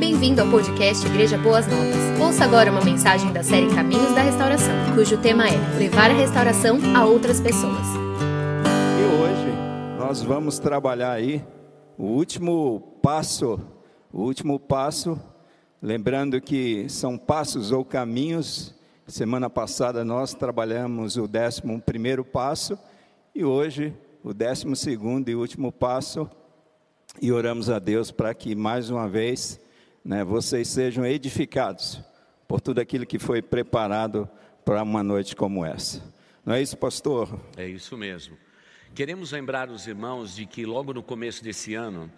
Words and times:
Bem-vindo 0.00 0.40
ao 0.40 0.48
podcast 0.48 1.06
Igreja 1.06 1.36
Boas 1.36 1.66
Novas. 1.66 2.18
Ouça 2.18 2.42
agora 2.42 2.72
uma 2.72 2.82
mensagem 2.82 3.30
da 3.34 3.42
série 3.42 3.68
Caminhos 3.68 4.14
da 4.14 4.22
Restauração, 4.22 4.74
cujo 4.94 5.20
tema 5.20 5.46
é 5.46 5.78
Levar 5.78 6.10
a 6.10 6.14
restauração 6.14 6.78
a 6.96 7.04
outras 7.04 7.38
pessoas. 7.38 7.86
E 8.98 9.02
hoje 9.22 9.98
nós 9.98 10.22
vamos 10.22 10.58
trabalhar 10.58 11.12
aí 11.12 11.44
o 11.98 12.04
último 12.04 12.98
passo, 13.02 13.60
o 14.10 14.22
último 14.22 14.58
passo, 14.58 15.20
lembrando 15.82 16.40
que 16.40 16.88
são 16.88 17.18
passos 17.18 17.70
ou 17.70 17.84
caminhos. 17.84 18.74
Semana 19.06 19.50
passada 19.50 20.02
nós 20.02 20.32
trabalhamos 20.32 21.18
o 21.18 21.28
décimo 21.28 21.78
primeiro 21.78 22.24
passo 22.24 22.78
e 23.34 23.44
hoje 23.44 23.94
o 24.24 24.32
décimo 24.32 24.74
segundo 24.74 25.28
e 25.28 25.34
último 25.34 25.70
passo 25.70 26.26
e 27.20 27.30
oramos 27.30 27.68
a 27.68 27.78
Deus 27.78 28.10
para 28.10 28.32
que 28.32 28.54
mais 28.54 28.88
uma 28.88 29.06
vez 29.06 29.60
né, 30.04 30.24
vocês 30.24 30.68
sejam 30.68 31.04
edificados 31.04 32.00
por 32.48 32.60
tudo 32.60 32.80
aquilo 32.80 33.06
que 33.06 33.18
foi 33.18 33.42
preparado 33.42 34.28
para 34.64 34.82
uma 34.82 35.02
noite 35.02 35.36
como 35.36 35.64
essa. 35.64 36.02
Não 36.44 36.54
é 36.54 36.62
isso, 36.62 36.76
pastor? 36.76 37.40
É 37.56 37.66
isso 37.66 37.96
mesmo. 37.96 38.36
Queremos 38.94 39.32
lembrar 39.32 39.70
os 39.70 39.86
irmãos 39.86 40.34
de 40.34 40.46
que 40.46 40.66
logo 40.66 40.92
no 40.92 41.02
começo 41.02 41.44
desse 41.44 41.74
ano 41.74 42.10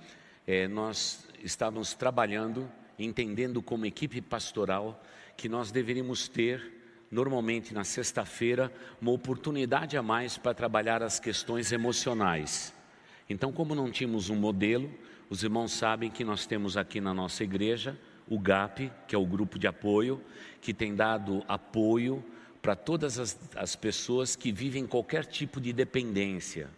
é, 0.47 0.67
nós 0.67 1.27
estávamos 1.43 1.93
trabalhando, 1.93 2.71
entendendo 2.99 3.61
como 3.61 3.85
equipe 3.85 4.21
pastoral 4.21 5.03
que 5.37 5.49
nós 5.49 5.71
deveríamos 5.71 6.29
ter 6.29 6.81
normalmente 7.11 7.75
na 7.75 7.85
sexta-feira 7.85 8.73
uma 9.01 9.11
oportunidade 9.11 9.99
a 9.99 10.03
mais 10.03 10.39
para 10.39 10.55
trabalhar 10.55 11.03
as 11.03 11.21
questões 11.21 11.71
emocionais. 11.73 12.73
Então, 13.29 13.53
como 13.53 13.75
não 13.75 13.91
tínhamos 13.91 14.31
um 14.31 14.37
modelo, 14.37 14.91
os 15.33 15.43
irmãos 15.43 15.73
sabem 15.73 16.11
que 16.11 16.25
nós 16.25 16.45
temos 16.45 16.77
aqui 16.77 17.01
na 17.01 17.15
nossa 17.15 17.43
igreja 17.43 17.99
o 18.29 18.39
GAP, 18.39 18.93
que 19.09 19.15
é 19.15 19.19
o 19.19 19.25
grupo 19.25 19.59
de 19.59 19.67
apoio, 19.67 20.21
que 20.61 20.75
tem 20.75 20.95
dado 20.95 21.43
apoio 21.49 22.23
para 22.61 22.77
todas 22.77 23.19
as, 23.19 23.41
as 23.57 23.75
pessoas 23.75 24.37
que 24.37 24.53
vivem 24.53 24.87
qualquer 24.87 25.25
tipo 25.25 25.59
de 25.59 25.73
dependência. 25.73 26.69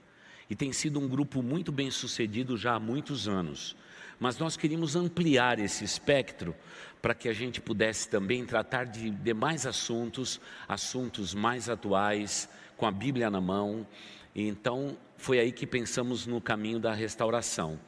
E 0.49 0.55
tem 0.55 0.73
sido 0.73 1.01
um 1.01 1.09
grupo 1.09 1.43
muito 1.43 1.73
bem 1.73 1.91
sucedido 1.91 2.57
já 2.57 2.75
há 2.75 2.79
muitos 2.79 3.27
anos. 3.27 3.75
Mas 4.21 4.39
nós 4.39 4.57
queríamos 4.57 4.95
ampliar 4.95 5.59
esse 5.59 5.83
espectro 5.83 6.55
para 7.03 7.13
que 7.13 7.29
a 7.29 7.33
gente 7.33 7.61
pudesse 7.61 8.09
também 8.09 8.47
tratar 8.47 8.85
de 8.85 9.11
demais 9.11 9.67
assuntos, 9.67 10.41
assuntos 10.69 11.35
mais 11.35 11.69
atuais, 11.69 12.49
com 12.77 12.87
a 12.87 12.93
Bíblia 12.93 13.29
na 13.29 13.41
mão. 13.41 13.85
E 14.33 14.47
então, 14.47 14.97
foi 15.17 15.41
aí 15.41 15.51
que 15.51 15.67
pensamos 15.67 16.25
no 16.25 16.41
caminho 16.41 16.79
da 16.79 16.95
restauração. 16.95 17.81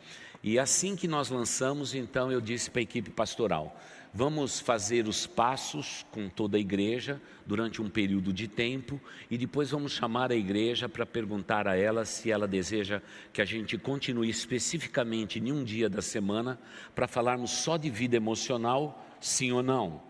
E 0.46 0.60
assim 0.60 0.94
que 0.94 1.08
nós 1.08 1.28
lançamos, 1.28 1.92
então 1.92 2.30
eu 2.30 2.40
disse 2.40 2.70
para 2.70 2.78
a 2.78 2.82
equipe 2.84 3.10
pastoral: 3.10 3.76
vamos 4.14 4.60
fazer 4.60 5.08
os 5.08 5.26
passos 5.26 6.06
com 6.12 6.28
toda 6.28 6.56
a 6.56 6.60
igreja 6.60 7.20
durante 7.44 7.82
um 7.82 7.90
período 7.90 8.32
de 8.32 8.46
tempo 8.46 9.00
e 9.28 9.36
depois 9.36 9.70
vamos 9.70 9.90
chamar 9.90 10.30
a 10.30 10.36
igreja 10.36 10.88
para 10.88 11.04
perguntar 11.04 11.66
a 11.66 11.76
ela 11.76 12.04
se 12.04 12.30
ela 12.30 12.46
deseja 12.46 13.02
que 13.32 13.42
a 13.42 13.44
gente 13.44 13.76
continue 13.76 14.30
especificamente 14.30 15.40
em 15.40 15.50
um 15.50 15.64
dia 15.64 15.90
da 15.90 16.00
semana 16.00 16.56
para 16.94 17.08
falarmos 17.08 17.50
só 17.50 17.76
de 17.76 17.90
vida 17.90 18.14
emocional, 18.14 19.04
sim 19.20 19.50
ou 19.50 19.64
não. 19.64 20.00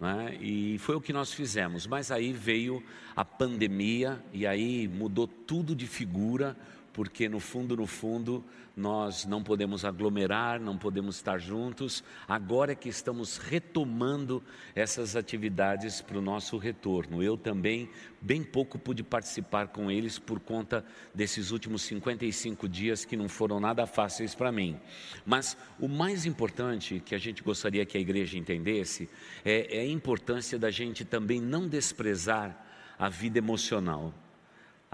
Né? 0.00 0.36
E 0.40 0.76
foi 0.78 0.96
o 0.96 1.00
que 1.00 1.12
nós 1.12 1.32
fizemos. 1.32 1.86
Mas 1.86 2.10
aí 2.10 2.32
veio 2.32 2.82
a 3.14 3.24
pandemia 3.24 4.20
e 4.32 4.44
aí 4.44 4.88
mudou 4.88 5.28
tudo 5.28 5.72
de 5.72 5.86
figura 5.86 6.56
porque 6.94 7.28
no 7.28 7.40
fundo, 7.40 7.76
no 7.76 7.86
fundo, 7.86 8.44
nós 8.76 9.26
não 9.26 9.42
podemos 9.42 9.84
aglomerar, 9.84 10.60
não 10.60 10.78
podemos 10.78 11.16
estar 11.16 11.38
juntos. 11.38 12.04
Agora 12.26 12.70
é 12.70 12.74
que 12.76 12.88
estamos 12.88 13.36
retomando 13.36 14.40
essas 14.76 15.16
atividades 15.16 16.00
para 16.00 16.16
o 16.16 16.22
nosso 16.22 16.56
retorno. 16.56 17.20
Eu 17.20 17.36
também, 17.36 17.90
bem 18.20 18.44
pouco, 18.44 18.78
pude 18.78 19.02
participar 19.02 19.68
com 19.68 19.90
eles 19.90 20.20
por 20.20 20.38
conta 20.38 20.84
desses 21.12 21.50
últimos 21.50 21.82
55 21.82 22.68
dias 22.68 23.04
que 23.04 23.16
não 23.16 23.28
foram 23.28 23.58
nada 23.58 23.88
fáceis 23.88 24.32
para 24.32 24.52
mim. 24.52 24.78
Mas 25.26 25.56
o 25.80 25.88
mais 25.88 26.24
importante 26.24 27.02
que 27.04 27.16
a 27.16 27.18
gente 27.18 27.42
gostaria 27.42 27.84
que 27.84 27.98
a 27.98 28.00
igreja 28.00 28.38
entendesse 28.38 29.10
é, 29.44 29.78
é 29.78 29.80
a 29.80 29.88
importância 29.88 30.60
da 30.60 30.70
gente 30.70 31.04
também 31.04 31.40
não 31.40 31.68
desprezar 31.68 32.64
a 32.96 33.08
vida 33.08 33.38
emocional. 33.38 34.14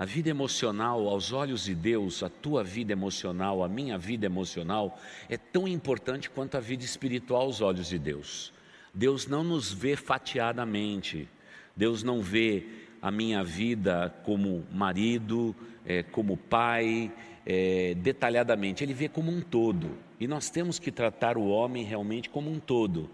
A 0.01 0.07
vida 0.07 0.31
emocional, 0.31 1.07
aos 1.09 1.31
olhos 1.31 1.67
de 1.67 1.75
Deus, 1.75 2.23
a 2.23 2.31
tua 2.31 2.65
vida 2.65 2.91
emocional, 2.91 3.63
a 3.63 3.69
minha 3.69 3.99
vida 3.99 4.25
emocional, 4.25 4.99
é 5.29 5.37
tão 5.37 5.69
importante 5.69 6.31
quanto 6.31 6.57
a 6.57 6.61
vida 6.61 6.83
espiritual 6.83 7.43
aos 7.43 7.61
olhos 7.61 7.91
de 7.91 7.99
Deus. 7.99 8.51
Deus 8.95 9.27
não 9.27 9.45
nos 9.45 9.71
vê 9.71 9.97
fatiadamente, 9.97 11.29
Deus 11.77 12.03
não 12.03 12.23
vê 12.23 12.67
a 13.03 13.11
minha 13.11 13.45
vida 13.45 14.09
como 14.25 14.65
marido, 14.73 15.55
é, 15.85 16.03
como 16.03 16.35
pai, 16.35 17.13
é, 17.45 17.93
detalhadamente, 17.93 18.83
Ele 18.83 18.95
vê 18.95 19.07
como 19.07 19.31
um 19.31 19.43
todo. 19.43 19.99
E 20.19 20.27
nós 20.27 20.49
temos 20.49 20.79
que 20.79 20.91
tratar 20.91 21.37
o 21.37 21.47
homem 21.47 21.85
realmente 21.85 22.31
como 22.31 22.51
um 22.51 22.59
todo. 22.59 23.11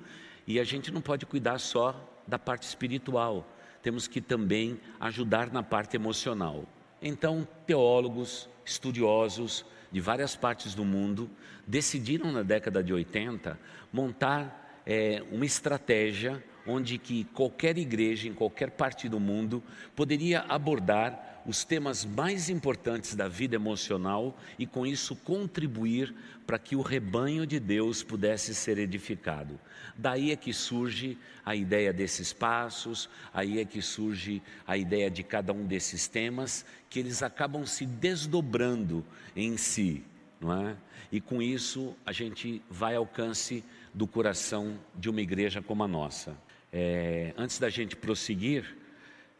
E 0.46 0.60
a 0.60 0.62
gente 0.62 0.92
não 0.92 1.00
pode 1.00 1.26
cuidar 1.26 1.58
só 1.58 2.00
da 2.28 2.38
parte 2.38 2.62
espiritual, 2.62 3.44
temos 3.82 4.06
que 4.06 4.20
também 4.20 4.78
ajudar 5.00 5.52
na 5.52 5.64
parte 5.64 5.96
emocional. 5.96 6.64
Então, 7.00 7.46
teólogos, 7.66 8.48
estudiosos 8.64 9.64
de 9.92 10.00
várias 10.00 10.34
partes 10.34 10.74
do 10.74 10.84
mundo 10.84 11.30
decidiram 11.66 12.32
na 12.32 12.42
década 12.42 12.82
de 12.82 12.92
80 12.92 13.58
montar 13.92 14.82
é, 14.84 15.22
uma 15.30 15.44
estratégia 15.44 16.42
onde 16.66 16.98
que 16.98 17.24
qualquer 17.24 17.78
igreja 17.78 18.28
em 18.28 18.34
qualquer 18.34 18.70
parte 18.70 19.08
do 19.08 19.20
mundo 19.20 19.62
poderia 19.94 20.40
abordar 20.48 21.35
os 21.46 21.64
temas 21.64 22.04
mais 22.04 22.50
importantes 22.50 23.14
da 23.14 23.28
vida 23.28 23.54
emocional 23.54 24.36
e 24.58 24.66
com 24.66 24.84
isso 24.84 25.14
contribuir 25.14 26.14
para 26.46 26.58
que 26.58 26.74
o 26.74 26.82
rebanho 26.82 27.46
de 27.46 27.60
Deus 27.60 28.02
pudesse 28.02 28.54
ser 28.54 28.78
edificado. 28.78 29.58
Daí 29.96 30.32
é 30.32 30.36
que 30.36 30.52
surge 30.52 31.16
a 31.44 31.54
ideia 31.54 31.92
desses 31.92 32.32
passos, 32.32 33.08
aí 33.32 33.60
é 33.60 33.64
que 33.64 33.80
surge 33.80 34.42
a 34.66 34.76
ideia 34.76 35.10
de 35.10 35.22
cada 35.22 35.52
um 35.52 35.64
desses 35.64 36.08
temas, 36.08 36.66
que 36.90 36.98
eles 36.98 37.22
acabam 37.22 37.64
se 37.64 37.86
desdobrando 37.86 39.04
em 39.34 39.56
si, 39.56 40.04
não 40.40 40.68
é? 40.68 40.76
E 41.12 41.20
com 41.20 41.40
isso 41.40 41.96
a 42.04 42.12
gente 42.12 42.60
vai 42.68 42.96
ao 42.96 43.04
alcance 43.04 43.62
do 43.94 44.06
coração 44.06 44.78
de 44.94 45.08
uma 45.08 45.20
igreja 45.20 45.62
como 45.62 45.84
a 45.84 45.88
nossa. 45.88 46.36
É, 46.72 47.32
antes 47.36 47.58
da 47.58 47.70
gente 47.70 47.94
prosseguir, 47.94 48.76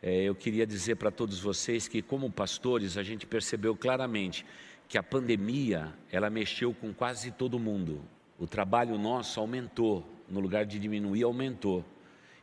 é, 0.03 0.23
eu 0.23 0.34
queria 0.34 0.67
dizer 0.67 0.97
para 0.97 1.11
todos 1.11 1.41
vocês 1.41 1.89
que, 1.89 2.03
como 2.03 2.31
pastores, 2.31 2.97
a 2.97 3.03
gente 3.03 3.27
percebeu 3.27 3.75
claramente 3.75 4.45
que 4.89 4.99
a 4.99 5.03
pandemia 5.03 5.93
ela 6.11 6.31
mexeu 6.31 6.73
com 6.73 6.93
quase 6.93 7.31
todo 7.31 7.59
mundo. 7.59 8.03
O 8.39 8.47
trabalho 8.47 8.99
nosso 8.99 9.41
aumentou, 9.41 10.07
no 10.29 10.41
lugar 10.41 10.65
de 10.65 10.79
diminuir, 10.79 11.23
aumentou. 11.25 11.84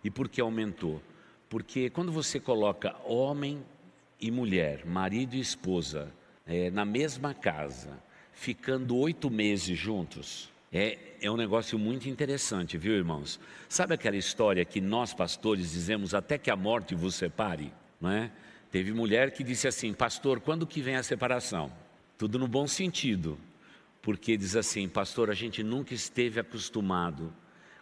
E 0.03 0.09
por 0.09 0.28
que 0.28 0.41
aumentou? 0.41 1.02
Porque 1.47 1.90
quando 1.90 2.12
você 2.12 2.40
coloca 2.40 2.96
homem 3.06 3.64
e 4.20 4.31
mulher, 4.31 4.85
marido 4.85 5.35
e 5.35 5.40
esposa, 5.40 6.12
é, 6.46 6.70
na 6.70 6.84
mesma 6.84 7.34
casa, 7.34 8.02
ficando 8.34 8.97
oito 8.97 9.30
meses 9.30 9.78
juntos, 9.78 10.53
é, 10.73 10.97
é 11.22 11.29
um 11.29 11.38
negócio 11.38 11.78
muito 11.78 12.09
interessante, 12.09 12.79
viu, 12.79 12.94
irmãos? 12.94 13.39
Sabe 13.69 13.94
aquela 13.94 14.17
história 14.17 14.66
que 14.66 14.81
nós 14.81 15.13
pastores 15.13 15.72
dizemos 15.72 16.16
até 16.16 16.35
que 16.35 16.50
a 16.50 16.56
morte 16.56 16.95
vos 16.95 17.13
separe? 17.13 17.72
Não 18.01 18.09
é? 18.09 18.31
Teve 18.72 18.91
mulher 18.91 19.31
que 19.31 19.44
disse 19.44 19.67
assim, 19.67 19.94
pastor, 19.94 20.39
quando 20.39 20.66
que 20.66 20.81
vem 20.81 20.95
a 20.95 21.03
separação? 21.03 21.72
Tudo 22.17 22.39
no 22.39 22.47
bom 22.47 22.66
sentido, 22.66 23.38
porque 24.01 24.35
diz 24.35 24.56
assim, 24.56 24.89
pastor, 24.89 25.29
a 25.29 25.35
gente 25.35 25.61
nunca 25.61 25.94
esteve 25.94 26.39
acostumado 26.39 27.31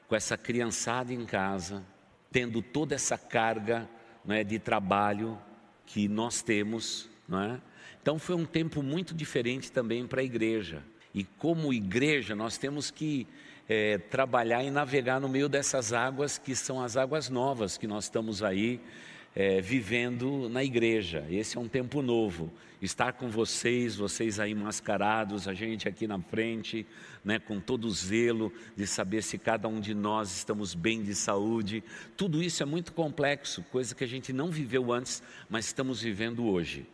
com 0.05 0.15
essa 0.15 0.37
criançada 0.37 1.13
em 1.13 1.25
casa, 1.25 1.81
tendo 2.29 2.61
toda 2.61 2.93
essa 2.93 3.17
carga 3.17 3.89
não 4.25 4.35
é, 4.35 4.43
de 4.43 4.59
trabalho 4.59 5.39
que 5.85 6.09
nós 6.09 6.41
temos, 6.41 7.09
não 7.25 7.41
é? 7.41 7.61
Então 8.01 8.19
foi 8.19 8.35
um 8.35 8.45
tempo 8.45 8.83
muito 8.83 9.13
diferente 9.13 9.71
também 9.71 10.05
para 10.05 10.19
a 10.19 10.23
igreja. 10.23 10.83
E 11.13 11.23
como 11.23 11.73
igreja, 11.73 12.35
nós 12.35 12.57
temos 12.57 12.89
que 12.89 13.27
é, 13.67 13.97
trabalhar 13.97 14.63
e 14.63 14.69
navegar 14.69 15.19
no 15.19 15.29
meio 15.29 15.47
dessas 15.47 15.93
águas 15.93 16.37
que 16.37 16.55
são 16.55 16.81
as 16.81 16.97
águas 16.97 17.29
novas 17.29 17.77
que 17.77 17.87
nós 17.87 18.05
estamos 18.05 18.43
aí 18.43 18.79
é, 19.35 19.61
vivendo 19.61 20.49
na 20.49 20.63
igreja. 20.63 21.25
Esse 21.29 21.57
é 21.57 21.59
um 21.59 21.67
tempo 21.67 22.01
novo. 22.01 22.51
Estar 22.81 23.13
com 23.13 23.29
vocês, 23.29 23.95
vocês 23.95 24.39
aí 24.39 24.55
mascarados, 24.55 25.47
a 25.47 25.53
gente 25.53 25.87
aqui 25.87 26.07
na 26.07 26.19
frente, 26.19 26.85
né, 27.23 27.37
com 27.37 27.59
todo 27.59 27.85
o 27.85 27.91
zelo 27.91 28.51
de 28.75 28.87
saber 28.87 29.21
se 29.21 29.37
cada 29.37 29.67
um 29.67 29.79
de 29.79 29.93
nós 29.93 30.35
estamos 30.35 30.73
bem 30.73 31.03
de 31.03 31.13
saúde. 31.13 31.83
Tudo 32.17 32.41
isso 32.41 32.63
é 32.63 32.65
muito 32.65 32.91
complexo, 32.91 33.63
coisa 33.71 33.93
que 33.93 34.03
a 34.03 34.07
gente 34.07 34.33
não 34.33 34.49
viveu 34.49 34.91
antes, 34.91 35.21
mas 35.47 35.67
estamos 35.67 36.01
vivendo 36.01 36.45
hoje. 36.45 36.87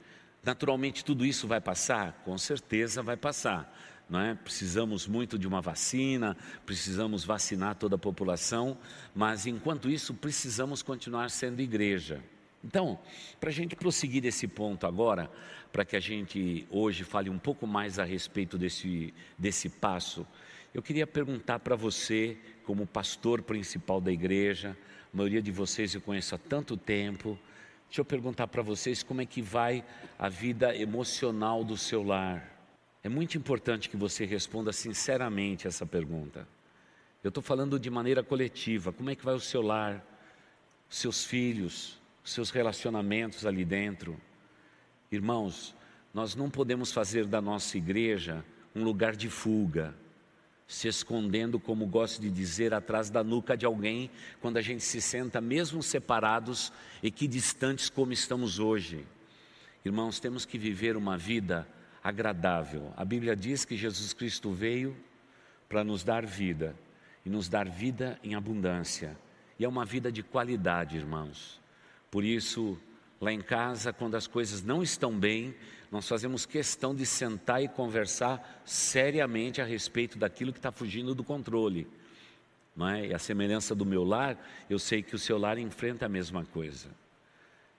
Naturalmente, 0.43 1.03
tudo 1.03 1.25
isso 1.25 1.47
vai 1.47 1.61
passar? 1.61 2.21
Com 2.25 2.37
certeza 2.37 3.01
vai 3.01 3.17
passar 3.17 3.73
não 4.09 4.19
é? 4.19 4.35
Precisamos 4.35 5.07
muito 5.07 5.37
de 5.37 5.47
uma 5.47 5.61
vacina, 5.61 6.37
precisamos 6.65 7.23
vacinar 7.23 7.75
toda 7.75 7.95
a 7.95 7.99
população, 7.99 8.77
mas 9.13 9.45
enquanto 9.45 9.89
isso 9.89 10.13
precisamos 10.13 10.81
continuar 10.81 11.29
sendo 11.29 11.61
igreja. 11.61 12.23
Então, 12.63 12.99
para 13.39 13.49
a 13.49 13.53
gente 13.53 13.75
prosseguir 13.75 14.25
esse 14.25 14.47
ponto 14.47 14.87
agora, 14.87 15.29
para 15.71 15.85
que 15.85 15.95
a 15.95 15.99
gente 15.99 16.65
hoje 16.69 17.03
fale 17.03 17.29
um 17.29 17.37
pouco 17.37 17.67
mais 17.67 17.99
a 17.99 18.03
respeito 18.03 18.57
desse, 18.57 19.13
desse 19.37 19.69
passo, 19.69 20.25
eu 20.73 20.81
queria 20.81 21.07
perguntar 21.07 21.59
para 21.59 21.75
você, 21.75 22.37
como 22.65 22.85
pastor 22.85 23.41
principal 23.41 24.01
da 24.01 24.11
igreja, 24.11 24.77
a 25.13 25.17
maioria 25.17 25.41
de 25.41 25.51
vocês 25.51 25.93
eu 25.93 26.01
conheço 26.01 26.35
há 26.35 26.37
tanto 26.37 26.75
tempo, 26.75 27.37
deixa 27.87 28.01
eu 28.01 28.05
perguntar 28.05 28.47
para 28.47 28.61
vocês 28.61 29.03
como 29.03 29.21
é 29.21 29.25
que 29.25 29.41
vai 29.41 29.83
a 30.19 30.29
vida 30.29 30.75
emocional 30.75 31.63
do 31.63 31.77
seu 31.77 32.03
lar. 32.03 32.56
É 33.03 33.09
muito 33.09 33.37
importante 33.37 33.89
que 33.89 33.97
você 33.97 34.25
responda 34.25 34.73
sinceramente 34.73 35.67
essa 35.67 35.85
pergunta. 35.85 36.47
Eu 37.23 37.29
estou 37.29 37.43
falando 37.43 37.79
de 37.79 37.89
maneira 37.89 38.23
coletiva. 38.23 38.91
Como 38.91 39.09
é 39.09 39.15
que 39.15 39.25
vai 39.25 39.35
o 39.35 39.39
seu 39.39 39.61
lar, 39.61 40.03
seus 40.89 41.23
filhos, 41.23 41.99
seus 42.23 42.49
relacionamentos 42.49 43.45
ali 43.45 43.63
dentro? 43.63 44.19
Irmãos, 45.11 45.75
nós 46.13 46.35
não 46.35 46.49
podemos 46.49 46.91
fazer 46.91 47.25
da 47.25 47.41
nossa 47.41 47.77
igreja 47.77 48.43
um 48.75 48.83
lugar 48.83 49.15
de 49.15 49.29
fuga, 49.29 49.93
se 50.67 50.87
escondendo, 50.87 51.59
como 51.59 51.85
gosto 51.85 52.21
de 52.21 52.29
dizer, 52.29 52.73
atrás 52.73 53.09
da 53.09 53.23
nuca 53.23 53.55
de 53.55 53.65
alguém, 53.65 54.11
quando 54.41 54.57
a 54.57 54.61
gente 54.61 54.83
se 54.83 54.99
senta, 55.01 55.39
mesmo 55.39 55.81
separados 55.81 56.73
e 57.01 57.09
que 57.09 57.27
distantes 57.27 57.89
como 57.89 58.11
estamos 58.11 58.59
hoje. 58.59 59.05
Irmãos, 59.85 60.19
temos 60.19 60.45
que 60.45 60.57
viver 60.57 60.97
uma 60.97 61.17
vida 61.17 61.67
agradável. 62.07 62.93
A 62.95 63.03
Bíblia 63.03 63.35
diz 63.35 63.65
que 63.65 63.75
Jesus 63.75 64.13
Cristo 64.13 64.49
veio 64.51 64.95
para 65.67 65.83
nos 65.83 66.05
dar 66.05 66.25
vida 66.25 66.73
e 67.25 67.29
nos 67.29 67.49
dar 67.49 67.67
vida 67.67 68.17
em 68.23 68.33
abundância. 68.33 69.17
E 69.59 69.65
é 69.65 69.67
uma 69.67 69.83
vida 69.83 70.09
de 70.09 70.23
qualidade, 70.23 70.95
irmãos. 70.95 71.59
Por 72.09 72.23
isso, 72.23 72.79
lá 73.19 73.33
em 73.33 73.41
casa, 73.41 73.91
quando 73.91 74.15
as 74.15 74.25
coisas 74.25 74.63
não 74.63 74.81
estão 74.81 75.19
bem, 75.19 75.53
nós 75.91 76.07
fazemos 76.07 76.45
questão 76.45 76.95
de 76.95 77.05
sentar 77.05 77.61
e 77.61 77.67
conversar 77.67 78.61
seriamente 78.63 79.61
a 79.61 79.65
respeito 79.65 80.17
daquilo 80.17 80.53
que 80.53 80.59
está 80.59 80.71
fugindo 80.71 81.13
do 81.13 81.25
controle. 81.25 81.89
Não 82.73 82.87
é? 82.87 83.07
E 83.07 83.13
a 83.13 83.19
semelhança 83.19 83.75
do 83.75 83.85
meu 83.85 84.05
lar, 84.05 84.37
eu 84.69 84.79
sei 84.79 85.03
que 85.03 85.13
o 85.13 85.19
seu 85.19 85.37
lar 85.37 85.57
enfrenta 85.57 86.05
a 86.05 86.09
mesma 86.09 86.45
coisa. 86.45 86.89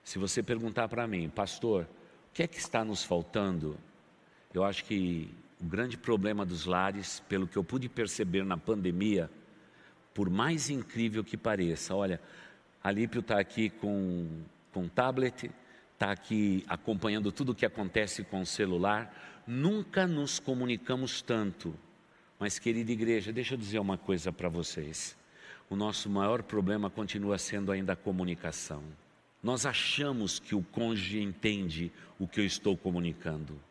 Se 0.03 0.19
você 0.19 0.43
perguntar 0.43 0.87
para 0.87 1.07
mim, 1.07 1.29
pastor, 1.29 1.87
o 2.29 2.33
que 2.33 2.43
é 2.43 2.47
que 2.47 2.59
está 2.59 2.85
nos 2.85 3.03
faltando? 3.03 3.75
Eu 4.53 4.63
acho 4.63 4.83
que 4.85 5.29
o 5.61 5.65
grande 5.65 5.95
problema 5.95 6.45
dos 6.45 6.65
lares, 6.65 7.21
pelo 7.29 7.47
que 7.47 7.57
eu 7.57 7.63
pude 7.63 7.87
perceber 7.87 8.43
na 8.43 8.57
pandemia, 8.57 9.29
por 10.13 10.29
mais 10.29 10.69
incrível 10.69 11.23
que 11.23 11.37
pareça, 11.37 11.95
olha, 11.95 12.19
Alípio 12.83 13.19
está 13.19 13.39
aqui 13.39 13.69
com, 13.69 14.41
com 14.73 14.87
tablet, 14.87 15.51
está 15.93 16.11
aqui 16.11 16.65
acompanhando 16.67 17.31
tudo 17.31 17.51
o 17.51 17.55
que 17.55 17.65
acontece 17.65 18.23
com 18.23 18.41
o 18.41 18.45
celular, 18.45 19.13
nunca 19.45 20.07
nos 20.07 20.39
comunicamos 20.39 21.21
tanto. 21.21 21.75
Mas, 22.39 22.57
querida 22.57 22.91
igreja, 22.91 23.31
deixa 23.31 23.53
eu 23.53 23.57
dizer 23.57 23.79
uma 23.79 23.97
coisa 23.97 24.31
para 24.31 24.49
vocês. 24.49 25.15
O 25.69 25.75
nosso 25.75 26.09
maior 26.09 26.41
problema 26.41 26.89
continua 26.89 27.37
sendo 27.37 27.71
ainda 27.71 27.93
a 27.93 27.97
comunicação. 27.97 28.81
Nós 29.43 29.65
achamos 29.65 30.39
que 30.39 30.55
o 30.55 30.63
cônjuge 30.63 31.21
entende 31.21 31.91
o 32.17 32.27
que 32.27 32.39
eu 32.39 32.45
estou 32.45 32.75
comunicando. 32.75 33.68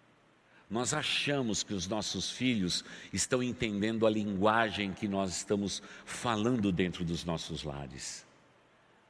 Nós 0.71 0.93
achamos 0.93 1.63
que 1.63 1.73
os 1.73 1.87
nossos 1.87 2.31
filhos 2.31 2.85
estão 3.13 3.43
entendendo 3.43 4.07
a 4.07 4.11
linguagem 4.11 4.93
que 4.93 5.09
nós 5.09 5.35
estamos 5.35 5.83
falando 6.05 6.71
dentro 6.71 7.05
dos 7.05 7.25
nossos 7.25 7.63
lares. 7.63 8.27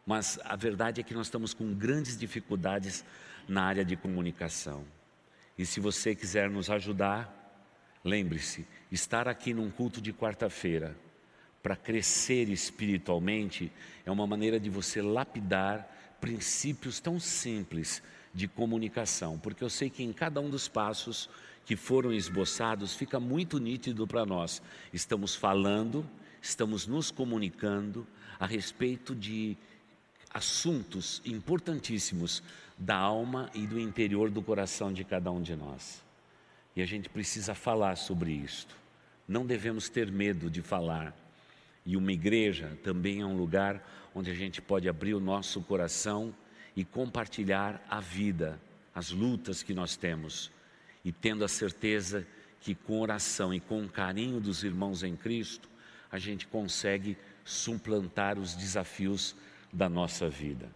Mas 0.06 0.38
a 0.44 0.55
verdade 0.55 1.00
é 1.00 1.05
que 1.05 1.14
nós 1.14 1.26
estamos 1.26 1.52
com 1.52 1.75
grandes 1.75 2.16
dificuldades 2.16 3.05
na 3.49 3.64
área 3.64 3.84
de 3.84 3.96
comunicação. 3.96 4.84
E 5.58 5.66
se 5.66 5.81
você 5.81 6.14
quiser 6.14 6.49
nos 6.49 6.70
ajudar, 6.70 7.34
lembre-se, 8.05 8.64
estar 8.93 9.26
aqui 9.26 9.52
num 9.52 9.70
culto 9.70 10.00
de 10.00 10.12
quarta-feira 10.12 10.96
para 11.62 11.75
crescer 11.75 12.49
espiritualmente 12.49 13.72
é 14.06 14.10
uma 14.10 14.26
maneira 14.26 14.60
de 14.60 14.70
você 14.70 15.02
lapidar 15.02 16.16
princípios 16.20 17.00
tão 17.00 17.19
simples 17.19 18.02
de 18.32 18.46
comunicação, 18.46 19.38
porque 19.38 19.64
eu 19.64 19.70
sei 19.70 19.90
que 19.90 20.02
em 20.02 20.12
cada 20.12 20.40
um 20.40 20.49
dos 20.49 20.69
passos 20.69 21.28
que 21.69 21.76
foram 21.76 22.15
esboçados, 22.15 22.94
fica 22.94 23.20
muito 23.20 23.59
nítido 23.59 24.06
para 24.06 24.25
nós. 24.25 24.62
Estamos 24.91 25.35
falando, 25.35 26.03
estamos 26.41 26.87
nos 26.87 27.11
comunicando 27.11 28.06
a 28.41 28.47
respeito 28.47 29.15
de 29.15 29.55
assuntos 30.32 31.20
importantíssimos 31.26 32.43
da 32.79 32.97
alma 32.97 33.50
e 33.53 33.67
do 33.67 33.79
interior 33.79 34.31
do 34.31 34.41
coração 34.41 34.91
de 34.91 35.05
cada 35.05 35.31
um 35.31 35.43
de 35.43 35.55
nós. 35.55 36.03
E 36.75 36.81
a 36.81 36.87
gente 36.87 37.11
precisa 37.11 37.55
falar 37.55 37.99
sobre 37.99 38.32
isto. 38.32 38.75
Não 39.29 39.44
devemos 39.44 39.91
ter 39.91 40.11
medo 40.11 40.49
de 40.49 40.62
falar. 40.62 41.15
E 41.85 41.99
uma 41.99 42.12
igreja 42.12 42.79
também 42.82 43.20
é 43.20 43.26
um 43.26 43.37
lugar 43.37 43.87
onde 44.15 44.31
a 44.31 44.35
gente 44.35 44.62
pode 44.62 44.88
abrir 44.88 45.12
o 45.12 45.20
nosso 45.20 45.61
coração 45.61 46.35
e 46.75 46.82
compartilhar 46.82 47.79
a 47.91 48.00
vida, 48.00 48.59
as 48.94 49.11
lutas 49.11 49.62
que 49.62 49.75
nós 49.75 49.97
temos 49.97 50.50
e 51.08 51.12
tendo 51.12 51.43
a 51.43 51.49
certeza 51.49 52.26
que 52.60 52.75
com 52.75 53.00
oração 53.00 53.55
e 53.55 53.58
com 53.58 53.82
o 53.82 53.88
carinho 53.88 54.38
dos 54.38 54.62
irmãos 54.62 55.02
em 55.02 55.16
Cristo, 55.16 55.66
a 56.12 56.19
gente 56.19 56.46
consegue 56.46 57.16
suplantar 57.43 58.38
os 58.38 58.55
desafios 58.55 59.34
da 59.72 59.88
nossa 59.88 60.28
vida. 60.28 60.69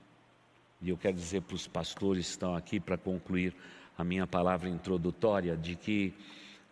E 0.81 0.88
eu 0.88 0.96
quero 0.96 1.14
dizer 1.14 1.43
para 1.43 1.55
os 1.55 1.67
pastores 1.67 2.25
que 2.25 2.31
estão 2.31 2.56
aqui 2.56 2.81
para 2.81 2.96
concluir 2.96 3.55
a 3.99 4.02
minha 4.02 4.26
palavra 4.26 4.70
introdutória 4.70 5.55
de 5.55 5.76
que 5.76 6.14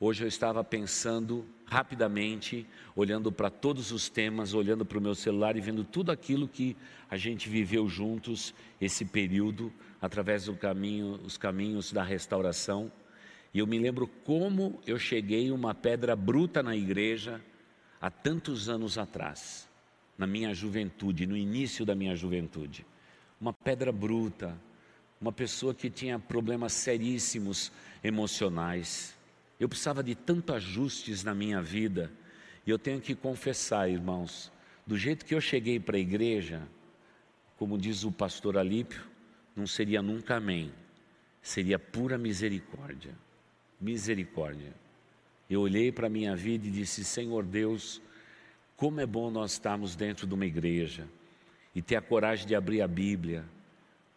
hoje 0.01 0.25
eu 0.25 0.29
estava 0.29 0.65
pensando 0.65 1.45
rapidamente, 1.67 2.67
olhando 2.97 3.31
para 3.31 3.51
todos 3.51 3.93
os 3.93 4.09
temas, 4.09 4.55
olhando 4.55 4.87
para 4.87 4.97
o 4.97 5.03
meu 5.03 5.15
celular 5.15 5.55
e 5.55 5.61
vendo 5.61 5.85
tudo 5.85 6.11
aquilo 6.11 6.49
que 6.49 6.75
a 7.11 7.19
gente 7.19 7.47
viveu 7.47 7.87
juntos 7.91 8.55
esse 8.81 9.05
período 9.05 9.71
através 10.01 10.47
do 10.47 10.57
caminho, 10.57 11.21
os 11.27 11.37
caminhos 11.37 11.93
da 11.93 12.03
restauração. 12.03 12.91
E 13.53 13.59
eu 13.59 13.67
me 13.67 13.79
lembro 13.79 14.07
como 14.07 14.81
eu 14.87 14.99
cheguei 14.99 15.51
uma 15.51 15.75
pedra 15.75 16.15
bruta 16.15 16.63
na 16.63 16.77
igreja 16.77 17.41
há 18.01 18.09
tantos 18.09 18.69
anos 18.69 18.97
atrás, 18.97 19.69
na 20.17 20.27
minha 20.27 20.55
juventude, 20.55 21.27
no 21.27 21.37
início 21.37 21.85
da 21.85 21.95
minha 21.95 22.15
juventude. 22.15 22.87
Uma 23.41 23.53
pedra 23.53 23.91
bruta, 23.91 24.57
uma 25.21 25.33
pessoa 25.33 25.75
que 25.75 25.91
tinha 25.91 26.19
problemas 26.19 26.73
seríssimos 26.73 27.73
emocionais. 28.05 29.17
Eu 29.59 29.69
precisava 29.69 30.03
de 30.03 30.15
tantos 30.15 30.55
ajustes 30.55 31.25
na 31.25 31.35
minha 31.35 31.61
vida. 31.61 32.11
E 32.65 32.71
eu 32.71 32.79
tenho 32.79 33.01
que 33.01 33.17
confessar, 33.17 33.91
irmãos, 33.91 34.53
do 34.87 34.97
jeito 34.97 35.25
que 35.25 35.35
eu 35.35 35.41
cheguei 35.41 35.81
para 35.81 35.97
a 35.97 36.01
igreja, 36.01 36.63
como 37.57 37.77
diz 37.77 38.05
o 38.05 38.13
pastor 38.13 38.57
Alípio, 38.57 39.03
não 39.57 39.67
seria 39.67 40.01
nunca 40.01 40.37
amém, 40.37 40.73
seria 41.43 41.79
pura 41.79 42.17
misericórdia 42.17 43.13
misericórdia. 43.81 44.73
Eu 45.49 45.63
olhei 45.63 45.91
para 45.91 46.07
a 46.07 46.11
minha 46.11 46.37
vida 46.37 46.67
e 46.67 46.71
disse: 46.71 47.05
Senhor 47.05 47.45
Deus, 47.45 48.01
como 48.77 49.01
é 49.01 49.07
bom 49.07 49.31
nós 49.31 49.53
estarmos 49.53 49.97
dentro 49.97 50.27
de 50.27 50.35
uma 50.35 50.47
igreja 50.47 51.09
e 51.75 51.81
ter 51.83 51.97
a 51.97 52.03
coragem 52.03 52.47
de 52.47 52.55
abrir 52.55 52.83
a 52.83 52.89
Bíblia, 52.89 53.45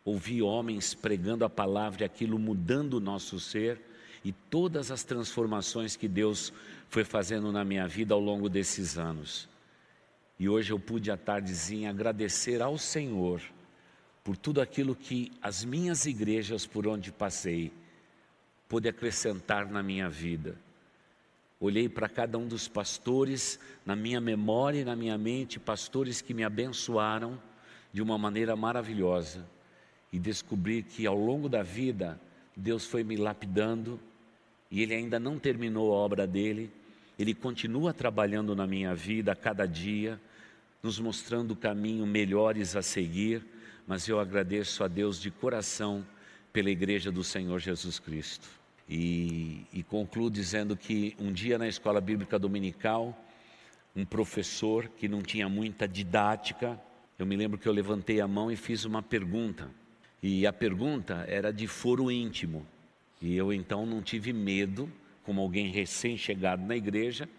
ouvir 0.05 0.41
homens 0.41 0.93
pregando 0.93 1.45
a 1.45 1.49
palavra 1.49 2.03
e 2.03 2.05
aquilo 2.05 2.37
mudando 2.37 2.95
o 2.95 2.99
nosso 2.99 3.39
ser 3.39 3.81
e 4.23 4.31
todas 4.31 4.91
as 4.91 5.03
transformações 5.03 5.95
que 5.95 6.07
Deus 6.07 6.53
foi 6.89 7.03
fazendo 7.03 7.51
na 7.51 7.63
minha 7.65 7.87
vida 7.87 8.13
ao 8.13 8.19
longo 8.19 8.47
desses 8.47 8.97
anos. 8.97 9.49
E 10.39 10.47
hoje 10.47 10.71
eu 10.71 10.79
pude 10.79 11.11
à 11.11 11.17
tardezinha 11.17 11.89
agradecer 11.89 12.61
ao 12.61 12.77
Senhor 12.77 13.41
por 14.23 14.37
tudo 14.37 14.61
aquilo 14.61 14.95
que 14.95 15.31
as 15.41 15.65
minhas 15.65 16.05
igrejas 16.05 16.65
por 16.65 16.87
onde 16.87 17.11
passei 17.11 17.71
pôde 18.73 18.89
acrescentar 18.89 19.69
na 19.69 19.83
minha 19.83 20.09
vida. 20.09 20.55
Olhei 21.59 21.87
para 21.87 22.09
cada 22.09 22.39
um 22.39 22.47
dos 22.47 22.67
pastores, 22.67 23.59
na 23.85 23.95
minha 23.95 24.19
memória 24.19 24.79
e 24.79 24.83
na 24.83 24.95
minha 24.95 25.15
mente, 25.15 25.59
pastores 25.59 26.21
que 26.21 26.33
me 26.33 26.43
abençoaram 26.43 27.39
de 27.93 28.01
uma 28.01 28.17
maneira 28.17 28.55
maravilhosa, 28.55 29.45
e 30.11 30.17
descobri 30.17 30.81
que 30.81 31.05
ao 31.05 31.15
longo 31.15 31.47
da 31.47 31.61
vida, 31.61 32.19
Deus 32.57 32.87
foi 32.87 33.03
me 33.03 33.15
lapidando, 33.15 33.99
e 34.71 34.81
Ele 34.81 34.95
ainda 34.95 35.19
não 35.19 35.37
terminou 35.37 35.93
a 35.93 35.95
obra 35.95 36.25
dele, 36.25 36.71
Ele 37.19 37.35
continua 37.35 37.93
trabalhando 37.93 38.55
na 38.55 38.65
minha 38.65 38.95
vida 38.95 39.33
a 39.33 39.35
cada 39.35 39.67
dia, 39.67 40.19
nos 40.81 40.97
mostrando 40.99 41.55
caminho 41.55 42.07
melhores 42.07 42.75
a 42.75 42.81
seguir, 42.81 43.45
mas 43.85 44.07
eu 44.07 44.19
agradeço 44.19 44.83
a 44.83 44.87
Deus 44.87 45.21
de 45.21 45.29
coração 45.29 46.03
pela 46.51 46.71
igreja 46.71 47.11
do 47.11 47.23
Senhor 47.23 47.59
Jesus 47.59 47.99
Cristo. 47.99 48.62
E, 48.87 49.65
e 49.71 49.83
concluo 49.83 50.29
dizendo 50.29 50.75
que 50.75 51.15
um 51.19 51.31
dia 51.31 51.57
na 51.57 51.67
escola 51.67 52.01
bíblica 52.01 52.37
dominical, 52.37 53.17
um 53.95 54.05
professor 54.05 54.89
que 54.89 55.07
não 55.07 55.21
tinha 55.21 55.47
muita 55.47 55.87
didática, 55.87 56.79
eu 57.17 57.25
me 57.25 57.35
lembro 57.35 57.57
que 57.57 57.67
eu 57.67 57.73
levantei 57.73 58.19
a 58.19 58.27
mão 58.27 58.51
e 58.51 58.55
fiz 58.55 58.85
uma 58.85 59.01
pergunta. 59.01 59.69
E 60.21 60.47
a 60.47 60.53
pergunta 60.53 61.25
era 61.27 61.51
de 61.51 61.67
foro 61.67 62.11
íntimo. 62.11 62.65
E 63.21 63.35
eu 63.35 63.53
então 63.53 63.85
não 63.85 64.01
tive 64.01 64.33
medo, 64.33 64.91
como 65.23 65.41
alguém 65.41 65.71
recém-chegado 65.71 66.65
na 66.65 66.75
igreja, 66.75 67.29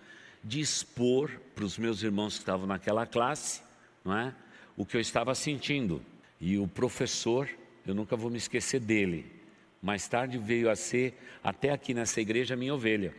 de 0.43 0.61
expor 0.61 1.31
para 1.55 1.65
os 1.65 1.77
meus 1.79 2.03
irmãos 2.03 2.35
que 2.35 2.41
estavam 2.41 2.67
naquela 2.67 3.07
classe, 3.07 3.63
não 4.05 4.17
é? 4.17 4.35
O 4.77 4.85
que 4.85 4.97
eu 4.97 5.01
estava 5.01 5.35
sentindo. 5.35 6.03
E 6.41 6.59
o 6.59 6.69
professor, 6.69 7.49
eu 7.87 7.95
nunca 7.95 8.17
vou 8.17 8.31
me 8.31 8.39
esquecer 8.39 8.81
dele. 8.81 9.34
Mais 9.85 10.09
tarde 10.09 10.39
veio 10.39 10.71
a 10.71 10.75
ser, 10.75 11.13
até 11.43 11.69
aqui 11.69 11.93
nessa 11.93 12.19
igreja, 12.19 12.57
minha 12.57 12.75
ovelha. 12.75 13.15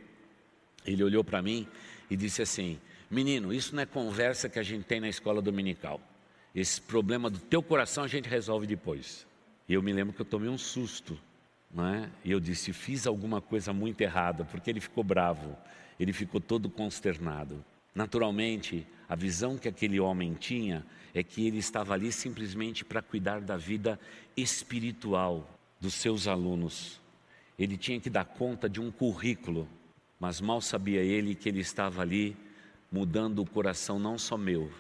Ele 0.84 1.04
olhou 1.04 1.24
para 1.24 1.40
mim 1.40 1.68
e 2.10 2.18
disse 2.18 2.42
assim: 2.42 2.80
Menino, 3.08 3.54
isso 3.54 3.76
não 3.76 3.84
é 3.84 3.86
conversa 3.86 4.50
que 4.50 4.58
a 4.58 4.64
gente 4.64 4.84
tem 4.84 5.00
na 5.00 5.08
escola 5.08 5.44
dominical. 5.44 6.02
Esse 6.56 6.82
problema 6.82 7.30
do 7.30 7.38
teu 7.38 7.62
coração 7.62 8.04
a 8.04 8.08
gente 8.08 8.28
resolve 8.28 8.66
depois. 8.66 9.28
E 9.70 9.76
eu 9.76 9.84
me 9.84 9.94
lembro 9.94 10.16
que 10.16 10.24
eu 10.24 10.26
tomei 10.26 10.50
um 10.50 10.58
susto, 10.58 11.20
não 11.72 11.86
é? 11.88 12.10
E 12.24 12.32
eu 12.32 12.40
disse: 12.40 12.74
fiz 12.74 13.06
alguma 13.06 13.40
coisa 13.40 13.72
muito 13.72 14.02
errada, 14.02 14.44
porque 14.44 14.72
ele 14.72 14.82
ficou 14.82 15.04
bravo, 15.04 15.56
ele 16.00 16.14
ficou 16.14 16.42
todo 16.42 16.68
consternado. 16.68 17.64
Naturalmente, 17.94 18.88
a 19.08 19.16
visão 19.16 19.56
que 19.56 19.68
aquele 19.68 20.00
homem 20.00 20.34
tinha 20.34 20.84
é 21.14 21.22
que 21.22 21.46
ele 21.46 21.60
estava 21.60 21.94
ali 21.94 22.12
simplesmente 22.12 22.84
para 22.84 23.04
cuidar 23.04 23.40
da 23.40 23.56
vida 23.56 24.00
espiritual 24.36 25.55
dos 25.80 25.94
seus 25.94 26.28
alunos. 26.28 27.00
Ele 27.58 27.78
tinha 27.78 28.00
que 28.00 28.10
dar 28.10 28.26
conta 28.26 28.70
de 28.70 28.80
um 28.82 28.92
currículo, 28.92 29.68
mas 30.20 30.42
mal 30.42 30.62
sabia 30.62 31.02
ele 31.02 31.36
que 31.36 31.48
ele 31.50 31.60
estava 31.60 32.02
ali 32.02 32.36
mudando 32.92 33.40
o 33.40 33.46
coração 33.46 34.00
não 34.00 34.18
só 34.18 34.38
meu, 34.38 34.72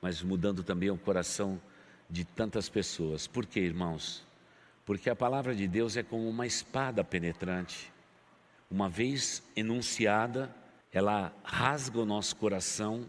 mas 0.00 0.22
mudando 0.22 0.62
também 0.62 0.90
o 0.90 0.96
coração 0.96 1.60
de 2.08 2.24
tantas 2.24 2.68
pessoas. 2.68 3.26
Por 3.26 3.46
quê, 3.46 3.60
irmãos? 3.60 4.24
Porque 4.84 5.08
a 5.08 5.16
palavra 5.16 5.54
de 5.54 5.68
Deus 5.68 5.96
é 5.96 6.02
como 6.02 6.28
uma 6.28 6.46
espada 6.46 7.04
penetrante. 7.04 7.92
Uma 8.70 8.88
vez 8.88 9.42
enunciada, 9.54 10.54
ela 10.92 11.32
rasga 11.44 12.00
o 12.00 12.04
nosso 12.04 12.34
coração, 12.36 13.08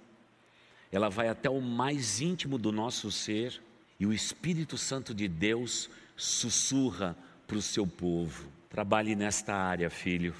ela 0.91 1.09
vai 1.09 1.29
até 1.29 1.49
o 1.49 1.61
mais 1.61 2.21
íntimo 2.21 2.57
do 2.57 2.71
nosso 2.71 3.11
ser 3.11 3.61
e 3.99 4.05
o 4.05 4.13
Espírito 4.13 4.77
Santo 4.77 5.13
de 5.13 5.27
Deus 5.27 5.89
sussurra 6.21 7.17
para 7.47 7.57
o 7.57 7.61
seu 7.61 7.87
povo. 7.87 8.47
Trabalhe 8.69 9.15
nesta 9.15 9.55
área, 9.55 9.89
filho. 9.89 10.35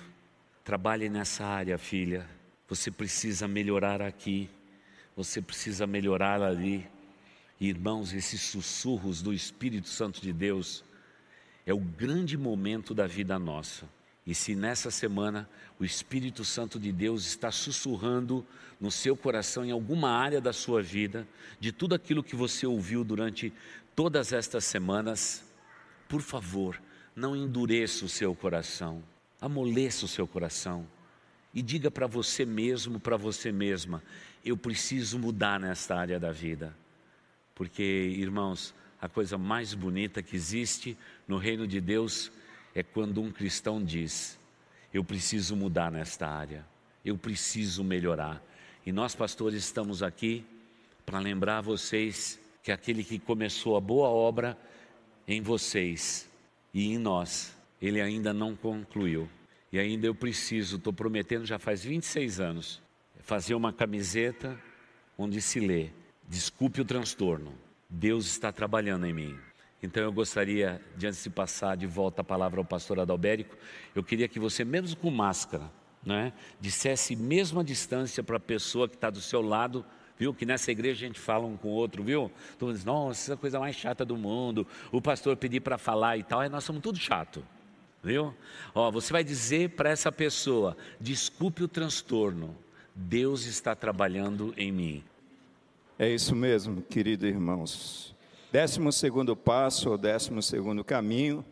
Trabalhe 0.63 1.09
nessa 1.09 1.43
área, 1.43 1.75
filha. 1.79 2.29
Você 2.69 2.91
precisa 2.91 3.47
melhorar 3.47 3.99
aqui. 3.99 4.47
Você 5.17 5.41
precisa 5.41 5.87
melhorar 5.87 6.39
ali. 6.39 6.87
Irmãos, 7.59 8.13
esses 8.13 8.41
sussurros 8.41 9.23
do 9.23 9.33
Espírito 9.33 9.89
Santo 9.89 10.21
de 10.21 10.31
Deus 10.31 10.83
é 11.65 11.73
o 11.73 11.79
grande 11.79 12.37
momento 12.37 12.93
da 12.93 13.07
vida 13.07 13.39
nossa. 13.39 13.89
E 14.25 14.35
se 14.35 14.53
nessa 14.53 14.91
semana 14.91 15.49
o 15.79 15.83
Espírito 15.83 16.45
Santo 16.45 16.79
de 16.79 16.91
Deus 16.91 17.25
está 17.25 17.51
sussurrando 17.51 18.45
no 18.79 18.91
seu 18.91 19.17
coração, 19.17 19.65
em 19.65 19.71
alguma 19.71 20.11
área 20.11 20.39
da 20.39 20.53
sua 20.53 20.83
vida, 20.83 21.27
de 21.59 21.71
tudo 21.71 21.95
aquilo 21.95 22.23
que 22.23 22.35
você 22.35 22.67
ouviu 22.67 23.03
durante 23.03 23.51
todas 23.95 24.31
estas 24.31 24.63
semanas, 24.63 25.43
por 26.11 26.21
favor, 26.21 26.77
não 27.15 27.37
endureça 27.37 28.03
o 28.03 28.09
seu 28.09 28.35
coração, 28.35 29.01
amoleça 29.39 30.03
o 30.03 30.09
seu 30.09 30.27
coração 30.27 30.85
e 31.53 31.61
diga 31.61 31.89
para 31.89 32.05
você 32.05 32.45
mesmo, 32.45 32.99
para 32.99 33.15
você 33.15 33.49
mesma: 33.49 34.03
eu 34.43 34.57
preciso 34.57 35.17
mudar 35.17 35.57
nesta 35.57 35.95
área 35.95 36.19
da 36.19 36.29
vida. 36.29 36.75
Porque, 37.55 37.81
irmãos, 37.81 38.75
a 39.01 39.07
coisa 39.07 39.37
mais 39.37 39.73
bonita 39.73 40.21
que 40.21 40.35
existe 40.35 40.97
no 41.25 41.37
reino 41.37 41.65
de 41.65 41.79
Deus 41.79 42.29
é 42.75 42.83
quando 42.83 43.21
um 43.21 43.31
cristão 43.31 43.81
diz: 43.81 44.37
Eu 44.93 45.05
preciso 45.05 45.55
mudar 45.55 45.89
nesta 45.89 46.27
área, 46.27 46.65
eu 47.05 47.17
preciso 47.17 47.85
melhorar. 47.85 48.43
E 48.85 48.91
nós, 48.91 49.15
pastores, 49.15 49.63
estamos 49.63 50.03
aqui 50.03 50.45
para 51.05 51.19
lembrar 51.19 51.61
vocês 51.61 52.37
que 52.61 52.69
aquele 52.69 53.01
que 53.01 53.17
começou 53.17 53.77
a 53.77 53.79
boa 53.79 54.09
obra 54.09 54.57
em 55.33 55.41
vocês 55.41 56.29
e 56.73 56.93
em 56.93 56.97
nós, 56.97 57.55
ele 57.81 58.01
ainda 58.01 58.33
não 58.33 58.55
concluiu. 58.55 59.29
E 59.71 59.79
ainda 59.79 60.05
eu 60.05 60.13
preciso, 60.13 60.75
estou 60.75 60.91
prometendo 60.91 61.45
já 61.45 61.57
faz 61.57 61.83
26 61.83 62.39
anos, 62.39 62.81
fazer 63.19 63.55
uma 63.55 63.71
camiseta 63.71 64.59
onde 65.17 65.41
se 65.41 65.59
lê: 65.59 65.89
Desculpe 66.27 66.81
o 66.81 66.85
transtorno, 66.85 67.53
Deus 67.89 68.25
está 68.25 68.51
trabalhando 68.51 69.05
em 69.05 69.13
mim. 69.13 69.39
Então 69.81 70.03
eu 70.03 70.11
gostaria, 70.11 70.81
de 70.95 71.07
antes 71.07 71.23
de 71.23 71.29
passar 71.29 71.75
de 71.75 71.87
volta 71.87 72.21
a 72.21 72.25
palavra 72.25 72.59
ao 72.59 72.65
pastor 72.65 72.99
Adalbérico, 72.99 73.55
eu 73.95 74.03
queria 74.03 74.27
que 74.27 74.39
você, 74.39 74.63
mesmo 74.63 74.95
com 74.97 75.09
máscara, 75.09 75.71
né, 76.05 76.33
dissesse 76.59 77.15
mesmo 77.15 77.59
a 77.59 77.63
distância 77.63 78.21
para 78.21 78.37
a 78.37 78.39
pessoa 78.39 78.87
que 78.87 78.95
está 78.95 79.09
do 79.09 79.21
seu 79.21 79.41
lado, 79.41 79.85
viu? 80.21 80.35
Que 80.35 80.45
nessa 80.45 80.71
igreja 80.71 81.03
a 81.03 81.07
gente 81.07 81.19
fala 81.19 81.47
um 81.47 81.57
com 81.57 81.69
o 81.69 81.71
outro, 81.71 82.03
viu? 82.03 82.31
Todo 82.59 82.67
mundo 82.67 82.75
diz, 82.75 82.85
nossa, 82.85 83.19
essa 83.19 83.33
é 83.33 83.35
coisa 83.35 83.59
mais 83.59 83.75
chata 83.75 84.05
do 84.05 84.15
mundo, 84.15 84.67
o 84.91 85.01
pastor 85.01 85.35
pedir 85.35 85.61
para 85.61 85.79
falar 85.79 86.15
e 86.15 86.23
tal, 86.23 86.41
aí 86.41 86.49
nós 86.49 86.63
somos 86.63 86.79
tudo 86.79 86.99
chato, 86.99 87.43
viu? 88.03 88.31
Ó, 88.75 88.91
você 88.91 89.11
vai 89.11 89.23
dizer 89.23 89.71
para 89.71 89.89
essa 89.89 90.11
pessoa, 90.11 90.77
desculpe 90.99 91.63
o 91.63 91.67
transtorno, 91.67 92.55
Deus 92.93 93.45
está 93.45 93.73
trabalhando 93.73 94.53
em 94.55 94.71
mim. 94.71 95.03
É 95.97 96.07
isso 96.07 96.35
mesmo, 96.35 96.83
queridos 96.83 97.27
irmãos. 97.27 98.15
Décimo 98.51 98.91
segundo 98.91 99.35
passo, 99.35 99.89
ou 99.89 99.97
décimo 99.97 100.39
segundo 100.43 100.83
caminho, 100.83 101.43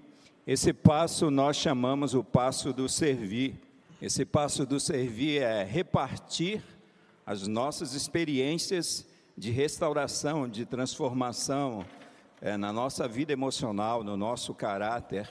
esse 0.45 0.71
passo 0.73 1.31
nós 1.31 1.57
chamamos 1.57 2.13
o 2.13 2.23
passo 2.23 2.71
do 2.71 2.87
servir. 2.87 3.55
Esse 3.99 4.23
passo 4.25 4.63
do 4.63 4.79
servir 4.79 5.41
é 5.41 5.63
repartir 5.63 6.61
as 7.29 7.45
nossas 7.45 7.93
experiências 7.93 9.05
de 9.37 9.51
restauração, 9.51 10.49
de 10.49 10.65
transformação 10.65 11.85
é, 12.41 12.57
na 12.57 12.73
nossa 12.73 13.07
vida 13.07 13.31
emocional, 13.31 14.03
no 14.03 14.17
nosso 14.17 14.51
caráter, 14.51 15.29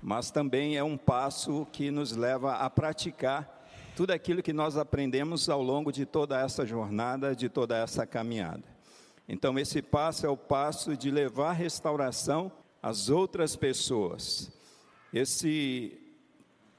mas 0.00 0.30
também 0.30 0.78
é 0.78 0.82
um 0.82 0.96
passo 0.96 1.66
que 1.70 1.90
nos 1.90 2.12
leva 2.12 2.54
a 2.54 2.70
praticar 2.70 3.68
tudo 3.94 4.12
aquilo 4.12 4.42
que 4.42 4.54
nós 4.54 4.78
aprendemos 4.78 5.50
ao 5.50 5.62
longo 5.62 5.92
de 5.92 6.06
toda 6.06 6.40
essa 6.40 6.64
jornada, 6.64 7.36
de 7.36 7.50
toda 7.50 7.76
essa 7.76 8.06
caminhada. 8.06 8.64
Então, 9.28 9.58
esse 9.58 9.82
passo 9.82 10.24
é 10.24 10.30
o 10.30 10.38
passo 10.38 10.96
de 10.96 11.10
levar 11.10 11.52
restauração 11.52 12.50
às 12.82 13.10
outras 13.10 13.54
pessoas. 13.54 14.50
Esse, 15.12 16.00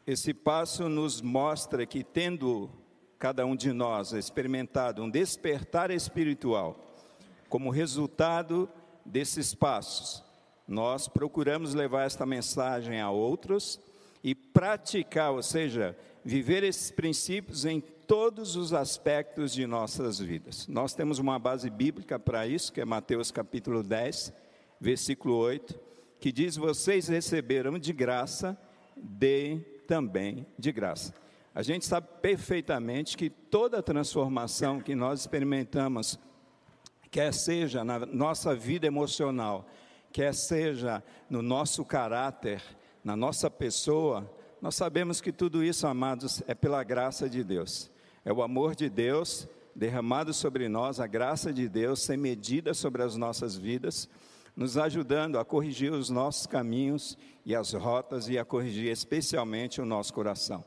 esse 0.08 0.34
passo 0.34 0.90
nos 0.90 1.22
mostra 1.22 1.86
que, 1.86 2.04
tendo 2.04 2.72
cada 3.20 3.46
um 3.46 3.56
de 3.56 3.72
nós 3.74 4.14
experimentado 4.14 5.04
um 5.04 5.10
despertar 5.10 5.92
espiritual, 5.92 6.96
como 7.50 7.70
resultado 7.70 8.70
desses 9.06 9.54
passos, 9.54 10.24
nós 10.68 11.08
procuramos 11.08 11.74
levar 11.74 12.04
esta 12.04 12.26
mensagem 12.26 13.00
a 13.00 13.10
outros 13.10 13.80
e 14.24 14.36
praticar, 14.36 15.32
ou 15.32 15.42
seja, 15.42 15.98
viver 16.26 16.64
esses 16.64 16.92
princípios 16.92 17.64
em 17.64 17.80
todos 17.80 18.56
os 18.58 18.74
aspectos 18.74 19.54
de 19.54 19.66
nossas 19.66 20.20
vidas. 20.20 20.68
Nós 20.68 20.94
temos 20.94 21.20
uma 21.20 21.40
base 21.40 21.70
bíblica 21.70 22.20
para 22.20 22.46
isso, 22.46 22.74
que 22.74 22.82
é 22.82 22.86
Mateus 22.86 23.32
capítulo 23.32 23.82
10, 23.82 24.34
versículo 24.80 25.36
8, 25.36 25.80
que 26.20 26.32
diz: 26.32 26.58
Vocês 26.58 27.08
receberam 27.08 27.80
de 27.80 27.94
graça, 27.94 28.58
deem 28.96 29.60
também 29.88 30.46
de 30.60 30.72
graça. 30.74 31.14
A 31.58 31.64
gente 31.64 31.88
sabe 31.88 32.08
perfeitamente 32.22 33.18
que 33.18 33.32
toda 33.32 33.82
transformação 33.82 34.80
que 34.80 34.94
nós 34.94 35.22
experimentamos, 35.22 36.20
quer 37.10 37.34
seja 37.34 37.84
na 37.84 38.06
nossa 38.06 38.54
vida 38.54 38.86
emocional, 38.86 39.66
quer 40.12 40.36
seja 40.36 41.04
no 41.28 41.42
nosso 41.42 41.84
caráter, 41.84 42.62
na 43.04 43.16
nossa 43.16 43.50
pessoa, 43.50 44.32
nós 44.62 44.76
sabemos 44.76 45.20
que 45.20 45.32
tudo 45.32 45.64
isso, 45.64 45.88
amados, 45.88 46.44
é 46.46 46.54
pela 46.54 46.84
graça 46.84 47.28
de 47.28 47.44
Deus. 47.44 47.90
É 48.24 48.32
o 48.32 48.44
amor 48.44 48.76
de 48.76 48.88
Deus 48.88 49.48
derramado 49.76 50.36
sobre 50.36 50.70
nós, 50.70 51.00
a 51.00 51.08
graça 51.08 51.52
de 51.52 51.68
Deus 51.68 52.04
sem 52.04 52.18
medida 52.18 52.72
sobre 52.76 53.02
as 53.02 53.16
nossas 53.16 53.56
vidas, 53.58 54.08
nos 54.56 54.78
ajudando 54.78 55.40
a 55.40 55.44
corrigir 55.44 55.92
os 55.92 56.12
nossos 56.12 56.46
caminhos 56.46 57.18
e 57.44 57.56
as 57.56 57.74
rotas 57.74 58.30
e 58.30 58.38
a 58.38 58.46
corrigir 58.46 58.92
especialmente 58.92 59.82
o 59.82 59.86
nosso 59.88 60.14
coração. 60.14 60.64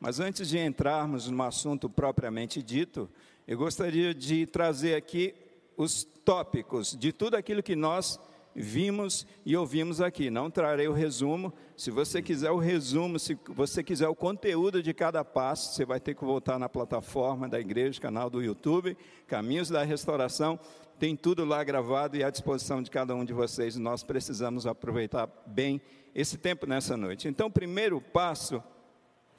Mas 0.00 0.20
antes 0.20 0.48
de 0.48 0.58
entrarmos 0.58 1.28
no 1.28 1.42
assunto 1.42 1.90
propriamente 1.90 2.62
dito, 2.62 3.08
eu 3.46 3.58
gostaria 3.58 4.14
de 4.14 4.46
trazer 4.46 4.94
aqui 4.94 5.34
os 5.76 6.04
tópicos 6.04 6.96
de 6.96 7.12
tudo 7.12 7.36
aquilo 7.36 7.62
que 7.62 7.74
nós 7.74 8.20
vimos 8.54 9.26
e 9.44 9.56
ouvimos 9.56 10.00
aqui. 10.00 10.30
Não 10.30 10.50
trarei 10.50 10.88
o 10.88 10.92
resumo. 10.92 11.52
Se 11.76 11.90
você 11.90 12.20
quiser 12.20 12.50
o 12.50 12.58
resumo, 12.58 13.18
se 13.18 13.38
você 13.48 13.82
quiser 13.82 14.08
o 14.08 14.14
conteúdo 14.14 14.82
de 14.82 14.92
cada 14.92 15.24
passo, 15.24 15.74
você 15.74 15.84
vai 15.84 16.00
ter 16.00 16.14
que 16.14 16.24
voltar 16.24 16.58
na 16.58 16.68
plataforma 16.68 17.48
da 17.48 17.60
igreja, 17.60 18.00
canal 18.00 18.28
do 18.28 18.42
YouTube, 18.42 18.96
Caminhos 19.26 19.68
da 19.68 19.82
Restauração. 19.82 20.58
Tem 20.98 21.14
tudo 21.14 21.44
lá 21.44 21.62
gravado 21.62 22.16
e 22.16 22.24
à 22.24 22.30
disposição 22.30 22.82
de 22.82 22.90
cada 22.90 23.14
um 23.14 23.24
de 23.24 23.32
vocês. 23.32 23.76
Nós 23.76 24.02
precisamos 24.02 24.66
aproveitar 24.66 25.28
bem 25.46 25.80
esse 26.14 26.36
tempo 26.36 26.66
nessa 26.66 26.96
noite. 26.96 27.28
Então, 27.28 27.48
primeiro 27.48 28.00
passo, 28.00 28.60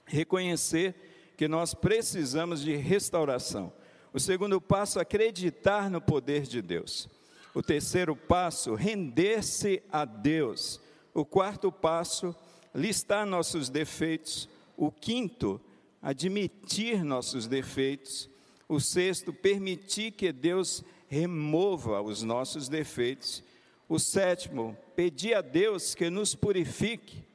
reconhecer 0.09 0.95
que 1.37 1.47
nós 1.47 1.73
precisamos 1.73 2.61
de 2.61 2.75
restauração. 2.75 3.71
O 4.11 4.19
segundo 4.19 4.59
passo, 4.59 4.99
acreditar 4.99 5.89
no 5.89 6.01
poder 6.01 6.41
de 6.41 6.61
Deus. 6.61 7.07
O 7.53 7.61
terceiro 7.61 8.15
passo, 8.15 8.73
render-se 8.73 9.81
a 9.91 10.03
Deus. 10.03 10.81
O 11.13 11.23
quarto 11.23 11.71
passo, 11.71 12.35
listar 12.73 13.25
nossos 13.25 13.69
defeitos. 13.69 14.49
O 14.75 14.91
quinto, 14.91 15.61
admitir 16.01 17.03
nossos 17.03 17.47
defeitos. 17.47 18.29
O 18.67 18.79
sexto, 18.79 19.31
permitir 19.31 20.11
que 20.11 20.31
Deus 20.31 20.83
remova 21.07 22.01
os 22.01 22.23
nossos 22.23 22.67
defeitos. 22.67 23.43
O 23.87 23.97
sétimo, 23.97 24.77
pedir 24.95 25.35
a 25.35 25.41
Deus 25.41 25.95
que 25.95 26.09
nos 26.09 26.35
purifique. 26.35 27.28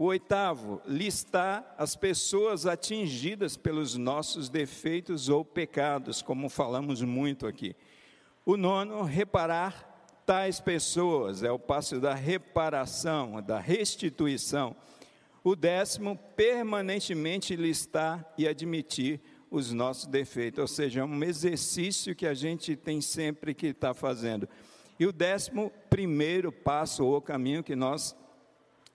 O 0.00 0.04
oitavo, 0.04 0.80
listar 0.86 1.74
as 1.76 1.96
pessoas 1.96 2.66
atingidas 2.66 3.56
pelos 3.56 3.96
nossos 3.96 4.48
defeitos 4.48 5.28
ou 5.28 5.44
pecados, 5.44 6.22
como 6.22 6.48
falamos 6.48 7.02
muito 7.02 7.48
aqui. 7.48 7.74
O 8.46 8.56
nono, 8.56 9.02
reparar 9.02 10.22
tais 10.24 10.60
pessoas, 10.60 11.42
é 11.42 11.50
o 11.50 11.58
passo 11.58 11.98
da 11.98 12.14
reparação, 12.14 13.42
da 13.42 13.58
restituição. 13.58 14.76
O 15.42 15.56
décimo, 15.56 16.16
permanentemente 16.36 17.56
listar 17.56 18.24
e 18.38 18.46
admitir 18.46 19.20
os 19.50 19.72
nossos 19.72 20.06
defeitos, 20.06 20.60
ou 20.60 20.68
seja, 20.68 21.00
é 21.00 21.04
um 21.04 21.24
exercício 21.24 22.14
que 22.14 22.24
a 22.28 22.34
gente 22.34 22.76
tem 22.76 23.00
sempre 23.00 23.52
que 23.52 23.66
estar 23.66 23.88
tá 23.88 23.94
fazendo. 23.94 24.48
E 24.96 25.04
o 25.04 25.12
décimo 25.12 25.72
primeiro 25.90 26.52
passo 26.52 27.04
ou 27.04 27.20
caminho 27.20 27.64
que 27.64 27.74
nós 27.74 28.14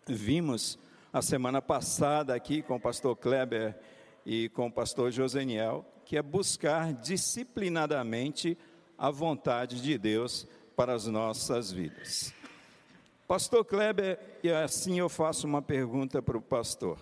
vimos 0.08 0.80
a 1.13 1.22
semana 1.22 1.62
passada 1.62 2.34
aqui 2.34 2.63
com 2.63 2.77
o 2.77 2.79
pastor 2.79 3.15
Kleber 3.15 3.77
e 4.25 4.50
com 4.50 4.65
o 4.65 4.72
pastor 4.72 5.12
Joseniel, 5.12 5.86
que 6.03 6.17
é 6.17 6.24
buscar 6.24 6.91
disciplinadamente 6.91 8.58
a 8.98 9.12
vontade 9.12 9.79
de 9.79 9.96
Deus 9.96 10.48
para 10.75 10.91
as 10.91 11.05
nossas 11.05 11.72
vidas. 11.72 12.34
Pastor 13.27 13.63
Kleber, 13.63 14.20
e 14.41 14.50
assim 14.50 14.98
eu 14.98 15.08
faço 15.08 15.46
uma 15.46 15.62
pergunta 15.62 16.20
para 16.20 16.36
o 16.36 16.41
pastor. 16.41 16.98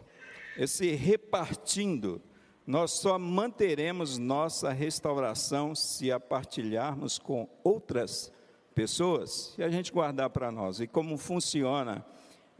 Esse 0.57 0.91
repartindo, 0.91 2.21
nós 2.67 2.91
só 2.91 3.17
manteremos 3.17 4.17
nossa 4.17 4.73
restauração 4.73 5.73
se 5.73 6.11
a 6.11 6.19
partilharmos 6.19 7.17
com 7.17 7.47
outras 7.63 8.29
pessoas, 8.75 9.53
se 9.55 9.63
a 9.63 9.69
gente 9.69 9.89
guardar 9.89 10.29
para 10.31 10.51
nós. 10.51 10.81
E 10.81 10.87
como 10.87 11.17
funciona 11.17 12.05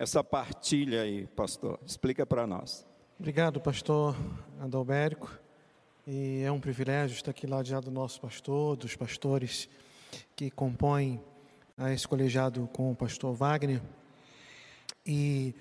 essa 0.01 0.23
partilha 0.23 1.03
aí, 1.03 1.27
pastor? 1.27 1.79
Explica 1.85 2.25
para 2.25 2.47
nós. 2.47 2.87
Obrigado, 3.19 3.61
pastor 3.61 4.15
Adalbérico. 4.59 5.31
E 6.07 6.41
é 6.41 6.51
um 6.51 6.59
privilégio 6.59 7.13
estar 7.13 7.29
aqui 7.29 7.45
lá 7.45 7.61
do 7.61 7.91
nosso 7.91 8.19
pastor, 8.19 8.75
dos 8.77 8.95
pastores 8.95 9.69
que 10.35 10.49
compõem 10.49 11.21
esse 11.93 12.07
colegiado 12.07 12.67
com 12.73 12.91
o 12.91 12.95
pastor 12.95 13.35
Wagner. 13.35 13.79
E 15.05 15.53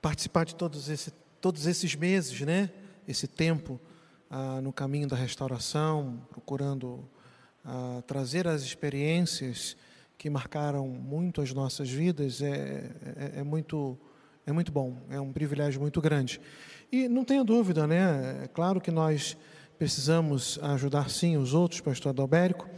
participar 0.00 0.46
de 0.46 0.54
todos, 0.54 0.88
esse, 0.88 1.10
todos 1.38 1.66
esses 1.66 1.94
meses, 1.94 2.40
né? 2.40 2.70
Esse 3.06 3.28
tempo 3.28 3.78
ah, 4.30 4.62
no 4.62 4.72
caminho 4.72 5.06
da 5.06 5.16
restauração, 5.16 6.26
procurando 6.30 7.06
ah, 7.62 8.02
trazer 8.06 8.48
as 8.48 8.62
experiências 8.62 9.76
que 10.20 10.28
marcaram 10.28 10.86
muito 10.86 11.40
as 11.40 11.50
nossas 11.54 11.88
vidas, 11.88 12.42
é, 12.42 12.90
é, 13.16 13.40
é 13.40 13.42
muito 13.42 13.98
é 14.44 14.52
muito 14.52 14.70
bom, 14.70 14.98
é 15.08 15.18
um 15.18 15.32
privilégio 15.32 15.80
muito 15.80 15.98
grande. 15.98 16.38
E 16.92 17.08
não 17.08 17.24
tenha 17.24 17.42
dúvida, 17.42 17.86
né? 17.86 18.42
É 18.44 18.48
claro 18.48 18.82
que 18.82 18.90
nós 18.90 19.34
precisamos 19.78 20.58
ajudar 20.60 21.08
sim 21.08 21.38
os 21.38 21.54
outros, 21.54 21.80
pastor 21.80 22.10
Adalbérico, 22.10 22.68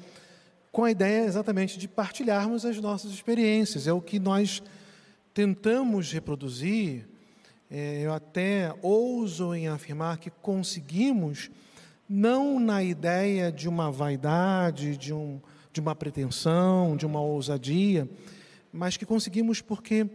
com 0.70 0.84
a 0.84 0.90
ideia 0.92 1.24
exatamente 1.24 1.80
de 1.80 1.88
partilharmos 1.88 2.64
as 2.64 2.76
nossas 2.80 3.10
experiências. 3.10 3.88
É 3.88 3.92
o 3.92 4.00
que 4.00 4.20
nós 4.20 4.62
tentamos 5.34 6.12
reproduzir. 6.12 7.08
É, 7.68 8.02
eu 8.02 8.12
até 8.12 8.72
ouso 8.82 9.52
em 9.52 9.66
afirmar 9.66 10.18
que 10.18 10.30
conseguimos, 10.30 11.50
não 12.08 12.60
na 12.60 12.84
ideia 12.84 13.50
de 13.50 13.68
uma 13.68 13.90
vaidade, 13.90 14.96
de, 14.96 15.12
um, 15.12 15.40
de 15.72 15.80
uma 15.80 15.94
pretensão, 15.94 16.96
de 16.96 17.06
uma 17.06 17.20
ousadia, 17.20 18.08
mas 18.72 18.96
que 18.96 19.06
conseguimos 19.06 19.60
porque 19.60 20.08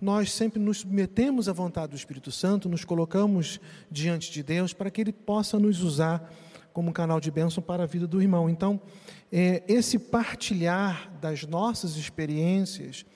nós 0.00 0.32
sempre 0.32 0.60
nos 0.60 0.78
submetemos 0.78 1.48
à 1.48 1.52
vontade 1.52 1.90
do 1.90 1.96
Espírito 1.96 2.30
Santo, 2.30 2.68
nos 2.68 2.84
colocamos 2.84 3.60
diante 3.90 4.30
de 4.30 4.42
Deus 4.42 4.72
para 4.72 4.90
que 4.90 5.00
Ele 5.00 5.12
possa 5.12 5.58
nos 5.58 5.80
usar 5.82 6.30
como 6.72 6.90
um 6.90 6.92
canal 6.92 7.20
de 7.20 7.30
bênção 7.30 7.62
para 7.62 7.84
a 7.84 7.86
vida 7.86 8.06
do 8.06 8.20
irmão. 8.20 8.50
Então, 8.50 8.80
é, 9.30 9.62
esse 9.68 9.98
partilhar 9.98 11.10
das 11.20 11.44
nossas 11.46 11.96
experiências, 11.96 13.06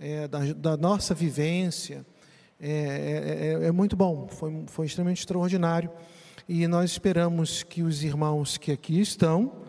é, 0.00 0.26
da, 0.26 0.40
da, 0.52 0.76
nossa 0.76 1.14
vivência, 1.14 2.04
é, 2.60 2.68
é, 2.68 3.64
é, 3.64 3.68
é 3.68 3.72
muito 3.72 3.94
bom, 3.94 4.26
foi, 4.28 4.64
foi 4.66 4.86
extremamente 4.86 5.20
extraordinário. 5.20 5.90
E 6.48 6.66
nós 6.66 6.90
esperamos 6.90 7.62
que 7.62 7.82
os 7.82 8.02
irmãos 8.02 8.58
que 8.58 8.72
aqui 8.72 9.00
estão, 9.00 9.62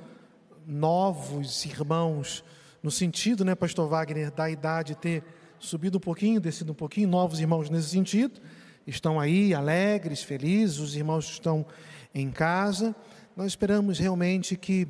novos 0.68 1.66
irmãos, 1.66 2.44
no 2.82 2.92
sentido, 2.92 3.44
né, 3.44 3.56
Pastor 3.56 3.88
Wagner, 3.88 4.32
da 4.32 4.50
idade 4.50 4.96
ter 4.96 5.24
subido 5.60 5.98
um 5.98 6.02
pouquinho, 6.02 6.40
descido 6.40 6.72
um 6.72 6.76
pouquinho, 6.76 7.08
novos 7.08 7.40
irmãos 7.40 7.70
nesse 7.70 7.90
sentido, 7.90 8.40
estão 8.86 9.20
aí 9.20 9.54
alegres, 9.54 10.22
felizes, 10.22 10.80
os 10.80 10.96
irmãos 10.96 11.30
estão 11.30 11.66
em 12.14 12.30
casa. 12.30 12.96
Nós 13.36 13.48
esperamos 13.48 14.00
realmente 14.00 14.56
que 14.56 14.88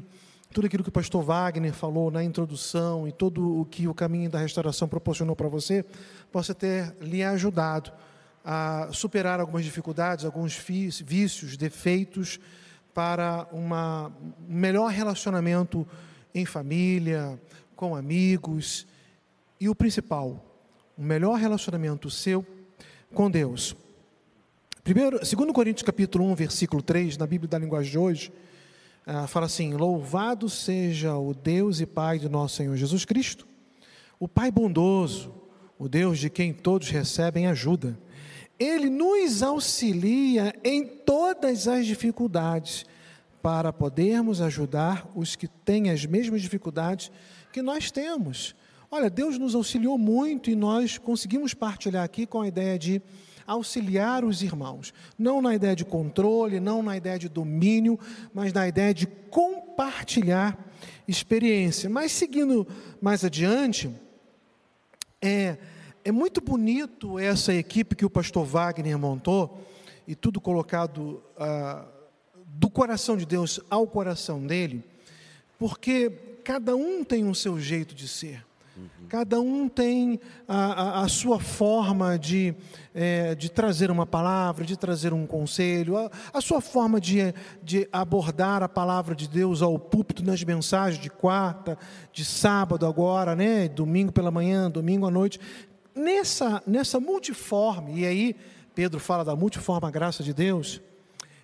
tudo 0.51 0.67
aquilo 0.67 0.83
que 0.83 0.89
o 0.89 0.91
pastor 0.91 1.23
Wagner 1.23 1.73
falou 1.73 2.09
na 2.11 2.23
introdução 2.23 3.07
e 3.07 3.11
todo 3.11 3.59
o 3.59 3.65
que 3.65 3.87
o 3.87 3.93
caminho 3.93 4.29
da 4.29 4.39
restauração 4.39 4.87
proporcionou 4.87 5.35
para 5.35 5.49
você 5.49 5.83
possa 6.31 6.53
ter 6.53 6.95
lhe 7.01 7.23
ajudado 7.23 7.91
a 8.43 8.89
superar 8.91 9.39
algumas 9.39 9.65
dificuldades, 9.65 10.23
alguns 10.23 10.55
vícios, 10.55 11.57
defeitos 11.57 12.39
para 12.95 13.45
um 13.51 13.67
melhor 14.47 14.89
relacionamento 14.89 15.85
em 16.33 16.45
família, 16.45 17.37
com 17.75 17.93
amigos 17.93 18.87
e 19.59 19.67
o 19.67 19.75
principal, 19.75 20.41
um 20.97 21.03
melhor 21.03 21.37
relacionamento 21.37 22.09
seu 22.09 22.45
com 23.13 23.29
Deus. 23.29 23.75
Primeiro, 24.81 25.19
2 25.19 25.51
Coríntios 25.51 25.85
capítulo 25.85 26.23
1, 26.31 26.35
versículo 26.35 26.81
3, 26.81 27.17
na 27.17 27.27
Bíblia 27.27 27.49
da 27.49 27.57
linguagem 27.57 27.91
de 27.91 27.97
hoje, 27.97 28.31
ah, 29.05 29.27
fala 29.27 29.45
assim: 29.47 29.73
Louvado 29.73 30.49
seja 30.49 31.17
o 31.17 31.33
Deus 31.33 31.81
e 31.81 31.85
Pai 31.85 32.17
de 32.17 32.29
nosso 32.29 32.55
Senhor 32.55 32.77
Jesus 32.77 33.03
Cristo, 33.03 33.45
o 34.17 34.27
Pai 34.27 34.49
bondoso, 34.49 35.33
o 35.77 35.89
Deus 35.89 36.17
de 36.17 36.29
quem 36.29 36.53
todos 36.53 36.89
recebem 36.89 37.47
ajuda. 37.47 37.99
Ele 38.59 38.89
nos 38.89 39.43
auxilia 39.43 40.53
em 40.63 40.85
todas 40.85 41.67
as 41.67 41.85
dificuldades, 41.85 42.85
para 43.45 43.71
podermos 43.71 44.41
ajudar 44.41 45.07
os 45.13 45.35
que 45.35 45.47
têm 45.47 45.91
as 45.91 46.03
mesmas 46.03 46.41
dificuldades 46.41 47.11
que 47.53 47.61
nós 47.61 47.91
temos. 47.91 48.55
Olha, 48.89 49.07
Deus 49.07 49.37
nos 49.37 49.53
auxiliou 49.53 49.99
muito 49.99 50.49
e 50.49 50.55
nós 50.55 50.97
conseguimos 50.97 51.53
partilhar 51.53 52.03
aqui 52.03 52.25
com 52.25 52.41
a 52.41 52.47
ideia 52.47 52.79
de 52.79 52.99
auxiliar 53.45 54.25
os 54.25 54.41
irmãos, 54.41 54.91
não 55.15 55.43
na 55.43 55.53
ideia 55.53 55.75
de 55.75 55.85
controle, 55.85 56.59
não 56.59 56.81
na 56.81 56.97
ideia 56.97 57.19
de 57.19 57.29
domínio, 57.29 57.99
mas 58.33 58.51
na 58.51 58.67
ideia 58.67 58.95
de 58.95 59.05
compartilhar 59.05 60.57
experiência. 61.07 61.87
Mas 61.87 62.13
seguindo 62.13 62.67
mais 62.99 63.23
adiante, 63.23 63.91
é, 65.21 65.55
é 66.05 66.11
muito 66.11 66.39
bonito 66.39 67.17
essa 67.17 67.51
equipe 67.51 67.95
que 67.95 68.05
o 68.05 68.09
pastor 68.11 68.45
Wagner 68.45 68.95
montou 68.95 69.65
e 70.07 70.13
tudo 70.13 70.39
colocado 70.39 71.19
ah, 71.35 71.83
do 72.45 72.69
coração 72.69 73.17
de 73.17 73.25
Deus 73.25 73.59
ao 73.71 73.87
coração 73.87 74.45
dele, 74.45 74.83
porque 75.57 76.11
cada 76.43 76.75
um 76.75 77.03
tem 77.03 77.27
o 77.27 77.33
seu 77.33 77.59
jeito 77.59 77.95
de 77.95 78.07
ser. 78.07 78.45
Cada 79.07 79.39
um 79.39 79.69
tem 79.69 80.19
a, 80.47 80.99
a, 80.99 81.01
a 81.03 81.07
sua 81.07 81.39
forma 81.39 82.19
de, 82.19 82.53
é, 82.93 83.33
de 83.33 83.49
trazer 83.49 83.89
uma 83.89 84.05
palavra, 84.05 84.65
de 84.65 84.75
trazer 84.75 85.13
um 85.13 85.25
conselho, 85.25 85.97
a, 85.97 86.11
a, 86.33 86.41
sua 86.41 86.59
forma 86.59 86.99
de, 86.99 87.33
de 87.63 87.87
abordar 87.91 88.61
a 88.61 88.67
palavra 88.67 89.15
de 89.15 89.29
Deus 89.29 89.61
ao 89.61 89.79
púlpito 89.79 90.23
nas 90.25 90.43
mensagens 90.43 91.01
de 91.01 91.09
quarta, 91.09 91.77
de 92.11 92.25
sábado 92.25 92.85
agora, 92.85 93.33
né? 93.33 93.69
domingo 93.69 94.11
pela 94.11 94.29
manhã, 94.29 94.69
domingo 94.69 95.07
à 95.07 95.11
noite. 95.11 95.39
Nessa, 95.95 96.61
nessa 96.67 96.99
multiforme, 96.99 98.01
e 98.01 98.05
aí 98.05 98.35
Pedro 98.75 98.99
fala 98.99 99.23
da 99.23 99.35
multiforme 99.35 99.89
graça 99.89 100.21
de 100.21 100.33
Deus, 100.33 100.81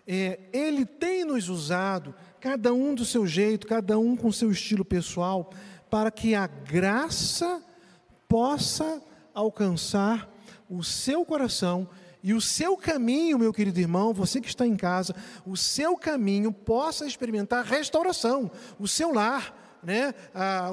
é, 0.06 0.40
ele 0.52 0.86
tem 0.86 1.24
nos 1.24 1.48
usado, 1.48 2.14
cada 2.40 2.74
um 2.74 2.94
do 2.94 3.06
seu 3.06 3.26
jeito, 3.26 3.66
cada 3.66 3.98
um 3.98 4.16
com 4.16 4.32
seu 4.32 4.52
estilo 4.52 4.84
pessoal, 4.84 5.52
para 5.90 6.12
que 6.12 6.36
a 6.36 6.48
graça 6.48 7.64
possa 8.28 9.02
alcançar 9.34 10.30
o 10.70 10.84
seu 10.84 11.24
coração 11.26 11.88
e 12.24 12.34
o 12.34 12.42
seu 12.42 12.78
caminho, 12.78 13.40
meu 13.40 13.52
querido 13.54 13.80
irmão, 13.80 14.14
você 14.14 14.40
que 14.40 14.48
está 14.48 14.66
em 14.66 14.76
casa, 14.76 15.16
o 15.46 15.58
seu 15.58 15.98
caminho 15.98 16.52
possa 16.52 17.06
experimentar 17.06 17.66
restauração, 17.66 18.52
o 18.80 18.88
seu 18.88 19.14
lar, 19.14 19.61
né, 19.84 20.13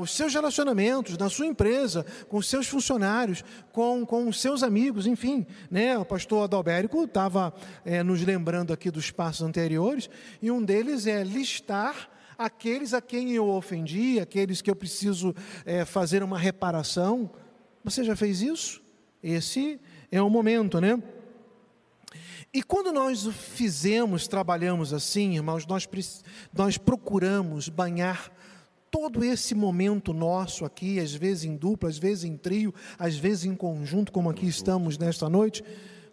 os 0.01 0.15
seus 0.15 0.35
relacionamentos, 0.35 1.17
na 1.17 1.29
sua 1.29 1.47
empresa, 1.47 2.05
com 2.29 2.39
os 2.39 2.49
seus 2.49 2.67
funcionários, 2.67 3.45
com, 3.73 4.05
com 4.05 4.29
os 4.29 4.41
seus 4.41 4.63
amigos, 4.63 5.07
enfim. 5.07 5.47
Né, 5.71 5.97
o 5.97 6.05
pastor 6.05 6.45
Adalbérico 6.45 7.05
estava 7.05 7.53
é, 7.85 8.03
nos 8.03 8.23
lembrando 8.23 8.73
aqui 8.73 8.91
dos 8.91 9.11
passos 9.11 9.43
anteriores, 9.43 10.09
e 10.43 10.51
um 10.51 10.63
deles 10.63 11.07
é 11.07 11.23
listar 11.23 12.11
aqueles 12.37 12.95
a 12.95 13.01
quem 13.01 13.33
eu 13.33 13.49
ofendi, 13.49 14.21
aqueles 14.21 14.63
que 14.63 14.71
eu 14.71 14.77
preciso 14.77 15.35
é, 15.65 15.85
fazer 15.85 16.23
uma 16.23 16.39
reparação. 16.39 17.31
Você 17.83 18.05
já 18.05 18.15
fez 18.15 18.41
isso? 18.43 18.81
Esse 19.23 19.81
é 20.13 20.23
o 20.23 20.31
momento, 20.31 20.81
né? 20.81 21.03
E 22.53 22.63
quando 22.63 22.93
nós 22.93 23.27
fizemos, 23.27 24.27
trabalhamos 24.27 24.95
assim, 24.95 25.35
irmãos, 25.35 25.67
nós, 25.67 25.87
nós 26.53 26.79
procuramos 26.79 27.69
banhar 27.69 28.33
todo 28.91 29.25
esse 29.25 29.55
momento 29.55 30.13
nosso 30.13 30.65
aqui, 30.65 30.99
às 30.99 31.15
vezes 31.15 31.45
em 31.45 31.57
dupla, 31.57 31.89
às 31.89 31.99
vezes 31.99 32.25
em 32.25 32.37
trio, 32.37 32.75
às 32.99 33.17
vezes 33.17 33.45
em 33.45 33.55
conjunto, 33.55 34.13
como 34.13 34.31
aqui 34.31 34.47
estamos 34.47 34.99
nesta 34.99 35.29
noite, 35.29 35.63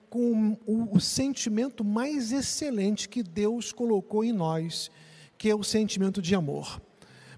com 0.10 0.58
o, 0.66 0.96
o 0.96 1.00
sentimento 1.00 1.84
mais 1.84 2.32
excelente 2.32 3.10
que 3.10 3.22
Deus 3.22 3.72
colocou 3.72 4.24
em 4.24 4.32
nós, 4.32 4.90
que 5.38 5.50
é 5.50 5.56
o 5.56 5.64
sentimento 5.64 6.22
de 6.22 6.36
amor. 6.36 6.82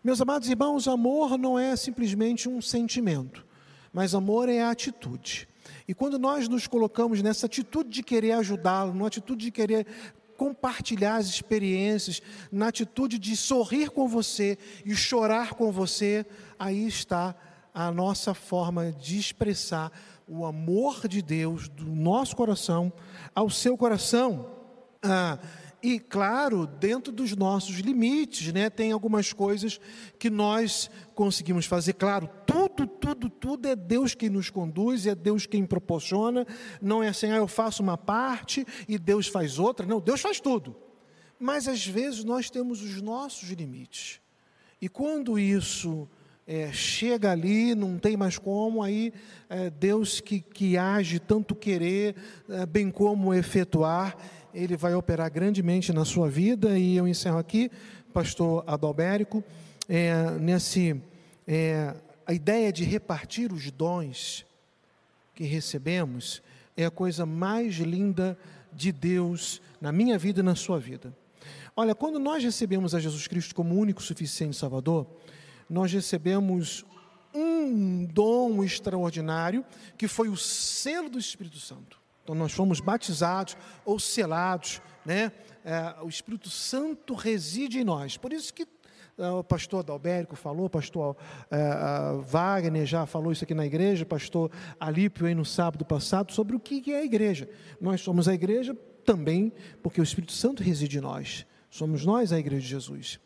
Meus 0.04 0.21
amados 0.21 0.47
irmãos, 0.47 0.88
amor 0.88 1.38
não 1.38 1.58
é 1.58 1.76
simplesmente 1.76 2.47
um 2.47 2.62
sentimento, 2.62 3.45
mas 3.91 4.13
amor 4.13 4.47
é 4.47 4.62
a 4.62 4.69
atitude. 4.69 5.47
E 5.88 5.93
quando 5.93 6.19
nós 6.19 6.47
nos 6.47 6.67
colocamos 6.67 7.21
nessa 7.21 7.45
atitude 7.45 7.89
de 7.89 8.04
querer 8.04 8.34
ajudá-lo, 8.34 8.93
numa 8.93 9.08
atitude 9.08 9.45
de 9.45 9.52
querer 9.52 9.86
compartilhar 10.38 11.15
as 11.15 11.28
experiências, 11.28 12.21
na 12.52 12.67
atitude 12.67 13.17
de 13.17 13.36
sorrir 13.36 13.89
com 13.89 14.08
você 14.08 14.58
e 14.86 14.95
chorar 14.95 15.56
com 15.56 15.71
você, 15.71 16.26
aí 16.58 16.88
está 16.88 17.36
a 17.73 17.91
nossa 17.91 18.34
forma 18.34 18.91
de 18.91 19.19
expressar 19.19 19.91
o 20.28 20.45
amor 20.45 21.08
de 21.08 21.21
Deus 21.21 21.67
do 21.69 21.86
nosso 21.86 22.36
coração 22.36 22.91
ao 23.34 23.50
seu 23.50 23.78
coração. 23.78 24.50
Ah, 25.02 25.38
e 25.82 26.00
claro, 26.00 26.65
dentro 26.65 27.13
dos 27.13 27.36
nossos 27.36 27.78
limites, 27.78 28.52
né? 28.52 28.69
Tem 28.69 28.91
algumas 28.91 29.32
coisas 29.32 29.80
que 30.17 30.30
nós 30.30 30.89
conseguimos 31.13 31.65
fazer. 31.65 31.93
Claro, 31.93 32.30
tudo, 32.78 32.88
tudo, 32.88 33.30
tudo 33.30 33.68
é 33.68 33.76
Deus 33.76 34.13
quem 34.13 34.30
nos 34.30 34.52
conduz, 34.52 35.08
é 35.08 35.16
Deus 35.16 35.48
quem 35.48 35.66
proporciona. 35.66 36.46
Não 36.80 37.02
é 37.02 37.08
assim, 37.08 37.32
ah, 37.32 37.38
eu 37.38 37.48
faço 37.48 37.82
uma 37.82 37.98
parte 37.98 38.66
e 38.88 39.00
Deus 39.00 39.28
faz 39.28 39.58
outra. 39.58 39.86
Não, 39.86 40.00
Deus 40.00 40.22
faz 40.22 40.40
tudo. 40.40 40.76
Mas 41.40 41.68
às 41.68 41.86
vezes 41.86 42.24
nós 42.24 42.50
temos 42.50 42.84
os 42.84 43.02
nossos 43.02 43.50
limites. 43.50 44.20
E 44.80 44.88
quando 44.88 45.40
isso 45.40 46.08
é, 46.46 46.72
chega 46.72 47.32
ali, 47.32 47.74
não 47.74 47.98
tem 47.98 48.16
mais 48.16 48.38
como, 48.38 48.84
aí 48.84 49.12
é, 49.50 49.72
Deus 49.72 50.20
que, 50.20 50.40
que 50.40 50.78
age 50.78 51.20
tanto 51.20 51.56
querer, 51.56 52.16
é, 52.48 52.66
bem 52.66 52.92
como 52.92 53.34
efetuar, 53.34 54.16
ele 54.54 54.78
vai 54.78 54.94
operar 54.94 55.32
grandemente 55.32 55.92
na 55.92 56.06
sua 56.06 56.30
vida. 56.30 56.78
E 56.78 56.96
eu 56.96 57.08
encerro 57.08 57.40
aqui, 57.40 57.72
pastor 58.13 58.63
Adalbérico, 58.68 59.44
nesse, 60.42 61.00
a 62.28 62.34
ideia 62.34 62.74
de 62.74 62.84
repartir 62.84 63.54
os 63.54 63.72
dons 63.72 64.46
que 65.34 65.46
recebemos 65.46 66.44
é 66.76 66.86
a 66.86 66.92
coisa 66.92 67.26
mais 67.26 67.76
linda 67.76 68.38
de 68.74 68.92
Deus 68.92 69.62
na 69.80 69.94
minha 69.94 70.18
vida 70.18 70.42
e 70.42 70.44
na 70.44 70.54
sua 70.54 70.78
vida. 70.78 71.16
Olha, 71.74 71.96
quando 71.96 72.20
nós 72.20 72.44
recebemos 72.44 72.94
a 72.94 73.00
Jesus 73.00 73.28
Cristo 73.28 73.56
como 73.56 73.76
único 73.76 74.04
suficiente 74.04 74.58
Salvador, 74.58 75.08
nós 75.70 75.94
recebemos 75.94 76.86
um 77.34 78.04
dom 78.04 78.62
extraordinário 78.62 79.63
que 79.98 80.08
foi 80.08 80.28
o 80.28 80.36
selo 80.36 81.10
do 81.10 81.18
Espírito 81.18 81.60
Santo. 81.60 81.98
Então, 82.24 82.36
nós 82.36 82.52
fomos 82.52 82.82
batizados 82.82 83.56
ou 83.86 84.00
selados, 84.02 84.82
né? 85.06 85.32
É, 85.63 85.96
o 86.02 86.10
Espírito 86.10 86.50
Santo 86.50 87.13
reside 87.13 87.80
em 87.80 87.86
nós. 87.86 88.18
Por 88.18 88.34
isso 88.34 88.54
que 88.54 88.66
o 89.17 89.43
pastor 89.43 89.80
Adalberico 89.80 90.36
falou, 90.36 90.67
o 90.67 90.69
pastor 90.69 91.17
é, 91.49 91.58
Wagner 92.21 92.86
já 92.86 93.06
falou 93.06 93.32
isso 93.32 93.43
aqui 93.43 93.53
na 93.53 93.65
igreja, 93.65 94.03
o 94.03 94.08
pastor 94.08 94.51
Alípio 94.80 95.25
aí 95.25 95.34
no 95.34 95.43
sábado 95.43 95.84
passado, 95.84 96.32
sobre 96.32 96.56
o 96.56 96.60
que 96.60 96.91
é 96.91 96.99
a 96.99 97.03
igreja. 97.03 97.49
Nós 97.82 98.01
somos 98.01 98.27
a 98.27 98.34
igreja 98.34 98.77
também 99.03 99.51
porque 99.82 99.99
o 99.99 100.03
Espírito 100.03 100.34
Santo 100.34 100.62
reside 100.62 100.99
em 100.99 101.01
nós. 101.01 101.45
Somos 101.69 102.06
nós 102.06 102.32
a 102.32 102.39
igreja 102.39 102.62
de 102.62 102.67
Jesus. 102.67 103.19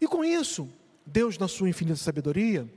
E 0.00 0.06
com 0.06 0.24
isso, 0.24 0.68
Deus, 1.04 1.36
na 1.36 1.48
sua 1.48 1.68
infinita 1.68 1.96
sabedoria, 1.96 2.68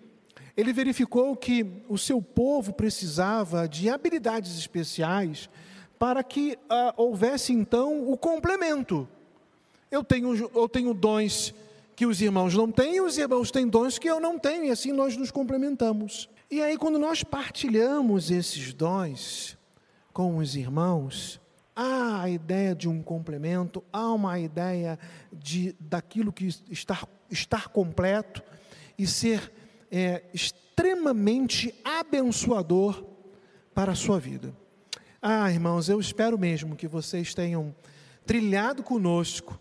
ele 0.58 0.74
verificou 0.74 1.36
que 1.36 1.84
o 1.88 1.98
seu 1.98 2.22
povo 2.22 2.74
precisava 2.74 3.68
de 3.68 3.90
habilidades 3.90 4.58
especiais 4.58 5.50
para 6.00 6.24
que 6.24 6.58
ah, 6.70 6.94
houvesse 6.98 7.54
então 7.54 8.10
o 8.10 8.18
complemento. 8.18 9.08
Eu 9.92 10.04
tenho, 10.04 10.34
eu 10.54 10.68
tenho 10.68 10.94
dons 10.94 11.54
que 11.96 12.06
os 12.06 12.22
irmãos 12.22 12.54
não 12.54 12.72
têm, 12.72 13.00
os 13.02 13.18
irmãos 13.18 13.52
têm 13.52 13.68
dons 13.68 13.98
que 13.98 14.10
eu 14.10 14.20
não 14.20 14.38
tenho, 14.38 14.66
e 14.66 14.72
assim 14.72 14.92
nós 14.92 15.16
nos 15.16 15.32
complementamos. 15.32 16.30
E 16.52 16.62
aí, 16.62 16.78
quando 16.78 17.00
nós 17.00 17.24
partilhamos 17.24 18.30
esses 18.30 18.74
dons 18.74 19.58
com 20.12 20.38
os 20.38 20.56
irmãos, 20.56 21.40
há 21.76 22.22
a 22.22 22.30
ideia 22.30 22.76
de 22.76 22.88
um 22.88 23.02
complemento, 23.02 23.84
há 23.92 24.12
uma 24.12 24.40
ideia 24.40 25.00
de 25.32 25.76
daquilo 25.80 26.32
que 26.32 26.48
estar, 26.70 27.08
estar 27.30 27.70
completo 27.70 28.44
e 28.98 29.08
ser 29.08 29.52
é, 29.92 30.24
extremamente 30.34 31.74
abençoador 31.84 33.04
para 33.74 33.94
a 33.94 33.96
sua 33.96 34.20
vida. 34.20 34.56
Ah, 35.22 35.52
irmãos, 35.52 35.90
eu 35.90 36.00
espero 36.00 36.38
mesmo 36.38 36.76
que 36.76 36.88
vocês 36.88 37.34
tenham 37.34 37.76
trilhado 38.26 38.84
conosco 38.84 39.60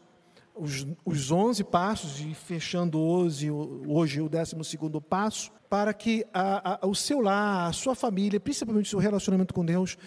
os, 0.55 0.87
os 1.05 1.31
11 1.31 1.65
passos 1.65 2.21
e 2.21 2.35
fechando 2.35 3.01
hoje, 3.01 3.51
hoje 3.51 4.21
o 4.21 4.29
12 4.29 4.55
passo, 5.09 5.51
para 5.69 5.93
que 5.93 6.25
a, 6.33 6.85
a, 6.85 6.87
o 6.87 6.95
seu 6.95 7.21
lar, 7.21 7.69
a 7.69 7.73
sua 7.73 7.95
família, 7.95 8.39
principalmente 8.39 8.87
o 8.87 8.91
seu 8.91 8.99
relacionamento 8.99 9.53
com 9.53 9.65
Deus, 9.65 9.99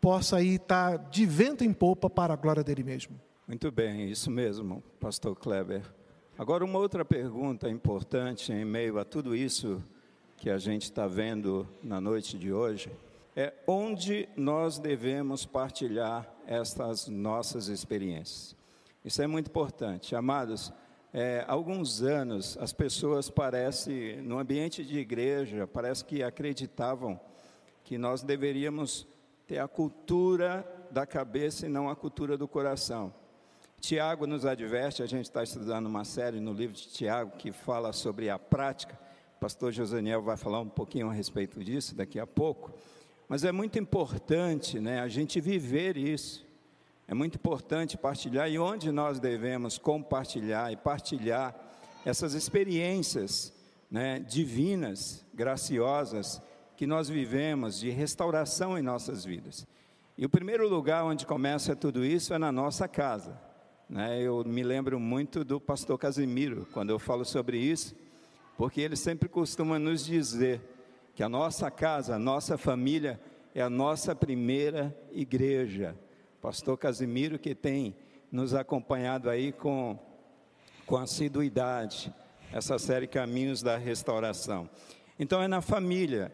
possa 0.00 0.36
aí 0.36 0.54
estar 0.54 0.96
de 1.10 1.26
vento 1.26 1.64
em 1.64 1.72
popa 1.72 2.08
para 2.08 2.34
a 2.34 2.36
glória 2.36 2.62
dele 2.62 2.84
mesmo. 2.84 3.20
Muito 3.46 3.70
bem, 3.70 4.10
isso 4.10 4.30
mesmo, 4.30 4.82
pastor 5.00 5.34
Kleber. 5.34 5.82
Agora, 6.38 6.64
uma 6.64 6.78
outra 6.78 7.04
pergunta 7.04 7.68
importante 7.68 8.52
em 8.52 8.64
meio 8.64 8.98
a 8.98 9.04
tudo 9.04 9.34
isso 9.34 9.82
que 10.36 10.50
a 10.50 10.58
gente 10.58 10.84
está 10.84 11.08
vendo 11.08 11.66
na 11.82 12.00
noite 12.00 12.38
de 12.38 12.52
hoje 12.52 12.90
é 13.34 13.52
onde 13.66 14.28
nós 14.36 14.78
devemos 14.78 15.44
partilhar 15.44 16.28
estas 16.46 17.08
nossas 17.08 17.68
experiências. 17.68 18.57
Isso 19.08 19.22
é 19.22 19.26
muito 19.26 19.48
importante. 19.48 20.14
Amados, 20.14 20.70
é, 21.14 21.42
há 21.48 21.52
alguns 21.54 22.02
anos 22.02 22.58
as 22.60 22.74
pessoas 22.74 23.30
parecem, 23.30 24.20
no 24.20 24.38
ambiente 24.38 24.84
de 24.84 24.98
igreja, 24.98 25.66
parece 25.66 26.04
que 26.04 26.22
acreditavam 26.22 27.18
que 27.84 27.96
nós 27.96 28.22
deveríamos 28.22 29.08
ter 29.46 29.60
a 29.60 29.66
cultura 29.66 30.62
da 30.90 31.06
cabeça 31.06 31.64
e 31.64 31.70
não 31.70 31.88
a 31.88 31.96
cultura 31.96 32.36
do 32.36 32.46
coração. 32.46 33.14
Tiago 33.80 34.26
nos 34.26 34.44
adverte, 34.44 35.02
a 35.02 35.06
gente 35.06 35.24
está 35.24 35.42
estudando 35.42 35.86
uma 35.86 36.04
série 36.04 36.38
no 36.38 36.52
livro 36.52 36.76
de 36.76 36.88
Tiago 36.88 37.38
que 37.38 37.50
fala 37.50 37.94
sobre 37.94 38.28
a 38.28 38.38
prática. 38.38 39.00
O 39.38 39.40
pastor 39.40 39.72
Josaniel 39.72 40.20
vai 40.20 40.36
falar 40.36 40.60
um 40.60 40.68
pouquinho 40.68 41.08
a 41.08 41.14
respeito 41.14 41.64
disso 41.64 41.96
daqui 41.96 42.20
a 42.20 42.26
pouco. 42.26 42.74
Mas 43.26 43.42
é 43.42 43.52
muito 43.52 43.78
importante 43.78 44.78
né, 44.78 45.00
a 45.00 45.08
gente 45.08 45.40
viver 45.40 45.96
isso. 45.96 46.46
É 47.10 47.14
muito 47.14 47.36
importante 47.36 47.96
partilhar 47.96 48.50
e 48.50 48.58
onde 48.58 48.92
nós 48.92 49.18
devemos 49.18 49.78
compartilhar 49.78 50.70
e 50.70 50.76
partilhar 50.76 51.54
essas 52.04 52.34
experiências 52.34 53.50
né, 53.90 54.18
divinas, 54.18 55.24
graciosas, 55.32 56.42
que 56.76 56.86
nós 56.86 57.08
vivemos 57.08 57.80
de 57.80 57.88
restauração 57.88 58.76
em 58.76 58.82
nossas 58.82 59.24
vidas. 59.24 59.66
E 60.18 60.26
o 60.26 60.28
primeiro 60.28 60.68
lugar 60.68 61.02
onde 61.02 61.24
começa 61.24 61.74
tudo 61.74 62.04
isso 62.04 62.34
é 62.34 62.38
na 62.38 62.52
nossa 62.52 62.86
casa. 62.86 63.40
Né? 63.88 64.20
Eu 64.20 64.44
me 64.44 64.62
lembro 64.62 65.00
muito 65.00 65.42
do 65.42 65.58
pastor 65.58 65.98
Casimiro, 65.98 66.68
quando 66.74 66.90
eu 66.90 66.98
falo 66.98 67.24
sobre 67.24 67.56
isso, 67.56 67.96
porque 68.58 68.82
ele 68.82 68.96
sempre 68.96 69.30
costuma 69.30 69.78
nos 69.78 70.04
dizer 70.04 70.60
que 71.14 71.22
a 71.22 71.28
nossa 71.28 71.70
casa, 71.70 72.16
a 72.16 72.18
nossa 72.18 72.58
família, 72.58 73.18
é 73.54 73.62
a 73.62 73.70
nossa 73.70 74.14
primeira 74.14 74.94
igreja. 75.10 75.96
Pastor 76.40 76.78
Casimiro, 76.78 77.36
que 77.38 77.52
tem 77.52 77.96
nos 78.30 78.54
acompanhado 78.54 79.28
aí 79.28 79.50
com, 79.50 79.98
com 80.86 80.96
assiduidade, 80.96 82.14
essa 82.52 82.78
série 82.78 83.08
Caminhos 83.08 83.60
da 83.60 83.76
Restauração. 83.76 84.70
Então, 85.18 85.42
é 85.42 85.48
na 85.48 85.60
família. 85.60 86.32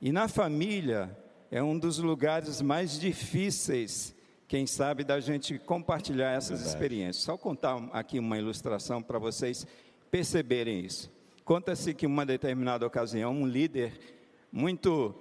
E 0.00 0.12
na 0.12 0.28
família 0.28 1.16
é 1.50 1.60
um 1.60 1.76
dos 1.76 1.98
lugares 1.98 2.62
mais 2.62 2.98
difíceis, 2.98 4.14
quem 4.46 4.68
sabe, 4.68 5.02
da 5.02 5.18
gente 5.18 5.58
compartilhar 5.58 6.30
essas 6.30 6.60
Verdade. 6.60 6.68
experiências. 6.68 7.24
Só 7.24 7.36
contar 7.36 7.88
aqui 7.92 8.20
uma 8.20 8.38
ilustração 8.38 9.02
para 9.02 9.18
vocês 9.18 9.66
perceberem 10.12 10.84
isso. 10.84 11.10
Conta-se 11.44 11.92
que, 11.92 12.06
em 12.06 12.08
uma 12.08 12.24
determinada 12.24 12.86
ocasião, 12.86 13.32
um 13.32 13.46
líder 13.46 13.98
muito 14.52 15.12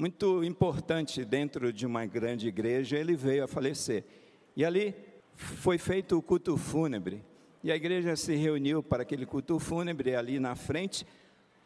muito 0.00 0.42
importante 0.42 1.26
dentro 1.26 1.70
de 1.70 1.84
uma 1.84 2.06
grande 2.06 2.48
igreja, 2.48 2.96
ele 2.96 3.14
veio 3.14 3.44
a 3.44 3.46
falecer. 3.46 4.02
E 4.56 4.64
ali 4.64 4.94
foi 5.36 5.76
feito 5.76 6.16
o 6.16 6.22
culto 6.22 6.56
fúnebre. 6.56 7.22
E 7.62 7.70
a 7.70 7.76
igreja 7.76 8.16
se 8.16 8.34
reuniu 8.34 8.82
para 8.82 9.02
aquele 9.02 9.26
culto 9.26 9.58
fúnebre 9.58 10.16
ali 10.16 10.40
na 10.40 10.56
frente, 10.56 11.06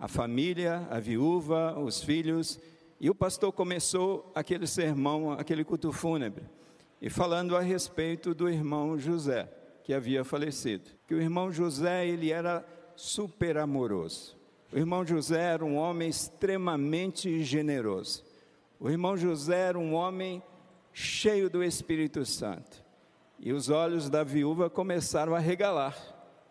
a 0.01 0.09
família, 0.09 0.85
a 0.91 0.99
viúva, 0.99 1.79
os 1.79 2.03
filhos, 2.03 2.59
e 3.01 3.09
o 3.09 3.15
pastor 3.15 3.53
começou 3.53 4.29
aquele 4.35 4.67
sermão, 4.67 5.31
aquele 5.31 5.63
culto 5.63 5.93
fúnebre, 5.93 6.43
e 7.01 7.09
falando 7.09 7.57
a 7.57 7.61
respeito 7.61 8.35
do 8.35 8.49
irmão 8.49 8.99
José, 8.99 9.49
que 9.85 9.95
havia 9.95 10.25
falecido. 10.25 10.91
Que 11.07 11.15
o 11.15 11.23
irmão 11.23 11.53
José, 11.53 12.05
ele 12.05 12.33
era 12.33 12.67
super 12.97 13.59
amoroso. 13.59 14.37
O 14.75 14.77
irmão 14.77 15.07
José 15.07 15.41
era 15.41 15.65
um 15.65 15.77
homem 15.77 16.09
extremamente 16.09 17.45
generoso. 17.45 18.25
O 18.81 18.91
irmão 18.91 19.17
José 19.17 19.69
era 19.69 19.79
um 19.79 19.95
homem 19.95 20.43
cheio 20.93 21.49
do 21.49 21.63
Espírito 21.63 22.27
Santo. 22.27 22.85
E 23.39 23.53
os 23.53 23.69
olhos 23.69 24.11
da 24.11 24.25
viúva 24.25 24.69
começaram 24.69 25.33
a 25.33 25.39
regalar 25.39 25.97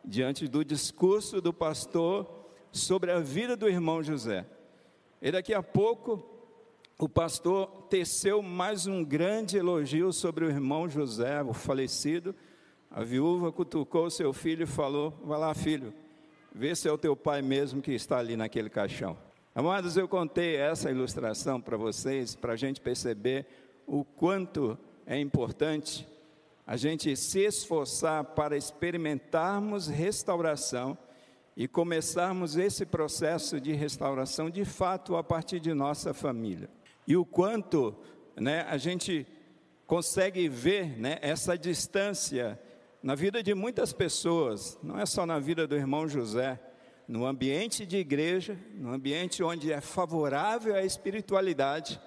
diante 0.05 0.47
do 0.47 0.63
discurso 0.63 1.41
do 1.41 1.51
pastor 1.51 2.25
sobre 2.71 3.11
a 3.11 3.19
vida 3.19 3.57
do 3.57 3.67
irmão 3.67 4.01
José. 4.01 4.45
E 5.21 5.29
daqui 5.29 5.53
a 5.53 5.61
pouco, 5.61 6.25
o 6.97 7.09
pastor 7.09 7.67
teceu 7.89 8.41
mais 8.41 8.87
um 8.87 9.03
grande 9.03 9.57
elogio 9.57 10.13
sobre 10.13 10.45
o 10.45 10.49
irmão 10.49 10.87
José, 10.87 11.43
o 11.43 11.51
falecido. 11.51 12.33
A 12.89 13.03
viúva 13.03 13.51
cutucou 13.51 14.09
seu 14.09 14.31
filho 14.31 14.63
e 14.63 14.67
falou: 14.67 15.13
Vai 15.25 15.37
lá, 15.37 15.53
filho, 15.53 15.93
Vê 16.55 16.75
se 16.75 16.87
é 16.87 16.91
o 16.91 16.97
teu 16.99 17.15
pai 17.15 17.41
mesmo 17.41 17.81
que 17.81 17.91
está 17.93 18.19
ali 18.19 18.37
naquele 18.37 18.69
caixão. 18.69 19.17
Amados, 19.55 19.97
eu 19.97 20.07
contei 20.07 20.55
essa 20.55 20.91
ilustração 20.91 21.59
para 21.59 21.75
vocês, 21.75 22.35
para 22.35 22.53
a 22.53 22.55
gente 22.55 22.79
perceber 22.79 23.47
o 23.87 24.03
quanto 24.03 24.77
é 25.05 25.19
importante 25.19 26.07
a 26.65 26.77
gente 26.77 27.15
se 27.15 27.39
esforçar 27.39 28.23
para 28.23 28.55
experimentarmos 28.55 29.87
restauração 29.87 30.97
e 31.57 31.67
começarmos 31.67 32.55
esse 32.55 32.85
processo 32.85 33.59
de 33.59 33.73
restauração 33.73 34.49
de 34.49 34.63
fato 34.63 35.15
a 35.15 35.23
partir 35.23 35.59
de 35.59 35.73
nossa 35.73 36.13
família. 36.13 36.69
E 37.07 37.17
o 37.17 37.25
quanto 37.25 37.95
né, 38.35 38.61
a 38.69 38.77
gente 38.77 39.27
consegue 39.85 40.47
ver 40.47 40.99
né, 40.99 41.17
essa 41.21 41.57
distância 41.57 42.59
na 43.03 43.15
vida 43.15 43.43
de 43.43 43.53
muitas 43.53 43.91
pessoas, 43.91 44.79
não 44.81 44.97
é 44.97 45.05
só 45.05 45.25
na 45.25 45.37
vida 45.37 45.67
do 45.67 45.75
irmão 45.75 46.07
José, 46.07 46.57
no 47.05 47.25
ambiente 47.25 47.85
de 47.85 47.97
igreja, 47.97 48.57
no 48.75 48.93
ambiente 48.93 49.43
onde 49.43 49.73
é 49.73 49.81
favorável 49.81 50.73
à 50.73 50.85
espiritualidade, 50.85 51.99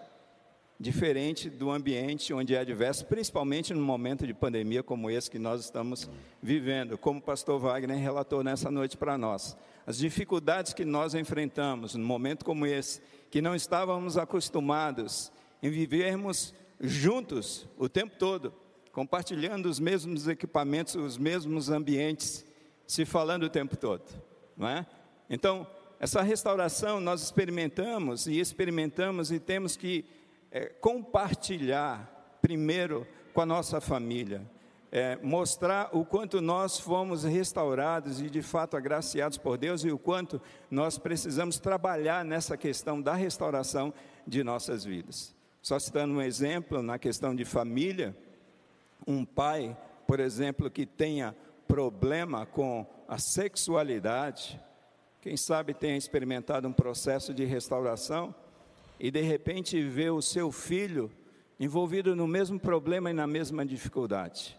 diferente 0.80 1.50
do 1.50 1.70
ambiente 1.70 2.32
onde 2.32 2.54
é 2.54 2.60
adverso, 2.60 3.04
principalmente 3.04 3.74
no 3.74 3.82
momento 3.82 4.26
de 4.26 4.32
pandemia 4.32 4.82
como 4.82 5.10
esse 5.10 5.30
que 5.30 5.38
nós 5.38 5.60
estamos 5.60 6.08
vivendo, 6.42 6.96
como 6.96 7.18
o 7.18 7.22
pastor 7.22 7.60
Wagner 7.60 7.98
relatou 7.98 8.42
nessa 8.42 8.70
noite 8.70 8.96
para 8.96 9.18
nós. 9.18 9.54
As 9.86 9.98
dificuldades 9.98 10.72
que 10.72 10.86
nós 10.86 11.14
enfrentamos 11.14 11.94
num 11.94 12.06
momento 12.06 12.42
como 12.42 12.66
esse, 12.66 13.02
que 13.30 13.42
não 13.42 13.54
estávamos 13.54 14.16
acostumados 14.16 15.30
em 15.62 15.68
vivermos 15.68 16.54
juntos 16.80 17.68
o 17.76 17.86
tempo 17.86 18.16
todo, 18.18 18.54
compartilhando 18.96 19.66
os 19.66 19.78
mesmos 19.78 20.26
equipamentos, 20.26 20.94
os 20.94 21.18
mesmos 21.18 21.68
ambientes, 21.68 22.46
se 22.86 23.04
falando 23.04 23.42
o 23.42 23.50
tempo 23.50 23.76
todo, 23.76 24.02
não 24.56 24.66
é? 24.66 24.86
Então, 25.28 25.66
essa 26.00 26.22
restauração 26.22 26.98
nós 26.98 27.20
experimentamos 27.20 28.26
e 28.26 28.40
experimentamos 28.40 29.30
e 29.30 29.38
temos 29.38 29.76
que 29.76 30.06
é, 30.50 30.70
compartilhar 30.80 32.38
primeiro 32.40 33.06
com 33.34 33.42
a 33.42 33.44
nossa 33.44 33.82
família, 33.82 34.40
é, 34.90 35.16
mostrar 35.16 35.90
o 35.92 36.02
quanto 36.02 36.40
nós 36.40 36.80
fomos 36.80 37.22
restaurados 37.22 38.22
e 38.22 38.30
de 38.30 38.40
fato 38.40 38.78
agraciados 38.78 39.36
por 39.36 39.58
Deus 39.58 39.84
e 39.84 39.90
o 39.90 39.98
quanto 39.98 40.40
nós 40.70 40.96
precisamos 40.96 41.58
trabalhar 41.58 42.24
nessa 42.24 42.56
questão 42.56 43.02
da 43.02 43.12
restauração 43.14 43.92
de 44.26 44.42
nossas 44.42 44.86
vidas. 44.86 45.36
Só 45.60 45.78
citando 45.78 46.14
um 46.14 46.22
exemplo 46.22 46.80
na 46.80 46.98
questão 46.98 47.36
de 47.36 47.44
família, 47.44 48.16
um 49.06 49.24
pai, 49.24 49.76
por 50.06 50.20
exemplo, 50.20 50.70
que 50.70 50.84
tenha 50.84 51.34
problema 51.68 52.46
com 52.46 52.86
a 53.08 53.18
sexualidade, 53.18 54.60
quem 55.20 55.36
sabe 55.36 55.74
tenha 55.74 55.96
experimentado 55.96 56.68
um 56.68 56.72
processo 56.72 57.34
de 57.34 57.44
restauração 57.44 58.34
e 58.98 59.10
de 59.10 59.20
repente 59.20 59.80
vê 59.82 60.10
o 60.10 60.22
seu 60.22 60.50
filho 60.50 61.10
envolvido 61.58 62.14
no 62.14 62.26
mesmo 62.26 62.58
problema 62.58 63.10
e 63.10 63.14
na 63.14 63.26
mesma 63.26 63.64
dificuldade. 63.64 64.56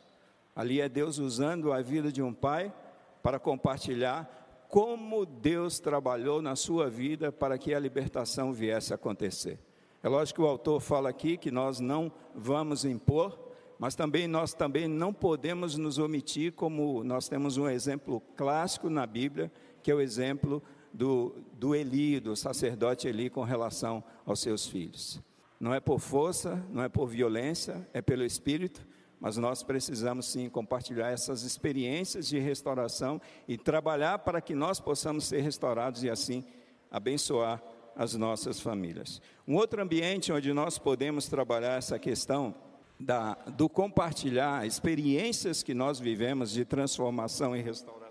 Ali 0.56 0.82
é 0.82 0.90
Deus 0.90 1.20
usando 1.20 1.72
a 1.72 1.82
vida 1.82 2.12
de 2.12 2.22
um 2.22 2.34
pai 2.34 2.74
para 3.22 3.40
compartilhar 3.40 4.66
como 4.68 5.26
Deus 5.26 5.80
trabalhou 5.80 6.42
na 6.42 6.56
sua 6.56 6.90
vida 6.90 7.32
para 7.32 7.58
que 7.58 7.74
a 7.74 7.80
libertação 7.80 8.52
viesse 8.52 8.92
a 8.92 8.96
acontecer. 8.96 9.60
É 10.04 10.10
lógico 10.10 10.42
que 10.42 10.46
o 10.46 10.50
autor 10.50 10.82
fala 10.82 11.10
aqui 11.10 11.38
que 11.38 11.52
nós 11.52 11.80
não 11.80 12.12
vamos 12.36 12.84
impor 12.84 13.47
mas 13.80 13.96
também 13.96 14.28
nós 14.28 14.54
também 14.54 14.88
não 14.88 15.14
podemos 15.14 15.78
nos 15.78 15.98
omitir, 15.98 16.54
como 16.54 17.04
nós 17.04 17.30
temos 17.30 17.58
um 17.58 17.70
exemplo 17.70 18.22
clássico 18.36 18.90
na 18.90 19.06
Bíblia, 19.06 19.52
que 19.84 19.92
é 19.92 19.96
o 19.96 20.02
exemplo 20.02 20.62
do, 20.94 21.36
do 21.54 21.76
Eli, 21.76 22.20
do 22.20 22.36
sacerdote 22.36 23.08
Eli, 23.08 23.30
com 23.30 23.44
relação 23.44 24.04
aos 24.26 24.40
seus 24.40 24.68
filhos. 24.68 25.22
Não 25.60 25.74
é 25.74 25.80
por 25.80 26.00
força, 26.00 26.64
não 26.72 26.84
é 26.84 26.90
por 26.90 27.08
violência, 27.08 27.88
é 27.94 28.02
pelo 28.02 28.24
Espírito, 28.24 28.86
mas 29.20 29.38
nós 29.38 29.64
precisamos 29.64 30.28
sim 30.28 30.50
compartilhar 30.50 31.10
essas 31.10 31.44
experiências 31.44 32.28
de 32.28 32.38
restauração 32.38 33.20
e 33.48 33.58
trabalhar 33.58 34.20
para 34.20 34.42
que 34.42 34.54
nós 34.54 34.80
possamos 34.80 35.26
ser 35.26 35.42
restaurados 35.42 36.04
e 36.04 36.10
assim 36.10 36.44
abençoar 36.92 37.62
as 37.96 38.14
nossas 38.14 38.60
famílias. 38.60 39.20
Um 39.48 39.56
outro 39.56 39.82
ambiente 39.82 40.32
onde 40.32 40.54
nós 40.54 40.78
podemos 40.78 41.28
trabalhar 41.28 41.78
essa 41.78 41.98
questão 41.98 42.54
da, 43.00 43.36
do 43.56 43.70
compartilhar 43.70 44.66
experiências 44.66 45.64
que 45.64 45.74
nós 45.74 46.00
vivemos 46.00 46.52
de 46.52 46.66
transformação 46.66 47.56
e 47.56 47.62
restauração 47.62 48.08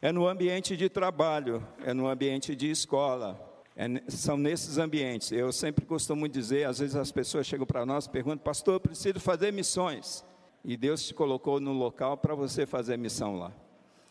é 0.00 0.12
no 0.12 0.28
ambiente 0.28 0.76
de 0.76 0.88
trabalho, 0.88 1.66
é 1.84 1.94
no 1.94 2.06
ambiente 2.06 2.54
de 2.54 2.70
escola, 2.70 3.40
é, 3.74 3.86
são 4.08 4.36
nesses 4.36 4.78
ambientes. 4.78 5.32
Eu 5.32 5.52
sempre 5.52 5.84
costumo 5.84 6.28
dizer, 6.28 6.64
às 6.64 6.78
vezes 6.78 6.96
as 6.96 7.10
pessoas 7.10 7.46
chegam 7.46 7.66
para 7.66 7.86
nós 7.86 8.04
e 8.04 8.10
perguntam, 8.10 8.38
pastor, 8.38 8.74
eu 8.74 8.80
preciso 8.80 9.18
fazer 9.20 9.52
missões. 9.52 10.24
E 10.64 10.76
Deus 10.76 11.06
te 11.06 11.14
colocou 11.14 11.60
no 11.60 11.72
local 11.72 12.16
para 12.16 12.34
você 12.34 12.66
fazer 12.66 12.96
missão 12.96 13.36
lá. 13.36 13.52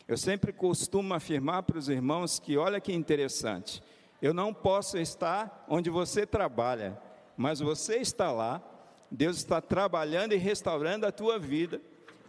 Eu 0.08 0.16
sempre 0.16 0.52
costumo 0.52 1.14
afirmar 1.14 1.62
para 1.62 1.78
os 1.78 1.88
irmãos 1.88 2.38
que, 2.38 2.56
olha 2.56 2.80
que 2.80 2.92
interessante, 2.92 3.82
eu 4.20 4.32
não 4.32 4.52
posso 4.52 4.98
estar 4.98 5.64
onde 5.68 5.90
você 5.90 6.26
trabalha, 6.26 6.98
mas 7.36 7.60
você 7.60 7.96
está 7.96 8.30
lá 8.30 8.62
Deus 9.10 9.36
está 9.36 9.60
trabalhando 9.60 10.32
e 10.32 10.36
restaurando 10.36 11.06
a 11.06 11.12
tua 11.12 11.38
vida 11.38 11.80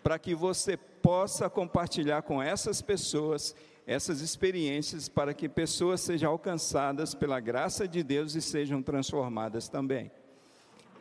para 0.04 0.18
que 0.20 0.36
você 0.36 0.78
possa 0.78 1.50
compartilhar 1.50 2.22
com 2.22 2.42
essas 2.42 2.82
pessoas 2.82 3.56
essas 3.86 4.20
experiências 4.20 5.08
para 5.08 5.34
que 5.34 5.48
pessoas 5.48 6.02
sejam 6.02 6.30
alcançadas 6.30 7.16
pela 7.16 7.40
graça 7.40 7.88
de 7.88 8.04
Deus 8.04 8.36
e 8.36 8.42
sejam 8.42 8.84
transformadas 8.84 9.70
também. 9.70 10.12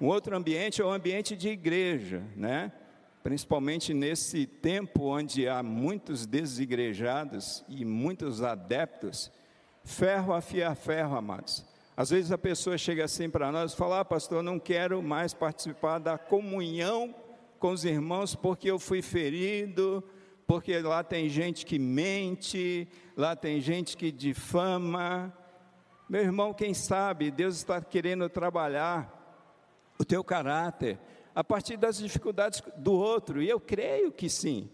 Um 0.00 0.06
outro 0.06 0.36
ambiente 0.36 0.80
é 0.80 0.84
o 0.84 0.92
ambiente 0.92 1.34
de 1.34 1.48
igreja, 1.48 2.22
né? 2.36 2.70
Principalmente 3.24 3.92
nesse 3.92 4.46
tempo 4.46 5.06
onde 5.06 5.48
há 5.48 5.64
muitos 5.64 6.26
desigrejados 6.26 7.64
e 7.68 7.84
muitos 7.84 8.40
adeptos, 8.40 9.32
Ferro 9.86 10.34
afia 10.34 10.74
ferro, 10.74 11.16
amados. 11.16 11.64
Às 11.96 12.10
vezes 12.10 12.30
a 12.30 12.36
pessoa 12.36 12.76
chega 12.76 13.04
assim 13.04 13.30
para 13.30 13.50
nós 13.50 13.72
e 13.72 13.76
fala: 13.76 14.00
ah, 14.00 14.04
pastor, 14.04 14.42
não 14.42 14.58
quero 14.58 15.02
mais 15.02 15.32
participar 15.32 15.98
da 15.98 16.18
comunhão 16.18 17.14
com 17.58 17.70
os 17.70 17.86
irmãos 17.86 18.34
porque 18.34 18.70
eu 18.70 18.78
fui 18.78 19.00
ferido, 19.00 20.04
porque 20.46 20.78
lá 20.80 21.02
tem 21.02 21.26
gente 21.30 21.64
que 21.64 21.78
mente, 21.78 22.86
lá 23.16 23.34
tem 23.34 23.62
gente 23.62 23.96
que 23.96 24.12
difama. 24.12 25.32
Meu 26.06 26.20
irmão, 26.20 26.52
quem 26.52 26.74
sabe 26.74 27.30
Deus 27.30 27.56
está 27.56 27.80
querendo 27.80 28.28
trabalhar 28.28 29.12
o 29.98 30.04
teu 30.04 30.22
caráter 30.22 30.98
a 31.34 31.42
partir 31.42 31.78
das 31.78 31.96
dificuldades 31.96 32.62
do 32.76 32.92
outro, 32.92 33.42
e 33.42 33.48
eu 33.48 33.58
creio 33.58 34.12
que 34.12 34.28
sim. 34.28 34.70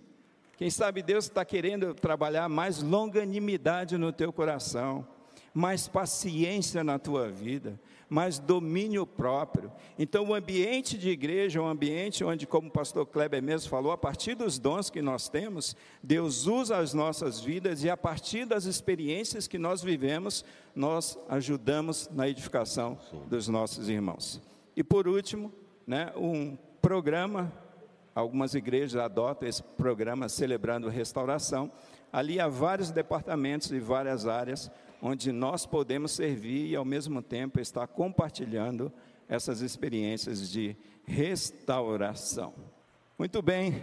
Quem 0.56 0.70
sabe 0.70 1.02
Deus 1.02 1.24
está 1.24 1.44
querendo 1.44 1.94
trabalhar 1.94 2.48
mais 2.48 2.82
longanimidade 2.82 3.96
no 3.96 4.12
teu 4.12 4.32
coração 4.32 5.06
mais 5.54 5.86
paciência 5.86 6.82
na 6.82 6.98
tua 6.98 7.28
vida, 7.30 7.78
mais 8.08 8.38
domínio 8.38 9.06
próprio. 9.06 9.70
Então, 9.98 10.28
o 10.28 10.34
ambiente 10.34 10.96
de 10.96 11.10
igreja 11.10 11.58
é 11.58 11.62
um 11.62 11.66
ambiente 11.66 12.24
onde, 12.24 12.46
como 12.46 12.68
o 12.68 12.70
pastor 12.70 13.06
Kleber 13.06 13.42
mesmo 13.42 13.68
falou, 13.68 13.92
a 13.92 13.98
partir 13.98 14.34
dos 14.34 14.58
dons 14.58 14.88
que 14.88 15.02
nós 15.02 15.28
temos, 15.28 15.76
Deus 16.02 16.46
usa 16.46 16.78
as 16.78 16.94
nossas 16.94 17.40
vidas 17.40 17.84
e 17.84 17.90
a 17.90 17.96
partir 17.96 18.44
das 18.44 18.64
experiências 18.64 19.46
que 19.46 19.58
nós 19.58 19.82
vivemos, 19.82 20.44
nós 20.74 21.18
ajudamos 21.28 22.08
na 22.12 22.28
edificação 22.28 22.98
dos 23.28 23.48
nossos 23.48 23.88
irmãos. 23.88 24.40
E 24.74 24.82
por 24.82 25.06
último, 25.06 25.52
né, 25.86 26.12
um 26.16 26.56
programa, 26.80 27.52
algumas 28.14 28.54
igrejas 28.54 28.96
adotam 28.96 29.48
esse 29.48 29.62
programa 29.62 30.28
celebrando 30.28 30.88
restauração. 30.88 31.70
Ali 32.12 32.40
há 32.40 32.48
vários 32.48 32.90
departamentos 32.90 33.70
e 33.70 33.78
várias 33.78 34.26
áreas 34.26 34.70
onde 35.04 35.32
nós 35.32 35.66
podemos 35.66 36.12
servir 36.12 36.68
e 36.68 36.76
ao 36.76 36.84
mesmo 36.84 37.20
tempo 37.20 37.58
estar 37.58 37.88
compartilhando 37.88 38.92
essas 39.28 39.60
experiências 39.60 40.48
de 40.48 40.76
restauração. 41.04 42.54
Muito 43.18 43.42
bem, 43.42 43.82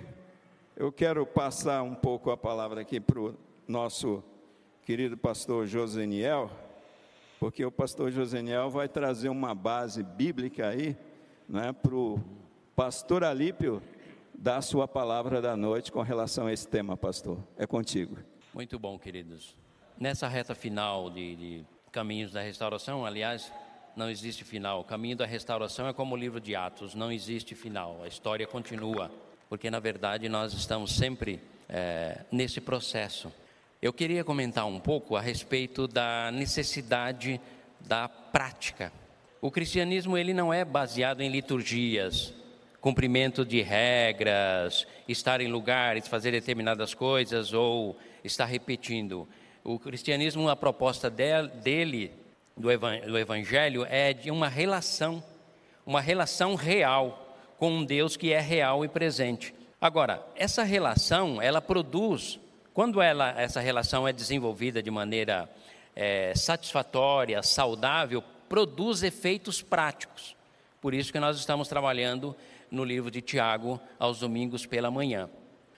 eu 0.77 0.93
quero 0.93 1.25
passar 1.25 1.83
um 1.83 1.93
pouco 1.93 2.31
a 2.31 2.37
palavra 2.37 2.79
aqui 2.79 3.01
para 3.01 3.19
o 3.19 3.35
nosso 3.67 4.23
querido 4.85 5.17
pastor 5.17 5.67
Joseniel, 5.67 6.49
porque 7.37 7.65
o 7.65 7.71
pastor 7.71 8.11
Joseniel 8.11 8.69
vai 8.69 8.87
trazer 8.87 9.27
uma 9.27 9.53
base 9.53 10.01
bíblica 10.01 10.69
aí, 10.69 10.95
né, 11.49 11.73
para 11.73 11.95
o 11.95 12.17
pastor 12.77 13.25
Alípio 13.25 13.81
dar 14.33 14.57
a 14.57 14.61
sua 14.61 14.87
palavra 14.87 15.41
da 15.41 15.57
noite 15.57 15.91
com 15.91 16.01
relação 16.01 16.47
a 16.47 16.53
esse 16.53 16.65
tema, 16.65 16.95
pastor. 16.95 17.37
É 17.57 17.67
contigo. 17.67 18.17
Muito 18.53 18.79
bom, 18.79 18.97
queridos. 18.97 19.57
Nessa 19.99 20.29
reta 20.29 20.55
final 20.55 21.09
de, 21.09 21.35
de 21.35 21.65
Caminhos 21.91 22.31
da 22.31 22.41
Restauração, 22.41 23.05
aliás, 23.05 23.51
não 23.97 24.09
existe 24.09 24.45
final. 24.45 24.79
O 24.79 24.83
caminho 24.85 25.17
da 25.17 25.25
restauração 25.25 25.89
é 25.89 25.93
como 25.93 26.15
o 26.15 26.17
livro 26.17 26.39
de 26.39 26.55
Atos, 26.55 26.95
não 26.95 27.11
existe 27.11 27.53
final. 27.53 28.01
A 28.01 28.07
história 28.07 28.47
continua, 28.47 29.11
porque 29.49 29.69
na 29.69 29.77
verdade 29.77 30.29
nós 30.29 30.53
estamos 30.53 30.95
sempre 30.95 31.41
é, 31.67 32.21
nesse 32.31 32.61
processo. 32.61 33.29
Eu 33.81 33.91
queria 33.91 34.23
comentar 34.23 34.65
um 34.65 34.79
pouco 34.79 35.17
a 35.17 35.21
respeito 35.21 35.85
da 35.85 36.31
necessidade 36.31 37.41
da 37.81 38.07
prática. 38.07 38.93
O 39.41 39.51
cristianismo 39.51 40.17
ele 40.17 40.33
não 40.33 40.53
é 40.53 40.63
baseado 40.63 41.19
em 41.19 41.29
liturgias, 41.29 42.33
cumprimento 42.79 43.43
de 43.43 43.61
regras, 43.61 44.87
estar 45.09 45.41
em 45.41 45.49
lugares, 45.49 46.07
fazer 46.07 46.31
determinadas 46.31 46.93
coisas 46.93 47.51
ou 47.51 47.97
estar 48.23 48.45
repetindo. 48.45 49.27
O 49.63 49.77
cristianismo, 49.77 50.49
a 50.49 50.55
proposta 50.55 51.09
dele, 51.09 52.11
do 52.55 53.17
evangelho, 53.17 53.85
é 53.89 54.13
de 54.13 54.31
uma 54.31 54.47
relação, 54.47 55.23
uma 55.85 56.01
relação 56.01 56.55
real 56.55 57.35
com 57.57 57.71
um 57.71 57.83
Deus 57.83 58.15
que 58.15 58.31
é 58.31 58.39
real 58.39 58.85
e 58.85 58.87
presente. 58.87 59.53
Agora, 59.81 60.25
essa 60.35 60.63
relação, 60.63 61.41
ela 61.41 61.61
produz, 61.61 62.39
quando 62.73 63.01
ela, 63.01 63.29
essa 63.39 63.59
relação 63.59 64.07
é 64.07 64.13
desenvolvida 64.13 64.81
de 64.81 64.89
maneira 64.89 65.49
é, 65.95 66.33
satisfatória, 66.35 67.43
saudável, 67.43 68.23
produz 68.47 69.03
efeitos 69.03 69.61
práticos. 69.61 70.35
Por 70.81 70.93
isso 70.93 71.11
que 71.11 71.19
nós 71.19 71.37
estamos 71.37 71.67
trabalhando 71.67 72.35
no 72.71 72.83
livro 72.83 73.11
de 73.11 73.21
Tiago 73.21 73.79
aos 73.97 74.19
domingos 74.19 74.65
pela 74.65 74.89
manhã. 74.89 75.29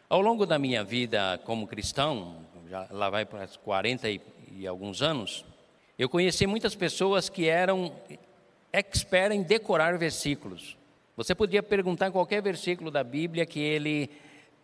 Ao 0.09 0.21
longo 0.21 0.45
da 0.45 0.59
minha 0.59 0.83
vida 0.83 1.39
como 1.43 1.67
cristão, 1.67 2.45
já 2.71 2.87
lá 2.89 3.09
vai 3.09 3.25
para 3.25 3.45
40 3.45 4.09
e, 4.09 4.21
e 4.53 4.65
alguns 4.65 5.01
anos, 5.01 5.43
eu 5.99 6.07
conheci 6.07 6.47
muitas 6.47 6.73
pessoas 6.73 7.27
que 7.27 7.49
eram 7.49 7.93
expert 8.71 9.33
em 9.33 9.43
decorar 9.43 9.97
versículos. 9.97 10.77
Você 11.17 11.35
podia 11.35 11.61
perguntar 11.61 12.11
qualquer 12.11 12.41
versículo 12.41 12.89
da 12.89 13.03
Bíblia 13.03 13.45
que 13.45 13.59
ele 13.59 14.09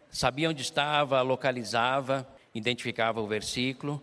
sabia 0.10 0.50
onde 0.50 0.62
estava, 0.62 1.22
localizava, 1.22 2.26
identificava 2.56 3.20
o 3.20 3.28
versículo. 3.28 4.02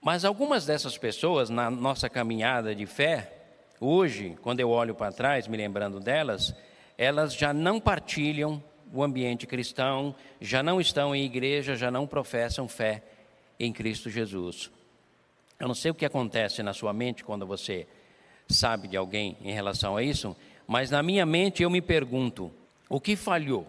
Mas 0.00 0.24
algumas 0.24 0.64
dessas 0.64 0.96
pessoas, 0.96 1.50
na 1.50 1.70
nossa 1.70 2.08
caminhada 2.08 2.74
de 2.74 2.86
fé, 2.86 3.30
hoje, 3.78 4.38
quando 4.40 4.60
eu 4.60 4.70
olho 4.70 4.94
para 4.94 5.12
trás, 5.12 5.46
me 5.46 5.58
lembrando 5.58 6.00
delas, 6.00 6.54
elas 6.96 7.34
já 7.34 7.52
não 7.52 7.78
partilham 7.78 8.64
o 8.90 9.02
ambiente 9.02 9.46
cristão, 9.46 10.14
já 10.40 10.62
não 10.62 10.80
estão 10.80 11.14
em 11.14 11.26
igreja, 11.26 11.76
já 11.76 11.90
não 11.90 12.06
professam 12.06 12.66
fé 12.66 13.02
em 13.58 13.72
Cristo 13.72 14.10
Jesus. 14.10 14.70
Eu 15.58 15.68
não 15.68 15.74
sei 15.74 15.90
o 15.90 15.94
que 15.94 16.04
acontece 16.04 16.62
na 16.62 16.72
sua 16.72 16.92
mente 16.92 17.24
quando 17.24 17.46
você 17.46 17.86
sabe 18.48 18.88
de 18.88 18.96
alguém 18.96 19.36
em 19.42 19.52
relação 19.52 19.96
a 19.96 20.02
isso, 20.02 20.36
mas 20.66 20.90
na 20.90 21.02
minha 21.02 21.24
mente 21.24 21.62
eu 21.62 21.70
me 21.70 21.80
pergunto: 21.80 22.52
o 22.88 23.00
que 23.00 23.16
falhou? 23.16 23.66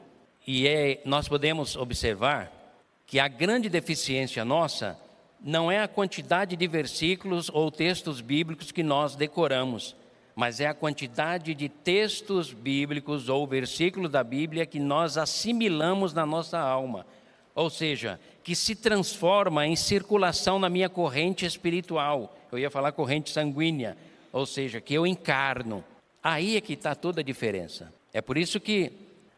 E 0.47 0.67
é, 0.67 1.01
nós 1.05 1.27
podemos 1.27 1.75
observar 1.75 2.51
que 3.07 3.19
a 3.19 3.27
grande 3.27 3.69
deficiência 3.69 4.43
nossa 4.43 4.99
não 5.41 5.71
é 5.71 5.81
a 5.81 5.87
quantidade 5.87 6.55
de 6.55 6.67
versículos 6.67 7.49
ou 7.53 7.71
textos 7.71 8.21
bíblicos 8.21 8.71
que 8.71 8.83
nós 8.83 9.15
decoramos, 9.15 9.95
mas 10.35 10.59
é 10.59 10.67
a 10.67 10.73
quantidade 10.73 11.53
de 11.53 11.69
textos 11.69 12.51
bíblicos 12.51 13.29
ou 13.29 13.45
versículos 13.47 14.11
da 14.11 14.23
Bíblia 14.23 14.65
que 14.65 14.79
nós 14.79 15.17
assimilamos 15.17 16.13
na 16.13 16.25
nossa 16.25 16.59
alma. 16.59 17.05
Ou 17.53 17.69
seja, 17.69 18.19
que 18.45 18.55
se 18.55 18.75
transforma 18.75 19.65
em 19.65 19.75
circulação 19.75 20.59
na 20.59 20.69
minha 20.69 20.87
corrente 20.87 21.47
espiritual. 21.47 22.37
Eu 22.51 22.59
ia 22.59 22.69
falar 22.69 22.91
corrente 22.91 23.31
sanguínea, 23.31 23.97
ou 24.31 24.45
seja, 24.45 24.79
que 24.79 24.93
eu 24.93 25.07
encarno. 25.07 25.83
Aí 26.21 26.55
é 26.55 26.61
que 26.61 26.73
está 26.73 26.93
toda 26.93 27.21
a 27.21 27.23
diferença. 27.23 27.91
É 28.13 28.21
por 28.21 28.37
isso 28.37 28.59
que 28.59 28.91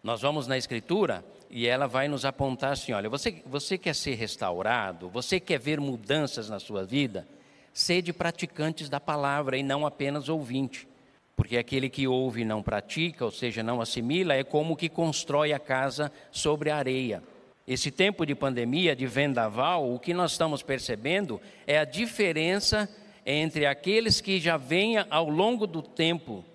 nós 0.03 0.21
vamos 0.21 0.45
na 0.45 0.57
Escritura 0.57 1.23
e 1.49 1.65
ela 1.65 1.87
vai 1.87 2.09
nos 2.09 2.25
apontar 2.25 2.73
assim: 2.73 2.91
olha, 2.91 3.09
você, 3.09 3.41
você 3.45 3.77
quer 3.77 3.95
ser 3.95 4.15
restaurado, 4.15 5.07
você 5.07 5.39
quer 5.39 5.57
ver 5.57 5.79
mudanças 5.79 6.49
na 6.49 6.59
sua 6.59 6.83
vida, 6.83 7.25
sede 7.73 8.11
praticantes 8.11 8.89
da 8.89 8.99
palavra 8.99 9.57
e 9.57 9.63
não 9.63 9.85
apenas 9.85 10.27
ouvinte. 10.27 10.85
Porque 11.33 11.55
aquele 11.55 11.89
que 11.89 12.09
ouve 12.09 12.41
e 12.41 12.45
não 12.45 12.61
pratica, 12.61 13.23
ou 13.23 13.31
seja, 13.31 13.63
não 13.63 13.79
assimila, 13.79 14.33
é 14.33 14.43
como 14.43 14.75
que 14.75 14.89
constrói 14.89 15.53
a 15.53 15.59
casa 15.59 16.11
sobre 16.29 16.69
a 16.69 16.75
areia. 16.75 17.23
Esse 17.67 17.91
tempo 17.91 18.25
de 18.25 18.33
pandemia, 18.33 18.95
de 18.95 19.05
vendaval, 19.05 19.93
o 19.93 19.99
que 19.99 20.13
nós 20.13 20.31
estamos 20.31 20.63
percebendo 20.63 21.41
é 21.65 21.77
a 21.77 21.83
diferença 21.83 22.89
entre 23.25 23.65
aqueles 23.65 24.21
que 24.21 24.39
já 24.39 24.55
vêm 24.55 24.95
ao 25.09 25.29
longo 25.29 25.67
do 25.67 25.81
tempo, 25.81 26.45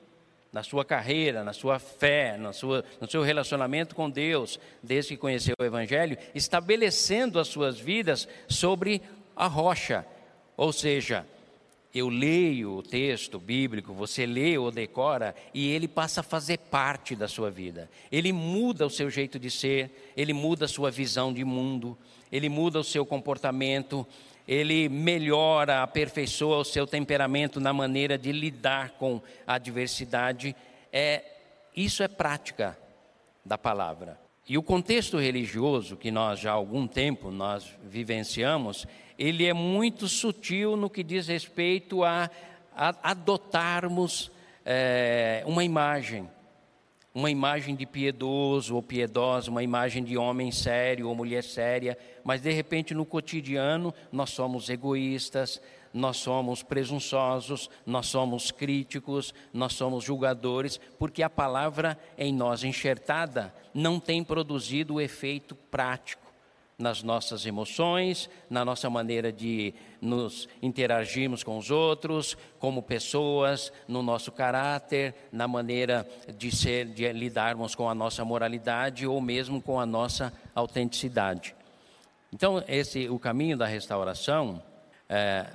na 0.50 0.62
sua 0.62 0.86
carreira, 0.86 1.44
na 1.44 1.52
sua 1.52 1.78
fé, 1.78 2.38
na 2.38 2.54
sua, 2.54 2.82
no 2.98 3.10
seu 3.10 3.22
relacionamento 3.22 3.94
com 3.94 4.08
Deus, 4.08 4.58
desde 4.82 5.10
que 5.10 5.20
conheceu 5.20 5.54
o 5.58 5.64
Evangelho, 5.64 6.16
estabelecendo 6.34 7.38
as 7.38 7.48
suas 7.48 7.78
vidas 7.78 8.26
sobre 8.48 9.02
a 9.36 9.46
rocha, 9.46 10.06
ou 10.56 10.72
seja, 10.72 11.26
eu 11.94 12.08
leio 12.08 12.76
o 12.76 12.82
texto 12.82 13.38
bíblico, 13.38 13.92
você 13.92 14.24
lê 14.24 14.56
ou 14.56 14.70
decora, 14.70 15.34
e 15.52 15.68
ele 15.68 15.86
passa 15.86 16.20
a 16.20 16.24
fazer 16.24 16.58
parte 16.58 17.14
da 17.14 17.28
sua 17.28 17.50
vida. 17.50 17.90
Ele 18.10 18.32
muda 18.32 18.86
o 18.86 18.90
seu 18.90 19.10
jeito 19.10 19.38
de 19.38 19.50
ser, 19.50 20.12
ele 20.16 20.32
muda 20.32 20.64
a 20.64 20.68
sua 20.68 20.90
visão 20.90 21.32
de 21.32 21.44
mundo, 21.44 21.96
ele 22.30 22.48
muda 22.48 22.80
o 22.80 22.84
seu 22.84 23.04
comportamento, 23.04 24.06
ele 24.48 24.88
melhora, 24.88 25.82
aperfeiçoa 25.82 26.58
o 26.58 26.64
seu 26.64 26.86
temperamento 26.86 27.60
na 27.60 27.72
maneira 27.72 28.16
de 28.16 28.32
lidar 28.32 28.92
com 28.92 29.20
a 29.46 29.54
adversidade. 29.54 30.56
É, 30.90 31.22
isso 31.76 32.02
é 32.02 32.08
prática 32.08 32.78
da 33.44 33.58
palavra. 33.58 34.18
E 34.48 34.58
o 34.58 34.62
contexto 34.62 35.18
religioso 35.18 35.96
que 35.96 36.10
nós 36.10 36.40
já 36.40 36.50
há 36.50 36.54
algum 36.54 36.86
tempo 36.86 37.30
nós 37.30 37.64
vivenciamos, 37.84 38.86
ele 39.18 39.46
é 39.46 39.52
muito 39.52 40.08
sutil 40.08 40.76
no 40.76 40.90
que 40.90 41.02
diz 41.02 41.28
respeito 41.28 42.04
a, 42.04 42.30
a 42.74 43.10
adotarmos 43.10 44.30
é, 44.64 45.42
uma 45.46 45.64
imagem. 45.64 46.28
uma 47.14 47.30
imagem 47.30 47.74
de 47.74 47.84
piedoso 47.84 48.74
ou 48.74 48.82
piedosa, 48.82 49.50
uma 49.50 49.62
imagem 49.62 50.02
de 50.02 50.16
homem 50.16 50.50
sério 50.50 51.08
ou 51.08 51.14
mulher 51.14 51.44
séria, 51.44 51.98
mas 52.24 52.40
de 52.40 52.50
repente 52.50 52.94
no 52.94 53.04
cotidiano 53.04 53.92
nós 54.10 54.30
somos 54.30 54.70
egoístas, 54.70 55.60
nós 55.92 56.16
somos 56.16 56.62
presunçosos, 56.62 57.68
nós 57.84 58.06
somos 58.06 58.50
críticos, 58.50 59.34
nós 59.52 59.74
somos 59.74 60.04
julgadores, 60.04 60.80
porque 60.98 61.22
a 61.22 61.28
palavra 61.28 61.98
em 62.16 62.32
nós 62.32 62.64
enxertada 62.64 63.54
não 63.74 64.00
tem 64.00 64.24
produzido 64.24 64.94
o 64.94 65.00
efeito 65.00 65.54
prático 65.70 66.21
nas 66.82 67.02
nossas 67.02 67.46
emoções, 67.46 68.28
na 68.50 68.64
nossa 68.64 68.90
maneira 68.90 69.32
de 69.32 69.72
nos 70.00 70.48
interagirmos 70.60 71.44
com 71.44 71.56
os 71.56 71.70
outros, 71.70 72.36
como 72.58 72.82
pessoas, 72.82 73.72
no 73.86 74.02
nosso 74.02 74.32
caráter, 74.32 75.14
na 75.30 75.46
maneira 75.46 76.06
de 76.36 76.54
ser, 76.54 76.86
de 76.86 77.10
lidarmos 77.12 77.74
com 77.74 77.88
a 77.88 77.94
nossa 77.94 78.24
moralidade 78.24 79.06
ou 79.06 79.20
mesmo 79.20 79.62
com 79.62 79.78
a 79.78 79.86
nossa 79.86 80.32
autenticidade. 80.54 81.54
Então, 82.32 82.62
esse 82.66 83.08
o 83.08 83.18
caminho 83.18 83.56
da 83.56 83.66
restauração 83.66 84.60
é, 85.08 85.46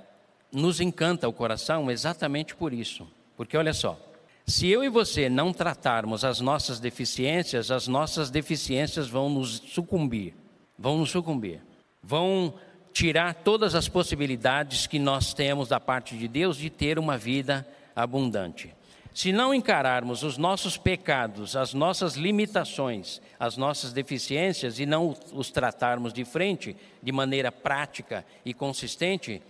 nos 0.52 0.80
encanta 0.80 1.28
o 1.28 1.34
coração 1.34 1.92
exatamente 1.92 2.56
por 2.56 2.72
isso. 2.72 3.06
Porque 3.36 3.58
olha 3.58 3.74
só, 3.74 4.00
se 4.46 4.70
eu 4.70 4.82
e 4.82 4.90
você 4.90 5.28
não 5.28 5.52
tratarmos 5.52 6.24
as 6.24 6.40
nossas 6.40 6.80
deficiências, 6.80 7.70
as 7.70 7.86
nossas 7.86 8.30
deficiências 8.30 9.10
vão 9.10 9.30
nos 9.30 9.62
sucumbir, 9.68 10.34
vão 10.78 10.98
nos 10.98 11.12
sucumbir, 11.12 11.62
vão 12.02 12.54
tirar 12.94 13.34
todas 13.34 13.76
as 13.76 13.88
possibilidades 13.88 14.88
que 14.88 15.00
nós 15.00 15.34
temos 15.34 15.70
da 15.70 15.80
parte 15.80 16.18
de 16.18 16.28
Deus 16.28 16.58
de 16.58 16.70
ter 16.70 16.98
uma 16.98 17.18
vida 17.18 17.68
abundante. 17.96 18.74
Se 19.14 19.32
não 19.32 19.52
encararmos 19.52 20.22
os 20.22 20.38
nossos 20.38 20.78
pecados, 20.78 21.56
as 21.56 21.74
nossas 21.74 22.16
limitações, 22.16 23.20
as 23.40 23.58
nossas 23.58 23.92
deficiências 23.92 24.80
e 24.80 24.86
não 24.86 25.16
os 25.34 25.50
tratarmos 25.50 26.14
de 26.14 26.24
frente, 26.24 26.76
de 27.02 27.12
maneira 27.12 27.52
prática 27.52 28.24
e 28.46 28.54
consistente, 28.54 29.42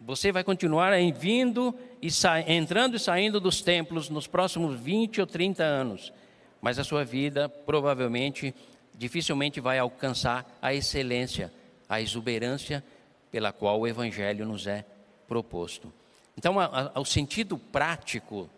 você 0.00 0.30
vai 0.30 0.44
continuar 0.44 0.92
vindo 1.12 1.74
e 2.00 2.08
entrando 2.46 2.94
e 2.94 3.00
saindo 3.00 3.40
dos 3.40 3.62
templos 3.62 4.08
nos 4.08 4.26
próximos 4.26 4.78
20 4.78 5.20
ou 5.20 5.26
30 5.26 5.64
anos, 5.64 6.12
mas 6.60 6.78
a 6.78 6.84
sua 6.84 7.04
vida 7.04 7.48
provavelmente, 7.48 8.54
dificilmente 8.94 9.60
vai 9.60 9.78
alcançar 9.78 10.58
a 10.60 10.72
excelência, 10.72 11.52
a 11.88 12.00
exuberância 12.00 12.84
pela 13.30 13.52
qual 13.52 13.80
o 13.80 13.86
Evangelho 13.86 14.46
nos 14.46 14.66
é 14.66 14.84
proposto. 15.26 15.92
Então, 16.36 16.58
a, 16.58 16.92
a, 16.94 17.00
o 17.00 17.04
sentido 17.04 17.58
prático, 17.58 18.48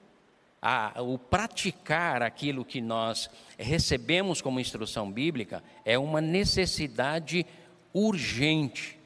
a, 0.61 1.01
o 1.03 1.18
praticar 1.18 2.22
aquilo 2.22 2.64
que 2.64 2.80
nós 2.80 3.30
recebemos 3.59 4.41
como 4.41 4.61
instrução 4.61 5.11
bíblica, 5.11 5.62
é 5.84 5.99
uma 5.99 6.20
necessidade 6.20 7.47
urgente 7.93 8.97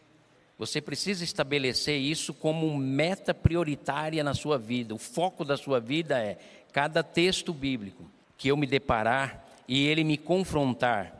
você 0.61 0.79
precisa 0.79 1.25
estabelecer 1.25 1.99
isso 1.99 2.35
como 2.35 2.77
meta 2.77 3.33
prioritária 3.33 4.23
na 4.23 4.35
sua 4.35 4.59
vida. 4.59 4.95
O 4.95 4.99
foco 4.99 5.43
da 5.43 5.57
sua 5.57 5.81
vida 5.81 6.19
é 6.19 6.37
cada 6.71 7.03
texto 7.03 7.51
bíblico 7.55 8.05
que 8.37 8.49
eu 8.49 8.59
me 8.59 8.67
deparar 8.67 9.43
e 9.67 9.87
ele 9.87 10.05
me 10.05 10.19
confrontar 10.19 11.15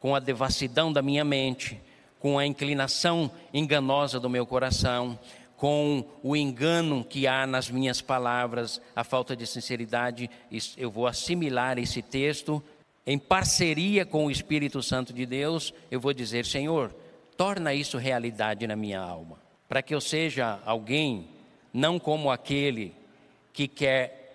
com 0.00 0.14
a 0.14 0.20
devassidão 0.20 0.92
da 0.92 1.02
minha 1.02 1.24
mente, 1.24 1.80
com 2.18 2.38
a 2.38 2.46
inclinação 2.46 3.30
enganosa 3.52 4.18
do 4.18 4.30
meu 4.30 4.46
coração, 4.46 5.18
com 5.56 6.04
o 6.22 6.36
engano 6.36 7.04
que 7.04 7.26
há 7.26 7.46
nas 7.46 7.70
minhas 7.70 8.00
palavras, 8.00 8.80
a 8.94 9.02
falta 9.02 9.34
de 9.34 9.46
sinceridade, 9.46 10.30
eu 10.76 10.90
vou 10.90 11.06
assimilar 11.06 11.78
esse 11.78 12.02
texto 12.02 12.62
em 13.06 13.18
parceria 13.18 14.04
com 14.04 14.26
o 14.26 14.30
Espírito 14.30 14.82
Santo 14.82 15.12
de 15.12 15.24
Deus, 15.24 15.72
eu 15.90 16.00
vou 16.00 16.12
dizer, 16.12 16.44
Senhor, 16.44 16.92
torna 17.36 17.72
isso 17.72 17.96
realidade 17.96 18.66
na 18.66 18.74
minha 18.74 19.00
alma, 19.00 19.38
para 19.68 19.80
que 19.80 19.94
eu 19.94 20.00
seja 20.00 20.58
alguém 20.66 21.28
não 21.72 21.98
como 21.98 22.30
aquele 22.30 22.92
que 23.52 23.68
quer 23.68 24.26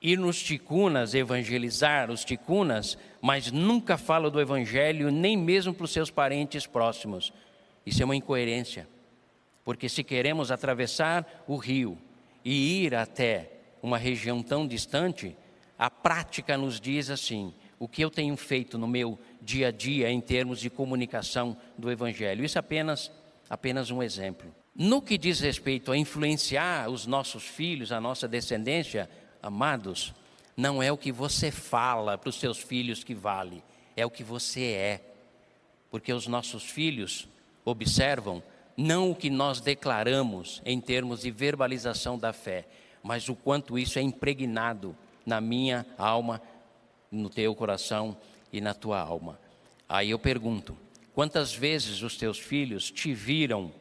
ir 0.00 0.18
nos 0.18 0.40
ticunas 0.40 1.14
evangelizar 1.14 2.10
os 2.10 2.24
ticunas, 2.24 2.96
mas 3.20 3.50
nunca 3.52 3.98
fala 3.98 4.30
do 4.30 4.40
evangelho 4.40 5.10
nem 5.10 5.36
mesmo 5.36 5.74
para 5.74 5.84
os 5.84 5.92
seus 5.92 6.10
parentes 6.10 6.66
próximos. 6.66 7.32
Isso 7.84 8.02
é 8.02 8.04
uma 8.04 8.16
incoerência. 8.16 8.88
Porque 9.64 9.88
se 9.88 10.02
queremos 10.02 10.50
atravessar 10.50 11.44
o 11.46 11.56
rio 11.56 11.98
e 12.44 12.84
ir 12.84 12.94
até 12.94 13.52
uma 13.82 13.98
região 13.98 14.42
tão 14.42 14.66
distante, 14.66 15.36
a 15.78 15.90
prática 15.90 16.56
nos 16.56 16.80
diz 16.80 17.10
assim: 17.10 17.54
o 17.78 17.88
que 17.88 18.02
eu 18.02 18.10
tenho 18.10 18.36
feito 18.36 18.76
no 18.76 18.86
meu 18.86 19.18
dia 19.40 19.68
a 19.68 19.70
dia 19.70 20.10
em 20.10 20.20
termos 20.20 20.60
de 20.60 20.68
comunicação 20.68 21.56
do 21.78 21.90
Evangelho. 21.90 22.44
Isso 22.44 22.58
é 22.58 22.60
apenas, 22.60 23.10
apenas 23.48 23.90
um 23.90 24.02
exemplo. 24.02 24.54
No 24.76 25.00
que 25.00 25.16
diz 25.16 25.40
respeito 25.40 25.90
a 25.90 25.96
influenciar 25.96 26.90
os 26.90 27.06
nossos 27.06 27.44
filhos, 27.44 27.90
a 27.90 28.00
nossa 28.00 28.28
descendência, 28.28 29.08
amados, 29.42 30.14
não 30.56 30.82
é 30.82 30.90
o 30.90 30.96
que 30.96 31.12
você 31.12 31.50
fala 31.50 32.18
para 32.18 32.28
os 32.28 32.36
seus 32.36 32.58
filhos 32.58 33.04
que 33.04 33.14
vale, 33.14 33.62
é 33.96 34.04
o 34.04 34.10
que 34.10 34.22
você 34.22 34.64
é. 34.72 35.00
Porque 35.90 36.12
os 36.12 36.26
nossos 36.26 36.64
filhos 36.64 37.28
observam 37.64 38.42
não 38.76 39.10
o 39.10 39.14
que 39.14 39.28
nós 39.28 39.60
declaramos 39.60 40.62
em 40.64 40.80
termos 40.80 41.22
de 41.22 41.30
verbalização 41.30 42.18
da 42.18 42.32
fé, 42.32 42.66
mas 43.02 43.28
o 43.28 43.34
quanto 43.34 43.78
isso 43.78 43.98
é 43.98 44.02
impregnado 44.02 44.96
na 45.24 45.40
minha 45.40 45.86
alma, 45.98 46.40
no 47.10 47.28
teu 47.28 47.54
coração 47.54 48.16
e 48.52 48.60
na 48.60 48.74
tua 48.74 49.00
alma. 49.00 49.38
Aí 49.88 50.10
eu 50.10 50.18
pergunto: 50.18 50.76
quantas 51.14 51.52
vezes 51.52 52.02
os 52.02 52.16
teus 52.16 52.38
filhos 52.38 52.90
te 52.90 53.12
viram 53.12 53.72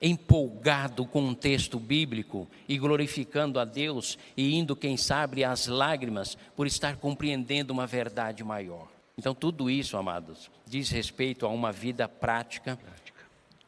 empolgado 0.00 1.04
com 1.04 1.20
um 1.20 1.34
texto 1.34 1.78
bíblico 1.78 2.48
e 2.68 2.78
glorificando 2.78 3.58
a 3.58 3.64
Deus 3.64 4.18
e 4.36 4.54
indo, 4.54 4.76
quem 4.76 4.96
sabe, 4.96 5.44
às 5.44 5.66
lágrimas 5.66 6.36
por 6.56 6.66
estar 6.66 6.96
compreendendo 6.96 7.72
uma 7.72 7.86
verdade 7.86 8.44
maior? 8.44 8.88
Então, 9.16 9.34
tudo 9.34 9.68
isso, 9.68 9.96
amados, 9.96 10.48
diz 10.64 10.90
respeito 10.90 11.44
a 11.44 11.48
uma 11.48 11.72
vida 11.72 12.08
prática, 12.08 12.78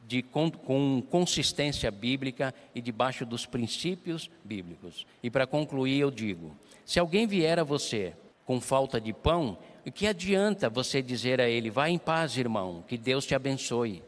de, 0.07 0.22
com, 0.22 0.51
com 0.51 1.03
consistência 1.09 1.89
bíblica 1.89 2.53
e 2.74 2.81
debaixo 2.81 3.24
dos 3.24 3.47
princípios 3.47 4.28
bíblicos. 4.45 5.07
E 5.22 5.31
para 5.31 5.47
concluir, 5.47 6.01
eu 6.01 6.11
digo: 6.11 6.57
se 6.85 6.99
alguém 6.99 7.28
vier 7.28 7.61
a 7.61 7.64
você 7.64 8.12
com 8.45 8.61
falta 8.61 9.01
de 9.01 9.12
pão, 9.12 9.57
o 9.87 9.93
que 9.93 10.09
adianta 10.09 10.68
você 10.68 11.01
dizer 11.01 11.41
a 11.41 11.49
ele: 11.49 11.70
vá 11.70 11.89
em 11.89 11.99
paz, 11.99 12.37
irmão, 12.37 12.85
que 12.89 12.99
Deus 12.99 13.24
te 13.24 13.37
abençoe, 13.37 14.03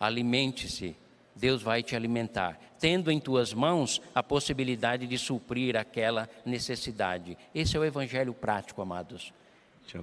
alimente-se, 0.00 0.96
Deus 1.36 1.62
vai 1.62 1.82
te 1.82 1.94
alimentar, 1.94 2.58
tendo 2.80 3.10
em 3.10 3.20
tuas 3.20 3.52
mãos 3.52 4.00
a 4.14 4.22
possibilidade 4.22 5.06
de 5.06 5.18
suprir 5.18 5.76
aquela 5.76 6.28
necessidade. 6.44 7.36
Esse 7.54 7.76
é 7.76 7.80
o 7.80 7.84
evangelho 7.84 8.32
prático, 8.32 8.80
amados. 8.80 9.32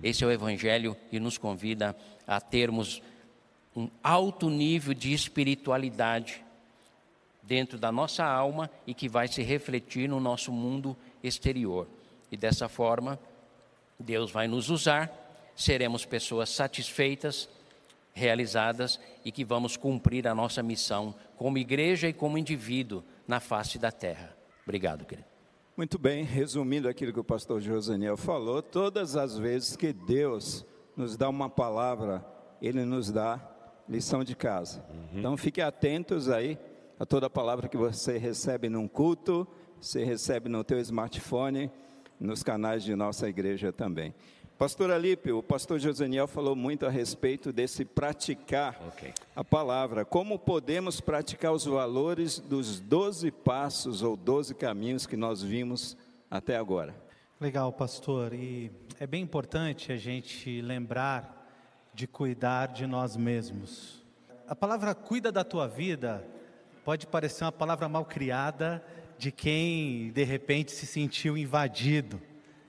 Esse 0.01 0.23
é 0.23 0.27
o 0.27 0.31
evangelho 0.31 0.95
que 1.09 1.19
nos 1.19 1.37
convida 1.37 1.95
a 2.25 2.39
termos 2.39 3.01
um 3.75 3.89
alto 4.03 4.49
nível 4.49 4.93
de 4.93 5.11
espiritualidade 5.11 6.43
dentro 7.41 7.77
da 7.77 7.91
nossa 7.91 8.23
alma 8.23 8.69
e 8.85 8.93
que 8.93 9.09
vai 9.09 9.27
se 9.27 9.41
refletir 9.41 10.07
no 10.07 10.19
nosso 10.19 10.51
mundo 10.51 10.95
exterior. 11.23 11.87
E 12.31 12.37
dessa 12.37 12.69
forma, 12.69 13.19
Deus 13.99 14.31
vai 14.31 14.47
nos 14.47 14.69
usar, 14.69 15.11
seremos 15.55 16.05
pessoas 16.05 16.49
satisfeitas, 16.49 17.49
realizadas 18.13 18.99
e 19.25 19.31
que 19.31 19.43
vamos 19.43 19.75
cumprir 19.75 20.27
a 20.27 20.35
nossa 20.35 20.61
missão 20.61 21.15
como 21.35 21.57
igreja 21.57 22.07
e 22.07 22.13
como 22.13 22.37
indivíduo 22.37 23.03
na 23.27 23.39
face 23.39 23.77
da 23.77 23.91
terra. 23.91 24.35
Obrigado, 24.63 25.05
querido. 25.05 25.27
Muito 25.75 25.97
bem, 25.97 26.23
resumindo 26.23 26.87
aquilo 26.87 27.11
que 27.11 27.19
o 27.19 27.23
pastor 27.23 27.59
Josaniel 27.59 28.15
falou, 28.15 28.61
todas 28.61 29.17
as 29.17 29.37
vezes 29.37 29.75
que 29.75 29.91
Deus 29.91 30.63
nos 30.95 31.17
dá 31.17 31.27
uma 31.27 31.49
palavra, 31.49 32.23
Ele 32.61 32.85
nos 32.85 33.11
dá 33.11 33.41
lição 33.89 34.23
de 34.23 34.35
casa. 34.35 34.85
Uhum. 34.89 35.19
Então 35.19 35.35
fiquem 35.35 35.63
atentos 35.63 36.29
aí 36.29 36.59
a 36.99 37.05
toda 37.05 37.25
a 37.25 37.29
palavra 37.29 37.67
que 37.67 37.75
você 37.75 38.19
recebe 38.19 38.69
num 38.69 38.87
culto, 38.87 39.47
você 39.81 40.03
recebe 40.03 40.47
no 40.47 40.63
teu 40.63 40.79
smartphone, 40.79 41.71
nos 42.19 42.43
canais 42.43 42.83
de 42.83 42.95
nossa 42.95 43.27
igreja 43.27 43.73
também. 43.73 44.13
Pastor 44.57 44.91
Alipe, 44.91 45.31
o 45.31 45.41
pastor 45.41 45.79
Joseniel 45.79 46.27
falou 46.27 46.55
muito 46.55 46.85
a 46.85 46.89
respeito 46.89 47.51
desse 47.51 47.83
praticar 47.83 48.79
okay. 48.87 49.11
a 49.35 49.43
palavra. 49.43 50.05
Como 50.05 50.37
podemos 50.37 51.01
praticar 51.01 51.51
os 51.51 51.65
valores 51.65 52.39
dos 52.39 52.79
12 52.79 53.31
passos 53.31 54.03
ou 54.03 54.15
12 54.15 54.53
caminhos 54.53 55.07
que 55.07 55.17
nós 55.17 55.41
vimos 55.41 55.97
até 56.29 56.55
agora? 56.55 56.95
Legal, 57.41 57.73
pastor. 57.73 58.31
E 58.31 58.71
é 58.99 59.07
bem 59.07 59.23
importante 59.23 59.91
a 59.91 59.97
gente 59.97 60.61
lembrar 60.61 61.49
de 61.91 62.05
cuidar 62.05 62.67
de 62.67 62.85
nós 62.85 63.17
mesmos. 63.17 64.03
A 64.47 64.55
palavra 64.55 64.93
cuida 64.93 65.31
da 65.31 65.43
tua 65.43 65.67
vida 65.67 66.25
pode 66.85 67.07
parecer 67.07 67.43
uma 67.43 67.51
palavra 67.51 67.89
mal 67.89 68.05
criada 68.05 68.85
de 69.17 69.31
quem 69.31 70.11
de 70.11 70.23
repente 70.23 70.71
se 70.71 70.85
sentiu 70.85 71.35
invadido. 71.35 72.21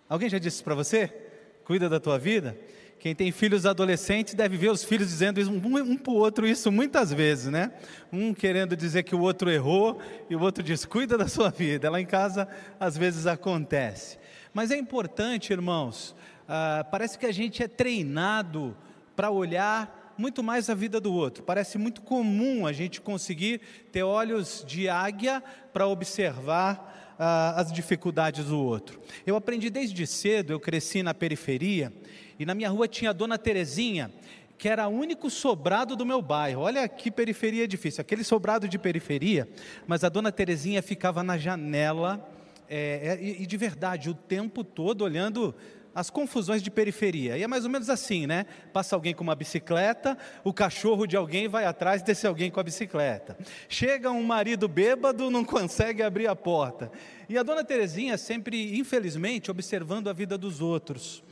Alguém 0.08 0.30
já 0.30 0.38
disse 0.38 0.62
para 0.62 0.74
você? 0.74 1.23
Cuida 1.64 1.88
da 1.88 1.98
tua 1.98 2.18
vida? 2.18 2.58
Quem 2.98 3.14
tem 3.14 3.30
filhos 3.32 3.66
adolescentes 3.66 4.34
deve 4.34 4.56
ver 4.56 4.70
os 4.70 4.82
filhos 4.84 5.08
dizendo 5.08 5.38
um, 5.50 5.76
um 5.78 5.96
para 5.96 6.12
o 6.12 6.16
outro 6.16 6.46
isso 6.46 6.72
muitas 6.72 7.12
vezes, 7.12 7.50
né? 7.50 7.72
Um 8.12 8.32
querendo 8.32 8.76
dizer 8.76 9.02
que 9.02 9.14
o 9.14 9.20
outro 9.20 9.50
errou 9.50 10.00
e 10.30 10.36
o 10.36 10.40
outro 10.40 10.62
diz: 10.62 10.84
cuida 10.84 11.18
da 11.18 11.28
sua 11.28 11.50
vida. 11.50 11.90
Lá 11.90 12.00
em 12.00 12.06
casa, 12.06 12.48
às 12.78 12.96
vezes 12.96 13.26
acontece. 13.26 14.18
Mas 14.52 14.70
é 14.70 14.76
importante, 14.76 15.52
irmãos, 15.52 16.14
ah, 16.48 16.86
parece 16.90 17.18
que 17.18 17.26
a 17.26 17.32
gente 17.32 17.62
é 17.62 17.68
treinado 17.68 18.76
para 19.16 19.30
olhar 19.30 20.14
muito 20.16 20.42
mais 20.42 20.70
a 20.70 20.74
vida 20.74 21.00
do 21.00 21.12
outro. 21.12 21.42
Parece 21.42 21.76
muito 21.76 22.02
comum 22.02 22.66
a 22.66 22.72
gente 22.72 23.00
conseguir 23.00 23.60
ter 23.90 24.02
olhos 24.02 24.64
de 24.66 24.88
águia 24.88 25.42
para 25.72 25.86
observar 25.86 26.93
ah, 27.18 27.54
as 27.56 27.72
dificuldades 27.72 28.46
do 28.46 28.58
outro. 28.58 29.00
Eu 29.26 29.36
aprendi 29.36 29.70
desde 29.70 30.06
cedo, 30.06 30.52
eu 30.52 30.60
cresci 30.60 31.02
na 31.02 31.14
periferia 31.14 31.92
e 32.38 32.44
na 32.44 32.54
minha 32.54 32.68
rua 32.68 32.88
tinha 32.88 33.10
a 33.10 33.12
dona 33.12 33.38
Terezinha, 33.38 34.10
que 34.58 34.68
era 34.68 34.88
o 34.88 34.92
único 34.92 35.30
sobrado 35.30 35.96
do 35.96 36.06
meu 36.06 36.20
bairro. 36.22 36.62
Olha 36.62 36.88
que 36.88 37.10
periferia 37.10 37.66
difícil, 37.66 38.00
aquele 38.00 38.24
sobrado 38.24 38.68
de 38.68 38.78
periferia, 38.78 39.48
mas 39.86 40.04
a 40.04 40.08
dona 40.08 40.32
Terezinha 40.32 40.82
ficava 40.82 41.22
na 41.22 41.36
janela, 41.36 42.28
é, 42.68 43.18
é, 43.20 43.24
e 43.42 43.46
de 43.46 43.56
verdade, 43.56 44.08
o 44.08 44.14
tempo 44.14 44.64
todo 44.64 45.02
olhando 45.02 45.54
as 45.94 46.10
confusões 46.10 46.62
de 46.62 46.70
periferia. 46.70 47.38
E 47.38 47.42
é 47.42 47.46
mais 47.46 47.64
ou 47.64 47.70
menos 47.70 47.88
assim, 47.88 48.26
né? 48.26 48.46
Passa 48.72 48.96
alguém 48.96 49.14
com 49.14 49.22
uma 49.22 49.34
bicicleta, 49.34 50.18
o 50.42 50.52
cachorro 50.52 51.06
de 51.06 51.16
alguém 51.16 51.46
vai 51.46 51.64
atrás 51.64 52.02
desse 52.02 52.26
alguém 52.26 52.50
com 52.50 52.58
a 52.58 52.62
bicicleta. 52.62 53.36
Chega 53.68 54.10
um 54.10 54.22
marido 54.22 54.66
bêbado, 54.66 55.30
não 55.30 55.44
consegue 55.46 56.02
abrir 56.02 56.26
a 56.26 56.34
porta. 56.34 56.90
E 57.28 57.38
a 57.38 57.42
dona 57.42 57.62
Terezinha 57.62 58.18
sempre, 58.18 58.78
infelizmente, 58.78 59.50
observando 59.50 60.08
a 60.08 60.12
vida 60.12 60.36
dos 60.36 60.60
outros. 60.60 61.22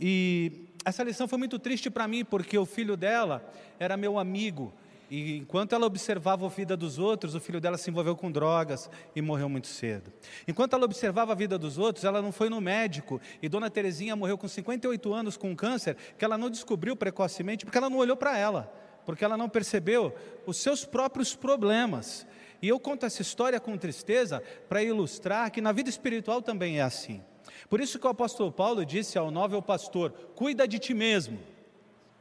E 0.00 0.66
essa 0.84 1.02
lição 1.02 1.28
foi 1.28 1.38
muito 1.38 1.58
triste 1.58 1.90
para 1.90 2.08
mim, 2.08 2.24
porque 2.24 2.56
o 2.58 2.66
filho 2.66 2.96
dela 2.96 3.50
era 3.78 3.96
meu 3.96 4.18
amigo. 4.18 4.72
E 5.10 5.38
enquanto 5.38 5.74
ela 5.74 5.86
observava 5.86 6.46
a 6.46 6.48
vida 6.48 6.76
dos 6.76 6.96
outros, 6.96 7.34
o 7.34 7.40
filho 7.40 7.60
dela 7.60 7.76
se 7.76 7.90
envolveu 7.90 8.14
com 8.14 8.30
drogas 8.30 8.88
e 9.14 9.20
morreu 9.20 9.48
muito 9.48 9.66
cedo. 9.66 10.12
Enquanto 10.46 10.74
ela 10.74 10.84
observava 10.84 11.32
a 11.32 11.34
vida 11.34 11.58
dos 11.58 11.78
outros, 11.78 12.04
ela 12.04 12.22
não 12.22 12.30
foi 12.30 12.48
no 12.48 12.60
médico. 12.60 13.20
E 13.42 13.48
Dona 13.48 13.68
Terezinha 13.68 14.14
morreu 14.14 14.38
com 14.38 14.46
58 14.46 15.12
anos 15.12 15.36
com 15.36 15.56
câncer, 15.56 15.96
que 16.16 16.24
ela 16.24 16.38
não 16.38 16.48
descobriu 16.48 16.94
precocemente, 16.94 17.64
porque 17.64 17.76
ela 17.76 17.90
não 17.90 17.98
olhou 17.98 18.16
para 18.16 18.38
ela, 18.38 18.72
porque 19.04 19.24
ela 19.24 19.36
não 19.36 19.48
percebeu 19.48 20.14
os 20.46 20.58
seus 20.58 20.84
próprios 20.84 21.34
problemas. 21.34 22.24
E 22.62 22.68
eu 22.68 22.78
conto 22.78 23.04
essa 23.04 23.20
história 23.20 23.58
com 23.58 23.76
tristeza 23.76 24.40
para 24.68 24.80
ilustrar 24.80 25.50
que 25.50 25.60
na 25.60 25.72
vida 25.72 25.90
espiritual 25.90 26.40
também 26.40 26.78
é 26.78 26.82
assim. 26.82 27.20
Por 27.68 27.80
isso 27.80 27.98
que 27.98 28.06
o 28.06 28.10
apóstolo 28.10 28.52
Paulo 28.52 28.86
disse 28.86 29.18
ao 29.18 29.32
novel 29.32 29.60
pastor: 29.60 30.12
cuida 30.36 30.68
de 30.68 30.78
ti 30.78 30.94
mesmo, 30.94 31.40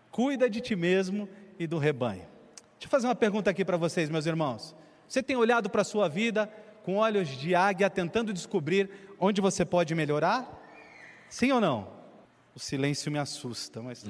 cuida 0.10 0.50
de 0.50 0.60
ti 0.60 0.76
mesmo 0.76 1.30
e 1.60 1.68
do 1.68 1.78
rebanho. 1.78 2.39
Deixa 2.80 2.88
eu 2.88 2.92
fazer 2.92 3.08
uma 3.08 3.16
pergunta 3.16 3.50
aqui 3.50 3.66
para 3.66 3.76
vocês, 3.76 4.10
meus 4.10 4.26
irmãos. 4.26 4.74
Você 5.06 5.22
tem 5.22 5.36
olhado 5.36 5.70
para 5.70 5.82
a 5.82 5.84
sua 5.84 6.08
vida 6.08 6.50
com 6.82 6.96
olhos 6.96 7.28
de 7.28 7.54
águia, 7.54 7.90
tentando 7.90 8.32
descobrir 8.32 8.90
onde 9.20 9.42
você 9.42 9.66
pode 9.66 9.94
melhorar? 9.94 10.50
Sim 11.28 11.52
ou 11.52 11.60
não? 11.60 11.90
O 12.56 12.60
silêncio 12.60 13.12
me 13.12 13.20
assusta, 13.20 13.82
mas. 13.82 14.06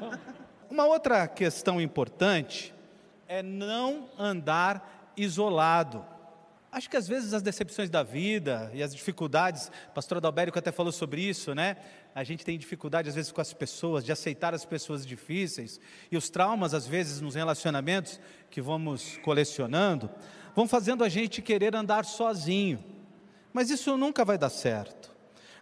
uma 0.70 0.86
outra 0.86 1.28
questão 1.28 1.78
importante 1.78 2.74
é 3.28 3.42
não 3.42 4.08
andar 4.18 5.12
isolado. 5.14 6.02
Acho 6.72 6.88
que 6.88 6.96
às 6.96 7.06
vezes 7.06 7.34
as 7.34 7.42
decepções 7.42 7.90
da 7.90 8.02
vida 8.02 8.70
e 8.72 8.82
as 8.82 8.94
dificuldades, 8.94 9.70
o 9.90 9.92
pastor 9.94 10.16
Adalberico 10.16 10.58
até 10.58 10.72
falou 10.72 10.90
sobre 10.90 11.20
isso, 11.20 11.54
né? 11.54 11.76
A 12.14 12.24
gente 12.24 12.46
tem 12.46 12.58
dificuldade 12.58 13.10
às 13.10 13.14
vezes 13.14 13.30
com 13.30 13.42
as 13.42 13.52
pessoas, 13.52 14.02
de 14.02 14.10
aceitar 14.10 14.54
as 14.54 14.64
pessoas 14.64 15.06
difíceis, 15.06 15.78
e 16.10 16.16
os 16.16 16.30
traumas 16.30 16.72
às 16.72 16.86
vezes 16.86 17.20
nos 17.20 17.34
relacionamentos 17.34 18.18
que 18.50 18.62
vamos 18.62 19.18
colecionando, 19.18 20.08
vão 20.56 20.66
fazendo 20.66 21.04
a 21.04 21.10
gente 21.10 21.42
querer 21.42 21.76
andar 21.76 22.06
sozinho. 22.06 22.82
Mas 23.52 23.68
isso 23.68 23.94
nunca 23.98 24.24
vai 24.24 24.38
dar 24.38 24.48
certo. 24.48 25.14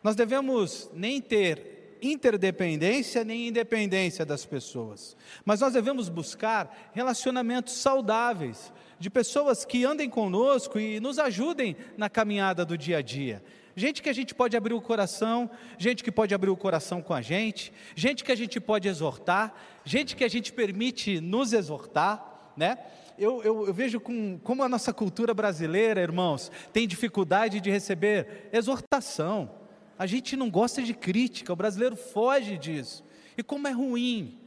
Nós 0.04 0.14
devemos 0.14 0.88
nem 0.94 1.20
ter 1.20 1.98
interdependência 2.02 3.24
nem 3.24 3.48
independência 3.48 4.24
das 4.24 4.46
pessoas, 4.46 5.16
mas 5.44 5.60
nós 5.60 5.74
devemos 5.74 6.08
buscar 6.08 6.90
relacionamentos 6.94 7.74
saudáveis 7.74 8.72
de 9.00 9.08
pessoas 9.08 9.64
que 9.64 9.82
andem 9.82 10.10
conosco 10.10 10.78
e 10.78 11.00
nos 11.00 11.18
ajudem 11.18 11.74
na 11.96 12.10
caminhada 12.10 12.66
do 12.66 12.76
dia 12.76 12.98
a 12.98 13.02
dia. 13.02 13.42
Gente 13.74 14.02
que 14.02 14.10
a 14.10 14.12
gente 14.12 14.34
pode 14.34 14.54
abrir 14.58 14.74
o 14.74 14.80
coração, 14.80 15.50
gente 15.78 16.04
que 16.04 16.12
pode 16.12 16.34
abrir 16.34 16.50
o 16.50 16.56
coração 16.56 17.00
com 17.00 17.14
a 17.14 17.22
gente, 17.22 17.72
gente 17.96 18.22
que 18.22 18.30
a 18.30 18.34
gente 18.34 18.60
pode 18.60 18.86
exortar, 18.86 19.54
gente 19.86 20.14
que 20.14 20.22
a 20.22 20.28
gente 20.28 20.52
permite 20.52 21.18
nos 21.18 21.54
exortar, 21.54 22.52
né? 22.54 22.76
Eu, 23.18 23.42
eu, 23.42 23.66
eu, 23.66 23.72
vejo 23.72 24.00
com, 24.00 24.38
como 24.38 24.62
a 24.62 24.68
nossa 24.68 24.92
cultura 24.92 25.32
brasileira, 25.32 26.00
irmãos, 26.00 26.50
tem 26.72 26.86
dificuldade 26.86 27.60
de 27.60 27.70
receber 27.70 28.48
exortação. 28.52 29.50
A 29.98 30.06
gente 30.06 30.36
não 30.36 30.50
gosta 30.50 30.82
de 30.82 30.92
crítica, 30.92 31.52
o 31.52 31.56
brasileiro 31.56 31.96
foge 31.96 32.58
disso. 32.58 33.04
E 33.36 33.42
como 33.42 33.68
é 33.68 33.72
ruim. 33.72 34.38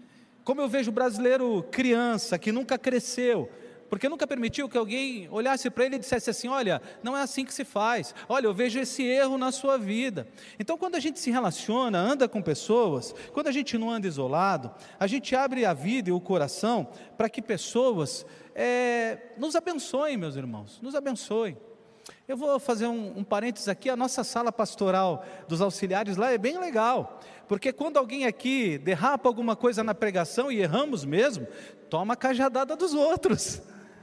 Como 0.43 0.59
eu 0.59 0.67
vejo 0.67 0.89
o 0.91 0.93
brasileiro 0.93 1.63
criança 1.71 2.37
que 2.37 2.51
nunca 2.51 2.77
cresceu, 2.77 3.49
porque 3.93 4.09
nunca 4.09 4.25
permitiu 4.25 4.67
que 4.67 4.75
alguém 4.75 5.27
olhasse 5.29 5.69
para 5.69 5.85
ele 5.85 5.97
e 5.97 5.99
dissesse 5.99 6.27
assim: 6.27 6.47
Olha, 6.47 6.81
não 7.03 7.15
é 7.15 7.21
assim 7.21 7.45
que 7.45 7.53
se 7.53 7.63
faz, 7.63 8.15
olha, 8.27 8.47
eu 8.47 8.53
vejo 8.53 8.79
esse 8.79 9.03
erro 9.03 9.37
na 9.37 9.51
sua 9.51 9.77
vida. 9.77 10.27
Então, 10.57 10.79
quando 10.79 10.95
a 10.95 10.99
gente 10.99 11.19
se 11.19 11.29
relaciona, 11.29 11.99
anda 11.99 12.27
com 12.27 12.41
pessoas, 12.41 13.13
quando 13.31 13.49
a 13.49 13.51
gente 13.51 13.77
não 13.77 13.91
anda 13.91 14.07
isolado, 14.07 14.71
a 14.99 15.05
gente 15.05 15.35
abre 15.35 15.63
a 15.63 15.73
vida 15.75 16.09
e 16.09 16.11
o 16.11 16.19
coração 16.19 16.87
para 17.15 17.29
que 17.29 17.39
pessoas 17.39 18.25
é, 18.55 19.19
nos 19.37 19.55
abençoem, 19.55 20.17
meus 20.17 20.35
irmãos, 20.35 20.81
nos 20.81 20.95
abençoem. 20.95 21.55
Eu 22.27 22.35
vou 22.35 22.59
fazer 22.59 22.87
um, 22.87 23.19
um 23.19 23.23
parênteses 23.23 23.67
aqui, 23.67 23.91
a 23.91 23.95
nossa 23.95 24.23
sala 24.23 24.51
pastoral 24.51 25.23
dos 25.47 25.61
auxiliares 25.61 26.17
lá 26.17 26.31
é 26.31 26.37
bem 26.39 26.57
legal, 26.57 27.19
porque 27.47 27.71
quando 27.71 27.97
alguém 27.97 28.25
aqui 28.25 28.79
derrapa 28.79 29.29
alguma 29.29 29.55
coisa 29.55 29.83
na 29.83 29.93
pregação 29.93 30.51
e 30.51 30.59
erramos 30.59 31.05
mesmo, 31.05 31.45
toma 31.91 32.15
a 32.15 32.17
cajadada 32.17 32.75
dos 32.75 32.95
outros. 32.95 33.61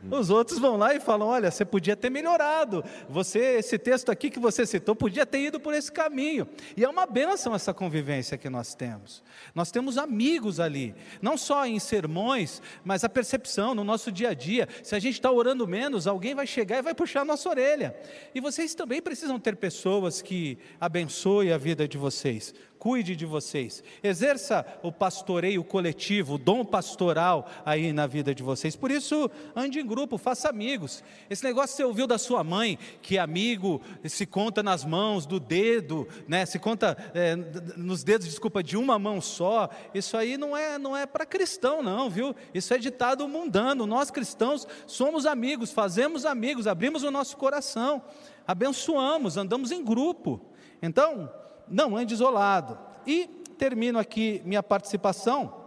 Os 0.08 0.30
outros 0.30 0.58
vão 0.58 0.76
lá 0.76 0.94
e 0.94 1.00
falam: 1.00 1.28
olha, 1.28 1.50
você 1.50 1.64
podia 1.64 1.96
ter 1.96 2.10
melhorado. 2.10 2.84
Você, 3.08 3.58
esse 3.58 3.78
texto 3.78 4.10
aqui 4.10 4.30
que 4.30 4.38
você 4.38 4.64
citou, 4.64 4.94
podia 4.94 5.26
ter 5.26 5.40
ido 5.40 5.60
por 5.60 5.74
esse 5.74 5.90
caminho. 5.90 6.48
E 6.76 6.84
é 6.84 6.88
uma 6.88 7.06
benção 7.06 7.54
essa 7.54 7.74
convivência 7.74 8.38
que 8.38 8.48
nós 8.48 8.74
temos. 8.74 9.22
Nós 9.54 9.70
temos 9.70 9.98
amigos 9.98 10.60
ali, 10.60 10.94
não 11.20 11.36
só 11.36 11.66
em 11.66 11.78
sermões, 11.78 12.62
mas 12.84 13.04
a 13.04 13.08
percepção 13.08 13.74
no 13.74 13.84
nosso 13.84 14.10
dia 14.10 14.30
a 14.30 14.34
dia. 14.34 14.68
Se 14.82 14.94
a 14.94 14.98
gente 14.98 15.14
está 15.14 15.30
orando 15.30 15.66
menos, 15.66 16.06
alguém 16.06 16.34
vai 16.34 16.46
chegar 16.46 16.78
e 16.78 16.82
vai 16.82 16.94
puxar 16.94 17.22
a 17.22 17.24
nossa 17.24 17.48
orelha. 17.48 17.94
E 18.34 18.40
vocês 18.40 18.74
também 18.74 19.02
precisam 19.02 19.38
ter 19.38 19.56
pessoas 19.56 20.22
que 20.22 20.58
abençoem 20.80 21.52
a 21.52 21.58
vida 21.58 21.86
de 21.86 21.98
vocês 21.98 22.54
cuide 22.80 23.14
de 23.14 23.26
vocês, 23.26 23.84
exerça 24.02 24.66
o 24.82 24.90
pastoreio 24.90 25.62
coletivo, 25.62 26.34
o 26.34 26.38
dom 26.38 26.64
pastoral 26.64 27.46
aí 27.62 27.92
na 27.92 28.06
vida 28.06 28.34
de 28.34 28.42
vocês. 28.42 28.74
Por 28.74 28.90
isso, 28.90 29.30
ande 29.54 29.78
em 29.78 29.86
grupo, 29.86 30.16
faça 30.16 30.48
amigos. 30.48 31.04
Esse 31.28 31.44
negócio 31.44 31.76
você 31.76 31.84
ouviu 31.84 32.06
da 32.06 32.16
sua 32.16 32.42
mãe, 32.42 32.78
que 33.02 33.18
amigo 33.18 33.82
se 34.06 34.24
conta 34.24 34.62
nas 34.62 34.82
mãos, 34.82 35.26
do 35.26 35.38
dedo, 35.38 36.08
né? 36.26 36.46
se 36.46 36.58
conta 36.58 36.96
é, 37.12 37.36
nos 37.76 38.02
dedos, 38.02 38.26
desculpa, 38.26 38.62
de 38.62 38.78
uma 38.78 38.98
mão 38.98 39.20
só. 39.20 39.68
Isso 39.92 40.16
aí 40.16 40.38
não 40.38 40.56
é, 40.56 40.78
não 40.78 40.96
é 40.96 41.04
para 41.04 41.26
cristão, 41.26 41.82
não, 41.82 42.08
viu? 42.08 42.34
Isso 42.54 42.72
é 42.72 42.78
ditado 42.78 43.28
mundano. 43.28 43.84
Nós 43.84 44.10
cristãos 44.10 44.66
somos 44.86 45.26
amigos, 45.26 45.70
fazemos 45.70 46.24
amigos, 46.24 46.66
abrimos 46.66 47.02
o 47.02 47.10
nosso 47.10 47.36
coração, 47.36 48.02
abençoamos, 48.46 49.36
andamos 49.36 49.70
em 49.70 49.84
grupo. 49.84 50.40
Então, 50.80 51.30
não 51.70 51.96
ande 51.96 52.12
isolado. 52.12 52.78
E 53.06 53.26
termino 53.56 53.98
aqui 53.98 54.42
minha 54.44 54.62
participação 54.62 55.60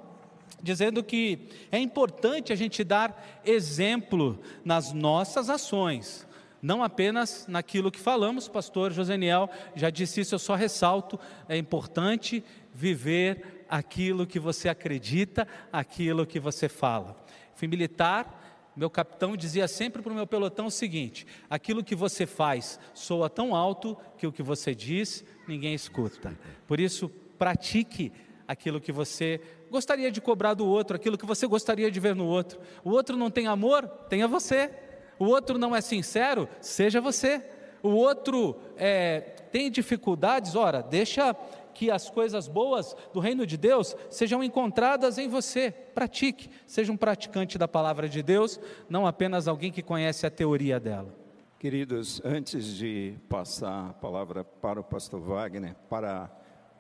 dizendo 0.62 1.04
que 1.04 1.50
é 1.72 1.78
importante 1.78 2.54
a 2.54 2.56
gente 2.56 2.84
dar 2.86 3.42
exemplo 3.46 4.40
nas 4.64 4.94
nossas 4.94 5.50
ações, 5.50 6.26
não 6.62 6.82
apenas 6.82 7.46
naquilo 7.50 7.92
que 7.92 8.00
falamos, 8.00 8.48
pastor 8.48 8.94
Joseniel 8.94 9.50
já 9.76 9.90
disse 9.90 10.22
isso, 10.22 10.34
eu 10.34 10.40
só 10.40 10.56
ressalto, 10.56 11.20
é 11.50 11.58
importante 11.58 12.42
viver 12.74 13.66
aquilo 13.70 14.26
que 14.26 14.40
você 14.40 14.70
acredita, 14.70 15.46
aquilo 15.72 16.26
que 16.26 16.40
você 16.40 16.70
fala. 16.70 17.18
Fui 17.54 17.68
militar, 17.68 18.43
meu 18.76 18.90
capitão 18.90 19.38
dizia 19.38 19.68
sempre 19.68 20.02
para 20.02 20.12
o 20.12 20.16
meu 20.16 20.26
pelotão 20.26 20.68
o 20.68 20.72
seguinte: 20.72 21.28
aquilo 21.50 21.84
que 21.84 21.96
você 21.96 22.26
faz 22.26 22.80
soa 22.94 23.30
tão 23.30 23.56
alto 23.56 23.98
que 24.18 24.26
o 24.26 24.32
que 24.32 24.44
você 24.44 24.74
diz 24.74 25.24
ninguém 25.48 25.74
escuta. 25.74 26.38
Por 26.68 26.80
isso, 26.80 27.10
pratique 27.38 28.12
aquilo 28.48 28.82
que 28.82 28.92
você 28.92 29.40
gostaria 29.70 30.12
de 30.12 30.22
cobrar 30.22 30.54
do 30.54 30.66
outro, 30.66 30.96
aquilo 30.96 31.18
que 31.18 31.26
você 31.26 31.48
gostaria 31.48 31.90
de 31.90 32.00
ver 32.00 32.16
no 32.16 32.26
outro. 32.26 32.60
O 32.84 32.92
outro 32.92 33.18
não 33.18 33.30
tem 33.30 33.48
amor? 33.48 33.88
Tenha 34.10 34.28
você. 34.28 34.72
O 35.20 35.26
outro 35.26 35.58
não 35.58 35.76
é 35.76 35.82
sincero? 35.82 36.48
Seja 36.60 37.00
você. 37.00 37.42
O 37.82 37.90
outro 37.90 38.56
é, 38.78 39.20
tem 39.52 39.70
dificuldades? 39.70 40.56
Ora, 40.56 40.82
deixa 40.82 41.36
que 41.74 41.90
as 41.90 42.10
coisas 42.10 42.48
boas 42.48 42.96
do 43.14 43.20
reino 43.20 43.46
de 43.46 43.58
Deus 43.58 43.96
sejam 44.10 44.44
encontradas 44.44 45.18
em 45.18 45.28
você. 45.28 45.72
Pratique, 45.72 46.50
seja 46.66 46.92
um 46.92 46.98
praticante 46.98 47.58
da 47.58 47.68
palavra 47.68 48.08
de 48.08 48.22
Deus, 48.22 48.60
não 48.90 49.08
apenas 49.08 49.48
alguém 49.48 49.72
que 49.72 49.82
conhece 49.82 50.26
a 50.26 50.32
teoria 50.32 50.80
dela. 50.80 51.14
Queridos, 51.60 52.22
antes 52.26 52.66
de 52.76 53.16
passar 53.30 53.90
a 53.90 53.94
palavra 53.94 54.44
para 54.44 54.80
o 54.80 54.84
pastor 54.84 55.22
Wagner, 55.22 55.76
para 55.90 56.30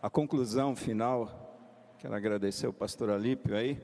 a 0.01 0.09
conclusão 0.09 0.75
final, 0.75 1.57
quero 1.97 2.13
agradecer 2.13 2.67
o 2.67 2.73
pastor 2.73 3.09
Alípio 3.09 3.55
aí, 3.55 3.79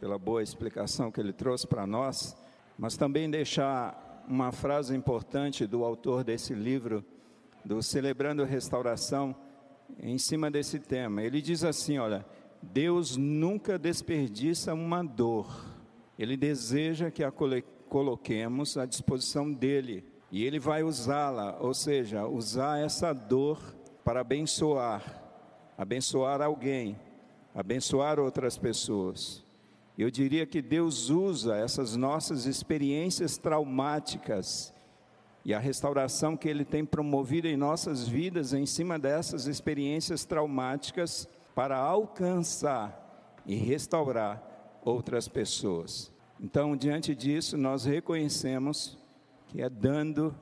pela 0.00 0.18
boa 0.18 0.42
explicação 0.42 1.12
que 1.12 1.20
ele 1.20 1.32
trouxe 1.32 1.66
para 1.66 1.86
nós, 1.86 2.36
mas 2.76 2.96
também 2.96 3.30
deixar 3.30 4.24
uma 4.26 4.50
frase 4.50 4.96
importante 4.96 5.66
do 5.66 5.84
autor 5.84 6.24
desse 6.24 6.54
livro, 6.54 7.04
do 7.64 7.82
Celebrando 7.82 8.42
Restauração, 8.44 9.36
em 9.98 10.18
cima 10.18 10.50
desse 10.50 10.78
tema. 10.78 11.22
Ele 11.22 11.40
diz 11.40 11.64
assim: 11.64 11.98
olha, 11.98 12.24
Deus 12.62 13.16
nunca 13.16 13.78
desperdiça 13.78 14.74
uma 14.74 15.02
dor, 15.02 15.64
Ele 16.18 16.36
deseja 16.36 17.10
que 17.10 17.24
a 17.24 17.32
coloquemos 17.88 18.76
à 18.78 18.86
disposição 18.86 19.52
dele 19.52 20.04
e 20.30 20.44
ele 20.44 20.60
vai 20.60 20.84
usá-la, 20.84 21.58
ou 21.60 21.74
seja, 21.74 22.26
usar 22.26 22.78
essa 22.78 23.12
dor 23.12 23.60
para 24.04 24.20
abençoar, 24.20 25.20
abençoar 25.76 26.40
alguém, 26.40 26.96
abençoar 27.52 28.20
outras 28.20 28.56
pessoas. 28.56 29.44
Eu 29.98 30.10
diria 30.10 30.46
que 30.46 30.62
Deus 30.62 31.10
usa 31.10 31.56
essas 31.56 31.96
nossas 31.96 32.46
experiências 32.46 33.36
traumáticas 33.36 34.72
e 35.44 35.54
a 35.54 35.58
restauração 35.58 36.36
que 36.36 36.48
Ele 36.48 36.64
tem 36.64 36.84
promovido 36.84 37.48
em 37.48 37.56
nossas 37.56 38.06
vidas 38.06 38.52
em 38.52 38.66
cima 38.66 38.98
dessas 38.98 39.46
experiências 39.46 40.24
traumáticas 40.24 41.28
para 41.54 41.78
alcançar 41.78 43.40
e 43.46 43.54
restaurar 43.54 44.42
outras 44.84 45.28
pessoas. 45.28 46.12
Então, 46.38 46.76
diante 46.76 47.14
disso, 47.14 47.56
nós 47.56 47.84
reconhecemos 47.84 48.98
que 49.48 49.60
é 49.60 49.68
dando 49.68 50.34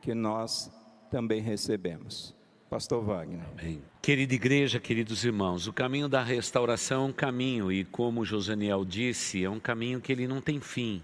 que 0.00 0.14
nós 0.14 0.70
também 1.10 1.40
recebemos. 1.40 2.34
Pastor 2.68 3.04
Wagner. 3.04 3.40
Amém. 3.52 3.80
Querida 4.02 4.34
igreja, 4.34 4.80
queridos 4.80 5.24
irmãos, 5.24 5.66
o 5.68 5.72
caminho 5.72 6.08
da 6.08 6.22
restauração 6.22 7.04
é 7.04 7.06
um 7.06 7.12
caminho, 7.12 7.70
e 7.70 7.84
como 7.84 8.24
Josaniel 8.24 8.84
disse, 8.84 9.44
é 9.44 9.48
um 9.48 9.60
caminho 9.60 10.00
que 10.00 10.10
ele 10.10 10.26
não 10.26 10.40
tem 10.40 10.60
fim. 10.60 11.02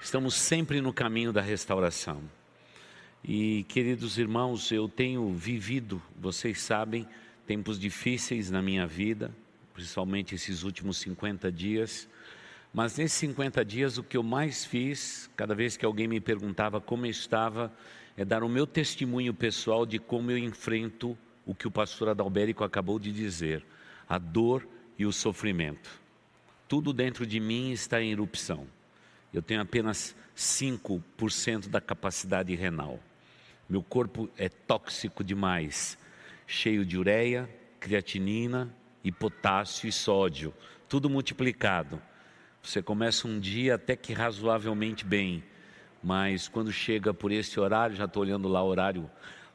Estamos 0.00 0.34
sempre 0.34 0.80
no 0.80 0.92
caminho 0.92 1.32
da 1.32 1.40
restauração. 1.40 2.20
E, 3.22 3.64
queridos 3.64 4.16
irmãos, 4.16 4.70
eu 4.70 4.88
tenho 4.88 5.32
vivido, 5.32 6.00
vocês 6.16 6.60
sabem, 6.60 7.06
tempos 7.46 7.78
difíceis 7.78 8.50
na 8.50 8.62
minha 8.62 8.86
vida, 8.86 9.34
principalmente 9.74 10.34
esses 10.34 10.62
últimos 10.62 10.98
50 10.98 11.50
dias. 11.50 12.08
Mas 12.72 12.96
nesses 12.96 13.18
50 13.18 13.64
dias, 13.64 13.98
o 13.98 14.02
que 14.02 14.16
eu 14.16 14.22
mais 14.22 14.64
fiz, 14.64 15.30
cada 15.36 15.54
vez 15.54 15.76
que 15.76 15.84
alguém 15.84 16.06
me 16.06 16.20
perguntava 16.20 16.80
como 16.80 17.06
eu 17.06 17.10
estava, 17.10 17.72
é 18.16 18.24
dar 18.24 18.42
o 18.42 18.48
meu 18.48 18.66
testemunho 18.66 19.32
pessoal 19.34 19.84
de 19.86 19.98
como 19.98 20.30
eu 20.30 20.38
enfrento 20.38 21.16
o 21.46 21.54
que 21.54 21.66
o 21.66 21.70
pastor 21.70 22.10
Adalberico 22.10 22.62
acabou 22.62 22.98
de 22.98 23.12
dizer: 23.12 23.64
a 24.08 24.18
dor 24.18 24.66
e 24.98 25.06
o 25.06 25.12
sofrimento. 25.12 25.90
Tudo 26.68 26.92
dentro 26.92 27.26
de 27.26 27.40
mim 27.40 27.72
está 27.72 28.02
em 28.02 28.12
erupção. 28.12 28.66
Eu 29.32 29.40
tenho 29.40 29.60
apenas 29.60 30.14
5% 30.36 31.68
da 31.68 31.80
capacidade 31.80 32.54
renal. 32.54 33.00
Meu 33.68 33.82
corpo 33.82 34.30
é 34.38 34.48
tóxico 34.48 35.22
demais, 35.22 35.98
cheio 36.46 36.86
de 36.86 36.96
ureia, 36.96 37.46
creatinina 37.78 38.74
e 39.04 39.12
potássio 39.12 39.86
e 39.86 39.92
sódio, 39.92 40.54
tudo 40.88 41.10
multiplicado. 41.10 42.00
Você 42.62 42.80
começa 42.80 43.28
um 43.28 43.38
dia 43.38 43.74
até 43.74 43.94
que 43.94 44.14
razoavelmente 44.14 45.04
bem, 45.04 45.44
mas 46.02 46.48
quando 46.48 46.72
chega 46.72 47.12
por 47.12 47.30
esse 47.30 47.60
horário, 47.60 47.94
já 47.94 48.06
estou 48.06 48.22
olhando 48.22 48.48
lá 48.48 48.62
o 48.62 48.68
horário 48.68 49.10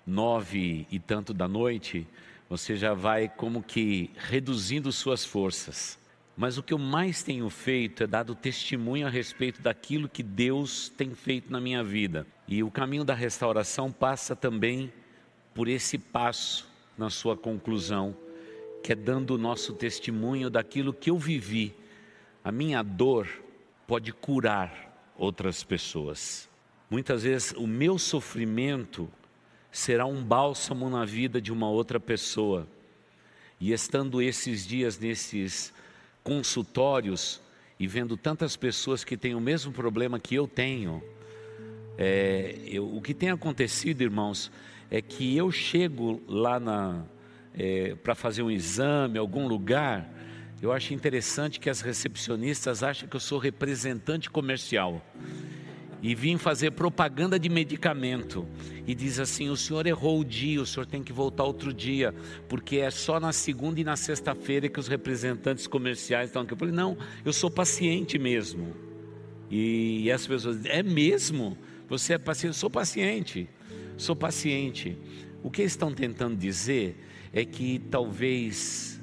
nove 0.06 0.86
e 0.92 1.00
tanto 1.00 1.34
da 1.34 1.48
noite, 1.48 2.08
você 2.48 2.76
já 2.76 2.94
vai 2.94 3.28
como 3.28 3.64
que 3.64 4.12
reduzindo 4.16 4.92
suas 4.92 5.26
forças. 5.26 5.98
Mas 6.38 6.58
o 6.58 6.64
que 6.64 6.74
eu 6.74 6.78
mais 6.78 7.24
tenho 7.24 7.50
feito 7.50 8.04
é 8.04 8.08
dado 8.08 8.36
testemunho 8.36 9.08
a 9.08 9.10
respeito 9.10 9.60
daquilo 9.60 10.08
que 10.08 10.22
Deus 10.22 10.90
tem 10.90 11.16
feito 11.16 11.52
na 11.52 11.60
minha 11.60 11.84
vida. 11.84 12.28
E 12.48 12.64
o 12.64 12.72
caminho 12.72 13.04
da 13.04 13.14
restauração 13.14 13.92
passa 13.92 14.36
também 14.36 14.92
por 15.54 15.68
esse 15.68 15.98
passo 15.98 16.68
na 16.98 17.10
sua 17.10 17.38
conclusão, 17.38 18.16
que 18.84 18.92
é 18.92 18.96
dando 18.96 19.36
o 19.36 19.38
nosso 19.38 19.74
testemunho 19.74 20.50
daquilo 20.50 20.94
que 20.94 21.10
eu 21.10 21.18
vivi 21.18 21.76
a 22.44 22.52
minha 22.52 22.84
dor 22.84 23.28
pode 23.88 24.12
curar 24.12 25.14
outras 25.18 25.64
pessoas. 25.64 26.50
Muitas 26.90 27.24
vezes 27.24 27.54
o 27.54 27.66
meu 27.66 27.98
sofrimento 27.98 29.10
será 29.72 30.06
um 30.06 30.22
bálsamo 30.22 30.90
na 30.90 31.06
vida 31.06 31.42
de 31.42 31.54
uma 31.54 31.70
outra 31.70 32.00
pessoa. 32.02 32.68
E 33.60 33.72
estando 33.72 34.22
esses 34.22 34.68
dias 34.68 35.00
nesses 35.00 35.74
consultórios 36.22 37.42
e 37.80 37.88
vendo 37.88 38.18
tantas 38.18 38.58
pessoas 38.58 39.06
que 39.06 39.16
têm 39.16 39.36
o 39.36 39.40
mesmo 39.40 39.72
problema 39.72 40.20
que 40.20 40.36
eu 40.36 40.46
tenho, 40.46 41.02
é, 41.98 42.56
eu, 42.66 42.96
o 42.96 43.02
que 43.02 43.14
tem 43.14 43.30
acontecido, 43.30 44.02
irmãos, 44.02 44.52
é 44.90 45.02
que 45.02 45.36
eu 45.36 45.52
chego 45.52 46.22
lá 46.28 47.06
é, 47.54 47.96
para 47.96 48.16
fazer 48.16 48.44
um 48.44 48.52
exame, 48.52 49.18
algum 49.18 49.48
lugar, 49.48 50.10
eu 50.62 50.72
acho 50.72 50.94
interessante 50.94 51.60
que 51.60 51.70
as 51.70 51.82
recepcionistas 51.82 52.84
acham 52.84 53.08
que 53.08 53.16
eu 53.16 53.20
sou 53.20 53.38
representante 53.38 54.30
comercial 54.30 55.02
e 56.02 56.14
vim 56.14 56.38
fazer 56.38 56.72
propaganda 56.72 57.40
de 57.40 57.48
medicamento 57.48 58.46
e 58.86 58.94
diz 58.94 59.20
assim: 59.20 59.50
o 59.50 59.56
senhor 59.56 59.88
errou 59.88 60.20
o 60.20 60.26
dia, 60.26 60.62
o 60.62 60.66
senhor 60.66 60.86
tem 60.86 61.02
que 61.02 61.14
voltar 61.14 61.44
outro 61.44 61.74
dia, 61.74 62.14
porque 62.50 62.78
é 62.78 62.92
só 62.92 63.20
na 63.20 63.32
segunda 63.32 63.80
e 63.80 63.84
na 63.84 63.96
sexta-feira 63.96 64.68
que 64.68 64.80
os 64.80 64.88
representantes 64.90 65.66
comerciais 65.66 66.30
estão 66.30 66.42
aqui. 66.42 66.54
Eu 66.54 66.58
falei: 66.58 66.74
não, 66.74 66.98
eu 67.24 67.32
sou 67.32 67.50
paciente 67.50 68.20
mesmo. 68.20 68.76
E, 69.50 70.04
e 70.04 70.12
as 70.12 70.28
pessoas 70.28 70.58
dizem: 70.58 70.72
é 70.72 70.84
mesmo? 70.84 71.58
Você 71.94 72.14
é 72.14 72.18
paciente? 72.18 72.58
Sou 72.58 72.72
paciente, 72.72 73.50
sou 73.98 74.16
paciente. 74.16 74.98
O 75.44 75.52
que 75.52 75.62
estão 75.62 75.94
tentando 75.94 76.36
dizer 76.36 76.98
é 77.32 77.46
que 77.46 77.78
talvez 77.78 79.00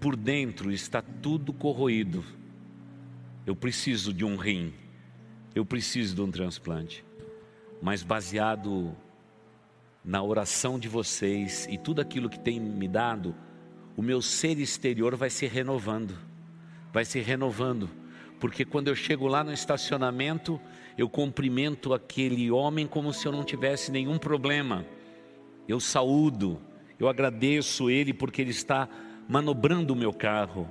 por 0.00 0.16
dentro 0.16 0.72
está 0.72 1.02
tudo 1.02 1.52
corroído. 1.52 2.24
Eu 3.44 3.54
preciso 3.54 4.10
de 4.10 4.24
um 4.24 4.36
rim, 4.36 4.72
eu 5.54 5.66
preciso 5.66 6.14
de 6.14 6.22
um 6.22 6.30
transplante, 6.30 7.04
mas 7.82 8.02
baseado 8.02 8.96
na 10.02 10.22
oração 10.22 10.78
de 10.78 10.88
vocês 10.88 11.68
e 11.70 11.76
tudo 11.76 12.00
aquilo 12.00 12.30
que 12.30 12.40
tem 12.40 12.58
me 12.58 12.88
dado, 12.88 13.34
o 13.94 14.00
meu 14.00 14.22
ser 14.22 14.58
exterior 14.58 15.14
vai 15.14 15.28
se 15.28 15.46
renovando, 15.46 16.16
vai 16.90 17.04
se 17.04 17.20
renovando, 17.20 17.90
porque 18.40 18.64
quando 18.64 18.88
eu 18.88 18.96
chego 18.96 19.28
lá 19.28 19.44
no 19.44 19.52
estacionamento, 19.52 20.58
eu 20.96 21.08
cumprimento 21.08 21.92
aquele 21.92 22.50
homem 22.50 22.86
como 22.86 23.12
se 23.12 23.28
eu 23.28 23.32
não 23.32 23.44
tivesse 23.44 23.92
nenhum 23.92 24.16
problema, 24.18 24.84
eu 25.68 25.78
saúdo, 25.78 26.60
eu 26.98 27.06
agradeço 27.06 27.90
ele 27.90 28.14
porque 28.14 28.40
ele 28.40 28.50
está 28.50 28.88
manobrando 29.28 29.92
o 29.92 29.96
meu 29.96 30.12
carro. 30.12 30.68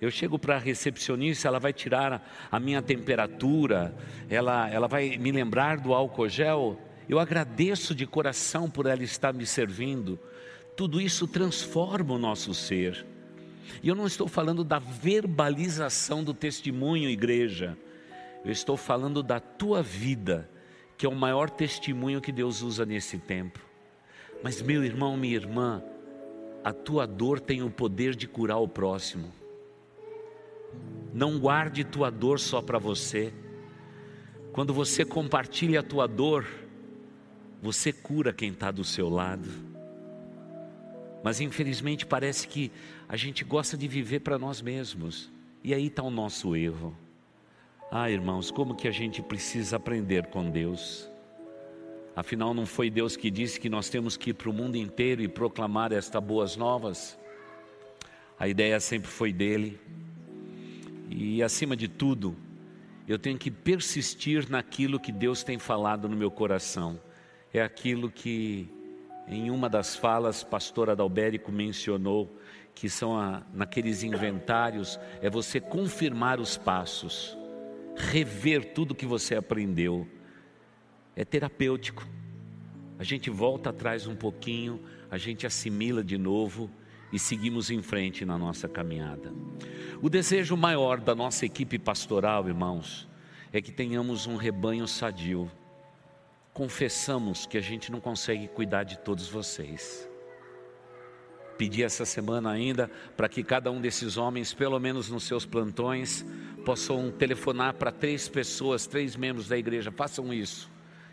Eu 0.00 0.10
chego 0.10 0.38
para 0.38 0.56
a 0.56 0.58
recepcionista, 0.58 1.48
ela 1.48 1.58
vai 1.58 1.72
tirar 1.72 2.48
a 2.50 2.60
minha 2.60 2.82
temperatura, 2.82 3.94
ela, 4.28 4.68
ela 4.68 4.86
vai 4.86 5.16
me 5.16 5.32
lembrar 5.32 5.78
do 5.78 5.94
álcool 5.94 6.28
gel. 6.28 6.78
Eu 7.08 7.18
agradeço 7.18 7.94
de 7.94 8.06
coração 8.06 8.68
por 8.68 8.86
ela 8.86 9.02
estar 9.02 9.32
me 9.32 9.46
servindo. 9.46 10.18
Tudo 10.76 11.00
isso 11.00 11.26
transforma 11.26 12.14
o 12.14 12.18
nosso 12.18 12.52
ser. 12.52 13.11
E 13.82 13.88
eu 13.88 13.94
não 13.94 14.06
estou 14.06 14.28
falando 14.28 14.64
da 14.64 14.78
verbalização 14.78 16.22
do 16.22 16.34
testemunho, 16.34 17.08
igreja. 17.08 17.76
Eu 18.44 18.50
estou 18.50 18.76
falando 18.76 19.22
da 19.22 19.38
tua 19.38 19.82
vida, 19.82 20.48
que 20.96 21.06
é 21.06 21.08
o 21.08 21.14
maior 21.14 21.48
testemunho 21.48 22.20
que 22.20 22.32
Deus 22.32 22.62
usa 22.62 22.84
nesse 22.84 23.18
tempo. 23.18 23.60
Mas, 24.42 24.60
meu 24.60 24.84
irmão, 24.84 25.16
minha 25.16 25.36
irmã, 25.36 25.82
a 26.64 26.72
tua 26.72 27.06
dor 27.06 27.40
tem 27.40 27.62
o 27.62 27.70
poder 27.70 28.14
de 28.14 28.26
curar 28.26 28.58
o 28.58 28.68
próximo. 28.68 29.32
Não 31.12 31.38
guarde 31.38 31.84
tua 31.84 32.10
dor 32.10 32.40
só 32.40 32.60
para 32.60 32.78
você. 32.78 33.32
Quando 34.52 34.72
você 34.72 35.04
compartilha 35.04 35.80
a 35.80 35.82
tua 35.82 36.06
dor, 36.06 36.46
você 37.60 37.92
cura 37.92 38.32
quem 38.32 38.50
está 38.50 38.70
do 38.70 38.84
seu 38.84 39.08
lado. 39.08 39.71
Mas 41.22 41.40
infelizmente 41.40 42.04
parece 42.04 42.48
que 42.48 42.70
a 43.08 43.16
gente 43.16 43.44
gosta 43.44 43.76
de 43.76 43.86
viver 43.86 44.20
para 44.20 44.38
nós 44.38 44.60
mesmos. 44.60 45.30
E 45.62 45.72
aí 45.72 45.86
está 45.86 46.02
o 46.02 46.10
nosso 46.10 46.56
erro. 46.56 46.96
Ah, 47.90 48.10
irmãos, 48.10 48.50
como 48.50 48.74
que 48.74 48.88
a 48.88 48.92
gente 48.92 49.22
precisa 49.22 49.76
aprender 49.76 50.26
com 50.26 50.50
Deus? 50.50 51.08
Afinal, 52.16 52.52
não 52.52 52.66
foi 52.66 52.90
Deus 52.90 53.16
que 53.16 53.30
disse 53.30 53.60
que 53.60 53.68
nós 53.68 53.88
temos 53.88 54.16
que 54.16 54.30
ir 54.30 54.34
para 54.34 54.50
o 54.50 54.52
mundo 54.52 54.76
inteiro 54.76 55.22
e 55.22 55.28
proclamar 55.28 55.92
estas 55.92 56.22
boas 56.22 56.56
novas? 56.56 57.18
a 58.42 58.48
ideia 58.48 58.80
sempre 58.80 59.08
foi 59.08 59.32
dele. 59.32 59.78
E 61.08 61.40
acima 61.44 61.76
de 61.76 61.86
tudo, 61.86 62.36
eu 63.06 63.16
tenho 63.16 63.38
que 63.38 63.52
persistir 63.52 64.50
naquilo 64.50 64.98
que 64.98 65.12
Deus 65.12 65.44
tem 65.44 65.60
falado 65.60 66.08
no 66.08 66.16
meu 66.16 66.28
coração. 66.28 67.00
É 67.54 67.62
aquilo 67.62 68.10
que 68.10 68.68
em 69.32 69.50
uma 69.50 69.68
das 69.68 69.96
falas, 69.96 70.44
pastor 70.44 70.90
Adalberico 70.90 71.50
mencionou, 71.50 72.36
que 72.74 72.88
são 72.88 73.16
a, 73.18 73.42
naqueles 73.52 74.02
inventários, 74.02 74.98
é 75.20 75.28
você 75.28 75.60
confirmar 75.60 76.40
os 76.40 76.56
passos, 76.56 77.36
rever 77.96 78.72
tudo 78.72 78.94
que 78.94 79.06
você 79.06 79.34
aprendeu. 79.34 80.06
É 81.14 81.24
terapêutico. 81.24 82.06
A 82.98 83.04
gente 83.04 83.30
volta 83.30 83.70
atrás 83.70 84.06
um 84.06 84.14
pouquinho, 84.14 84.80
a 85.10 85.18
gente 85.18 85.46
assimila 85.46 86.02
de 86.02 86.16
novo 86.16 86.70
e 87.12 87.18
seguimos 87.18 87.70
em 87.70 87.82
frente 87.82 88.24
na 88.24 88.38
nossa 88.38 88.68
caminhada. 88.68 89.32
O 90.00 90.08
desejo 90.08 90.56
maior 90.56 90.98
da 90.98 91.14
nossa 91.14 91.44
equipe 91.44 91.78
pastoral, 91.78 92.48
irmãos, 92.48 93.08
é 93.52 93.60
que 93.60 93.70
tenhamos 93.70 94.26
um 94.26 94.36
rebanho 94.36 94.88
sadio. 94.88 95.50
Confessamos 96.52 97.46
que 97.46 97.56
a 97.56 97.60
gente 97.60 97.90
não 97.90 98.00
consegue 98.00 98.48
cuidar 98.48 98.84
de 98.84 98.98
todos 98.98 99.28
vocês. 99.28 100.08
Pedi 101.56 101.82
essa 101.82 102.04
semana 102.04 102.50
ainda 102.50 102.90
para 103.16 103.28
que 103.28 103.42
cada 103.42 103.70
um 103.70 103.80
desses 103.80 104.16
homens, 104.16 104.52
pelo 104.52 104.78
menos 104.78 105.08
nos 105.08 105.24
seus 105.24 105.46
plantões, 105.46 106.24
possam 106.64 107.10
telefonar 107.10 107.74
para 107.74 107.92
três 107.92 108.28
pessoas, 108.28 108.86
três 108.86 109.16
membros 109.16 109.48
da 109.48 109.56
igreja. 109.56 109.90
Façam 109.92 110.32
isso 110.32 110.70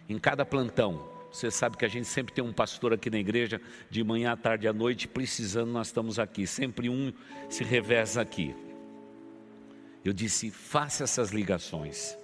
em 0.08 0.18
cada 0.18 0.46
plantão 0.46 1.20
você 1.32 1.52
sabe 1.52 1.78
que 1.78 1.86
a 1.86 1.88
gente 1.88 2.08
sempre 2.08 2.34
tem 2.34 2.44
um 2.44 2.52
pastor 2.52 2.94
aqui 2.94 3.10
na 3.10 3.20
igreja, 3.20 3.62
de 3.90 4.04
manhã, 4.04 4.32
à 4.32 4.38
tarde, 4.38 4.68
à 4.68 4.74
noite, 4.74 5.08
precisando, 5.08 5.72
nós 5.72 5.88
estamos 5.88 6.18
aqui. 6.18 6.48
Sempre 6.48 6.90
um 6.90 7.14
se 7.50 7.64
reveza 7.64 8.22
aqui. 8.22 8.56
Eu 10.04 10.12
disse: 10.12 10.50
faça 10.50 11.04
essas 11.04 11.32
ligações, 11.32 12.18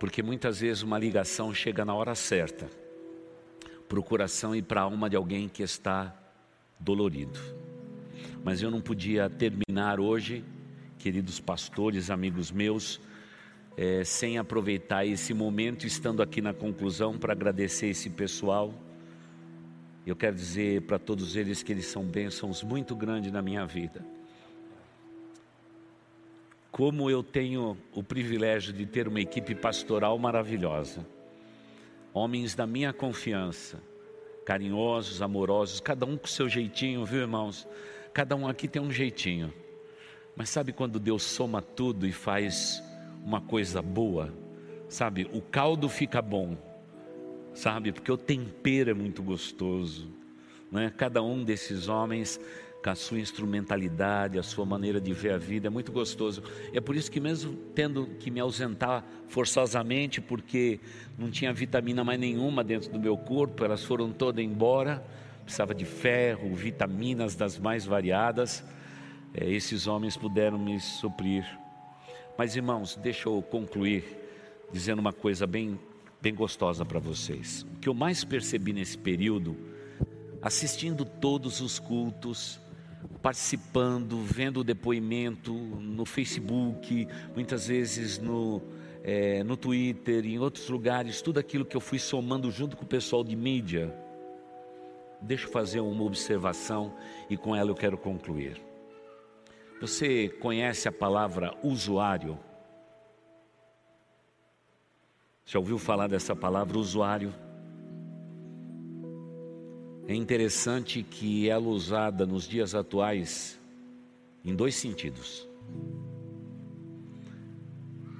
porque 0.00 0.22
muitas 0.22 0.60
vezes 0.60 0.82
uma 0.82 0.98
ligação 0.98 1.52
chega 1.52 1.84
na 1.84 1.94
hora 1.94 2.14
certa 2.14 2.70
para 3.86 4.00
o 4.00 4.02
coração 4.02 4.56
e 4.56 4.62
para 4.62 4.80
a 4.80 4.84
alma 4.84 5.10
de 5.10 5.14
alguém 5.14 5.46
que 5.46 5.62
está 5.62 6.16
dolorido. 6.78 7.38
Mas 8.42 8.62
eu 8.62 8.70
não 8.70 8.80
podia 8.80 9.28
terminar 9.28 10.00
hoje, 10.00 10.42
queridos 10.98 11.38
pastores, 11.38 12.08
amigos 12.08 12.50
meus, 12.50 12.98
é, 13.76 14.02
sem 14.02 14.38
aproveitar 14.38 15.04
esse 15.04 15.34
momento, 15.34 15.86
estando 15.86 16.22
aqui 16.22 16.40
na 16.40 16.54
conclusão, 16.54 17.18
para 17.18 17.34
agradecer 17.34 17.88
esse 17.88 18.08
pessoal. 18.08 18.72
Eu 20.06 20.16
quero 20.16 20.34
dizer 20.34 20.80
para 20.82 20.98
todos 20.98 21.36
eles 21.36 21.62
que 21.62 21.72
eles 21.72 21.86
são 21.86 22.04
bênçãos 22.04 22.62
muito 22.62 22.96
grandes 22.96 23.30
na 23.30 23.42
minha 23.42 23.66
vida. 23.66 24.02
Como 26.70 27.10
eu 27.10 27.22
tenho 27.22 27.76
o 27.92 28.02
privilégio 28.02 28.72
de 28.72 28.86
ter 28.86 29.08
uma 29.08 29.20
equipe 29.20 29.54
pastoral 29.54 30.16
maravilhosa, 30.18 31.04
homens 32.14 32.54
da 32.54 32.66
minha 32.66 32.92
confiança, 32.92 33.82
carinhosos, 34.44 35.20
amorosos, 35.20 35.80
cada 35.80 36.06
um 36.06 36.16
com 36.16 36.28
seu 36.28 36.48
jeitinho, 36.48 37.04
viu 37.04 37.20
irmãos? 37.20 37.66
Cada 38.14 38.36
um 38.36 38.46
aqui 38.46 38.68
tem 38.68 38.80
um 38.80 38.90
jeitinho. 38.90 39.52
Mas 40.36 40.48
sabe 40.48 40.72
quando 40.72 41.00
Deus 41.00 41.24
soma 41.24 41.60
tudo 41.60 42.06
e 42.06 42.12
faz 42.12 42.82
uma 43.24 43.40
coisa 43.40 43.82
boa, 43.82 44.32
sabe? 44.88 45.28
O 45.32 45.42
caldo 45.42 45.88
fica 45.88 46.22
bom, 46.22 46.56
sabe? 47.52 47.92
Porque 47.92 48.10
o 48.10 48.16
tempero 48.16 48.90
é 48.90 48.94
muito 48.94 49.22
gostoso, 49.22 50.08
né? 50.70 50.92
Cada 50.96 51.20
um 51.20 51.42
desses 51.44 51.88
homens 51.88 52.40
com 52.82 52.90
a 52.90 52.94
sua 52.94 53.20
instrumentalidade, 53.20 54.38
a 54.38 54.42
sua 54.42 54.64
maneira 54.64 55.00
de 55.00 55.12
ver 55.12 55.32
a 55.32 55.38
vida, 55.38 55.66
é 55.66 55.70
muito 55.70 55.92
gostoso. 55.92 56.42
É 56.72 56.80
por 56.80 56.96
isso 56.96 57.10
que 57.10 57.20
mesmo 57.20 57.54
tendo 57.74 58.06
que 58.18 58.30
me 58.30 58.40
ausentar 58.40 59.04
forçosamente, 59.28 60.20
porque 60.20 60.80
não 61.18 61.30
tinha 61.30 61.52
vitamina 61.52 62.02
mais 62.02 62.18
nenhuma 62.18 62.64
dentro 62.64 62.90
do 62.90 62.98
meu 62.98 63.16
corpo, 63.16 63.64
elas 63.64 63.84
foram 63.84 64.10
todas 64.10 64.42
embora, 64.42 65.04
precisava 65.44 65.74
de 65.74 65.84
ferro, 65.84 66.54
vitaminas 66.54 67.34
das 67.34 67.58
mais 67.58 67.84
variadas, 67.84 68.64
é, 69.34 69.48
esses 69.48 69.86
homens 69.86 70.16
puderam 70.16 70.58
me 70.58 70.80
suprir. 70.80 71.44
Mas 72.38 72.56
irmãos, 72.56 72.96
deixa 72.96 73.28
eu 73.28 73.42
concluir 73.42 74.04
dizendo 74.72 75.00
uma 75.00 75.12
coisa 75.12 75.46
bem, 75.46 75.78
bem 76.22 76.34
gostosa 76.34 76.84
para 76.84 76.98
vocês. 76.98 77.66
O 77.74 77.78
que 77.78 77.88
eu 77.88 77.94
mais 77.94 78.24
percebi 78.24 78.72
nesse 78.72 78.96
período, 78.96 79.56
assistindo 80.40 81.04
todos 81.04 81.60
os 81.60 81.78
cultos, 81.78 82.58
participando, 83.22 84.22
vendo 84.22 84.60
o 84.60 84.64
depoimento 84.64 85.52
no 85.52 86.04
Facebook, 86.04 87.06
muitas 87.34 87.66
vezes 87.66 88.18
no, 88.18 88.62
é, 89.02 89.42
no 89.44 89.56
Twitter, 89.56 90.26
em 90.26 90.38
outros 90.38 90.68
lugares, 90.68 91.20
tudo 91.22 91.38
aquilo 91.38 91.64
que 91.64 91.76
eu 91.76 91.80
fui 91.80 91.98
somando 91.98 92.50
junto 92.50 92.76
com 92.76 92.84
o 92.84 92.88
pessoal 92.88 93.22
de 93.22 93.36
mídia. 93.36 93.94
Deixa 95.20 95.46
eu 95.46 95.52
fazer 95.52 95.80
uma 95.80 96.02
observação 96.02 96.94
e 97.28 97.36
com 97.36 97.54
ela 97.54 97.70
eu 97.70 97.74
quero 97.74 97.98
concluir. 97.98 98.60
Você 99.80 100.28
conhece 100.28 100.88
a 100.88 100.92
palavra 100.92 101.54
usuário? 101.62 102.38
Já 105.44 105.58
ouviu 105.58 105.78
falar 105.78 106.06
dessa 106.06 106.36
palavra 106.36 106.78
usuário? 106.78 107.34
É 110.06 110.14
interessante 110.14 111.02
que 111.02 111.48
ela 111.48 111.66
é 111.66 111.68
usada 111.68 112.26
nos 112.26 112.48
dias 112.48 112.74
atuais 112.74 113.60
em 114.44 114.54
dois 114.54 114.74
sentidos. 114.74 115.48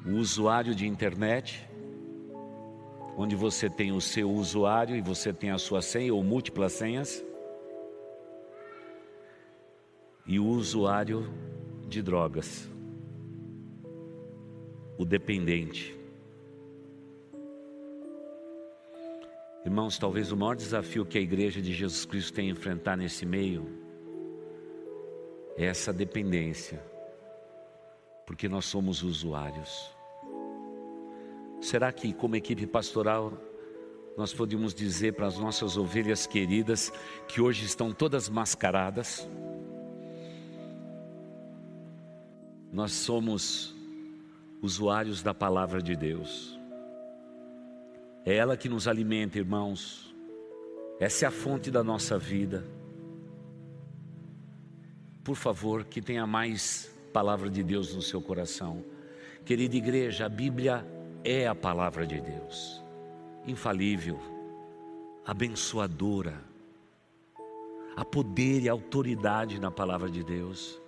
O 0.06 0.12
usuário 0.12 0.74
de 0.74 0.86
internet, 0.86 1.68
onde 3.16 3.36
você 3.36 3.68
tem 3.68 3.92
o 3.92 4.00
seu 4.00 4.30
usuário 4.30 4.96
e 4.96 5.00
você 5.00 5.32
tem 5.32 5.50
a 5.50 5.58
sua 5.58 5.82
senha 5.82 6.14
ou 6.14 6.22
múltiplas 6.22 6.72
senhas, 6.72 7.24
e 10.26 10.38
o 10.38 10.46
usuário 10.46 11.28
de 11.88 12.00
drogas, 12.00 12.68
o 14.96 15.04
dependente. 15.04 15.99
Irmãos, 19.64 19.98
talvez 19.98 20.32
o 20.32 20.36
maior 20.36 20.56
desafio 20.56 21.04
que 21.04 21.18
a 21.18 21.20
igreja 21.20 21.60
de 21.60 21.72
Jesus 21.72 22.06
Cristo 22.06 22.32
tem 22.32 22.48
a 22.48 22.52
enfrentar 22.52 22.96
nesse 22.96 23.26
meio 23.26 23.68
é 25.56 25.66
essa 25.66 25.92
dependência, 25.92 26.82
porque 28.26 28.48
nós 28.48 28.64
somos 28.64 29.02
usuários. 29.02 29.90
Será 31.60 31.92
que, 31.92 32.14
como 32.14 32.36
equipe 32.36 32.66
pastoral, 32.66 33.32
nós 34.16 34.32
podemos 34.32 34.72
dizer 34.72 35.12
para 35.12 35.26
as 35.26 35.36
nossas 35.36 35.76
ovelhas 35.76 36.26
queridas 36.26 36.90
que 37.28 37.42
hoje 37.42 37.66
estão 37.66 37.92
todas 37.92 38.30
mascaradas? 38.30 39.28
Nós 42.72 42.92
somos 42.92 43.74
usuários 44.62 45.22
da 45.22 45.34
palavra 45.34 45.82
de 45.82 45.94
Deus. 45.94 46.59
É 48.24 48.34
ela 48.34 48.56
que 48.56 48.68
nos 48.68 48.86
alimenta, 48.86 49.38
irmãos. 49.38 50.14
Essa 50.98 51.24
é 51.24 51.28
a 51.28 51.30
fonte 51.30 51.70
da 51.70 51.82
nossa 51.82 52.18
vida. 52.18 52.64
Por 55.24 55.36
favor, 55.36 55.84
que 55.84 56.02
tenha 56.02 56.26
mais 56.26 56.94
palavra 57.12 57.48
de 57.48 57.62
Deus 57.62 57.94
no 57.94 58.02
seu 58.02 58.20
coração. 58.20 58.84
Querida 59.44 59.76
igreja, 59.76 60.26
a 60.26 60.28
Bíblia 60.28 60.86
é 61.24 61.46
a 61.46 61.54
palavra 61.54 62.06
de 62.06 62.20
Deus, 62.20 62.82
infalível, 63.46 64.18
abençoadora. 65.24 66.40
Há 67.96 68.04
poder 68.04 68.62
e 68.62 68.68
autoridade 68.68 69.58
na 69.58 69.70
palavra 69.70 70.08
de 70.08 70.22
Deus. 70.22 70.80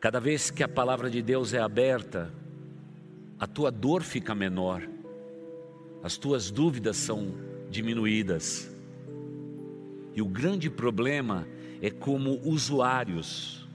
Cada 0.00 0.18
vez 0.18 0.50
que 0.50 0.62
a 0.62 0.68
palavra 0.68 1.10
de 1.10 1.22
Deus 1.22 1.52
é 1.52 1.60
aberta, 1.60 2.32
a 3.38 3.46
tua 3.46 3.70
dor 3.70 4.02
fica 4.02 4.34
menor, 4.34 4.82
as 6.02 6.16
tuas 6.16 6.50
dúvidas 6.50 6.96
são 6.96 7.34
diminuídas. 7.70 8.70
E 10.14 10.20
o 10.20 10.26
grande 10.26 10.68
problema 10.68 11.46
é 11.80 11.90
como 11.90 12.40
usuários. 12.44 13.66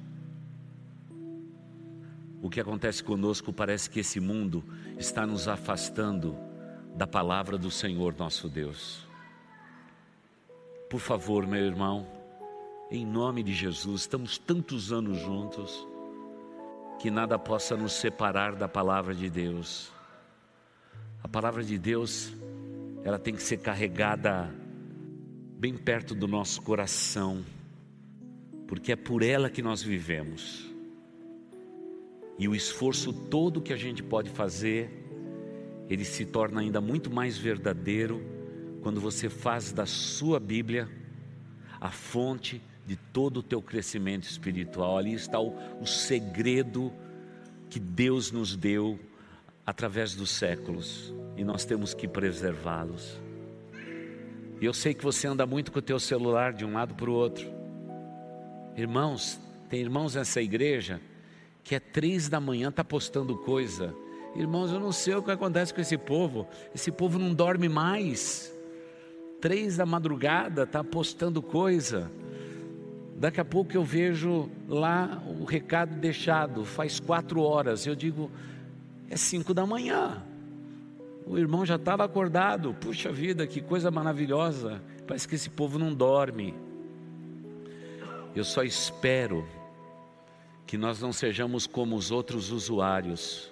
O 2.42 2.50
que 2.50 2.60
acontece 2.60 3.04
conosco 3.04 3.52
parece 3.52 3.90
que 3.90 4.00
esse 4.00 4.20
mundo 4.20 4.64
está 4.98 5.26
nos 5.26 5.48
afastando 5.48 6.38
da 6.96 7.08
palavra 7.08 7.58
do 7.58 7.72
Senhor 7.72 8.16
nosso 8.18 8.48
Deus. 8.48 9.06
Por 10.90 11.00
favor, 11.00 11.46
meu 11.46 11.66
irmão, 11.66 12.08
em 12.90 13.06
nome 13.06 13.44
de 13.44 13.54
Jesus, 13.54 14.02
estamos 14.02 14.38
tantos 14.38 14.92
anos 14.92 15.18
juntos 15.18 15.88
que 17.00 17.12
nada 17.12 17.38
possa 17.38 17.76
nos 17.76 17.94
separar 17.94 18.56
da 18.56 18.68
palavra 18.68 19.14
de 19.14 19.30
Deus. 19.30 19.92
A 21.28 21.30
palavra 21.30 21.62
de 21.62 21.78
Deus, 21.78 22.34
ela 23.04 23.20
tem 23.20 23.36
que 23.36 23.44
ser 23.44 23.58
carregada 23.58 24.50
bem 25.60 25.76
perto 25.76 26.16
do 26.16 26.26
nosso 26.26 26.62
coração, 26.62 27.44
porque 28.66 28.94
é 28.94 28.96
por 28.96 29.22
ela 29.22 29.50
que 29.50 29.62
nós 29.62 29.84
vivemos. 29.84 30.74
E 32.40 32.48
o 32.48 32.56
esforço 32.56 33.12
todo 33.12 33.62
que 33.62 33.74
a 33.74 33.76
gente 33.76 34.02
pode 34.02 34.30
fazer, 34.30 34.90
ele 35.90 36.06
se 36.06 36.24
torna 36.24 36.62
ainda 36.62 36.80
muito 36.80 37.12
mais 37.14 37.38
verdadeiro 37.38 38.22
quando 38.82 39.02
você 39.02 39.28
faz 39.28 39.74
da 39.74 39.86
sua 39.86 40.40
Bíblia 40.40 40.90
a 41.78 41.92
fonte 41.92 42.62
de 42.86 42.96
todo 42.96 43.42
o 43.42 43.44
teu 43.44 43.62
crescimento 43.62 44.24
espiritual. 44.24 44.98
Ali 44.98 45.14
está 45.14 45.42
o, 45.42 45.54
o 45.82 45.86
segredo 45.86 46.90
que 47.70 47.82
Deus 47.82 48.32
nos 48.32 48.56
deu 48.56 48.98
através 49.68 50.16
dos 50.16 50.30
séculos 50.30 51.14
e 51.36 51.44
nós 51.44 51.66
temos 51.66 51.94
que 51.94 52.08
preservá-los. 52.08 53.20
E 54.62 54.66
eu 54.66 54.74
sei 54.74 54.94
que 54.94 55.04
você 55.04 55.28
anda 55.28 55.46
muito 55.46 55.74
com 55.74 55.80
o 55.80 55.82
teu 55.82 56.00
celular 56.00 56.54
de 56.54 56.64
um 56.64 56.72
lado 56.72 56.96
para 56.96 57.10
o 57.10 57.14
outro. 57.14 57.46
Irmãos, 58.78 59.38
tem 59.70 59.82
irmãos 59.82 60.16
nessa 60.16 60.42
igreja 60.42 61.02
que 61.66 61.76
é 61.76 61.82
três 61.82 62.30
da 62.30 62.40
manhã 62.40 62.70
está 62.70 62.82
postando 62.82 63.36
coisa. 63.36 63.94
Irmãos, 64.38 64.72
eu 64.72 64.80
não 64.80 64.94
sei 64.94 65.16
o 65.16 65.22
que 65.22 65.32
acontece 65.32 65.74
com 65.74 65.82
esse 65.82 65.98
povo. 65.98 66.48
Esse 66.74 66.90
povo 66.90 67.20
não 67.20 67.34
dorme 67.34 67.68
mais. 67.68 68.56
Três 69.42 69.76
da 69.76 69.86
madrugada 69.86 70.64
está 70.64 70.82
postando 70.82 71.42
coisa. 71.42 72.10
Daqui 73.18 73.42
a 73.42 73.46
pouco 73.46 73.76
eu 73.76 73.84
vejo 73.84 74.50
lá 74.66 75.22
o 75.40 75.44
recado 75.44 75.94
deixado, 75.96 76.64
faz 76.64 77.02
quatro 77.02 77.42
horas. 77.42 77.86
Eu 77.86 77.96
digo, 77.96 78.32
é 79.10 79.18
cinco 79.18 79.54
da 79.54 79.66
manhã. 79.66 80.24
O 81.26 81.38
irmão 81.38 81.66
já 81.66 81.76
estava 81.76 82.04
acordado. 82.04 82.74
Puxa 82.74 83.12
vida, 83.12 83.46
que 83.46 83.62
coisa 83.62 83.92
maravilhosa. 83.92 84.82
Parece 85.06 85.28
que 85.28 85.36
esse 85.36 85.50
povo 85.50 85.78
não 85.78 85.94
dorme. 85.94 86.54
Eu 88.36 88.44
só 88.44 88.64
espero 88.64 89.48
que 90.66 90.78
nós 90.78 91.02
não 91.02 91.14
sejamos 91.14 91.66
como 91.66 91.96
os 91.96 92.12
outros 92.12 92.52
usuários, 92.52 93.50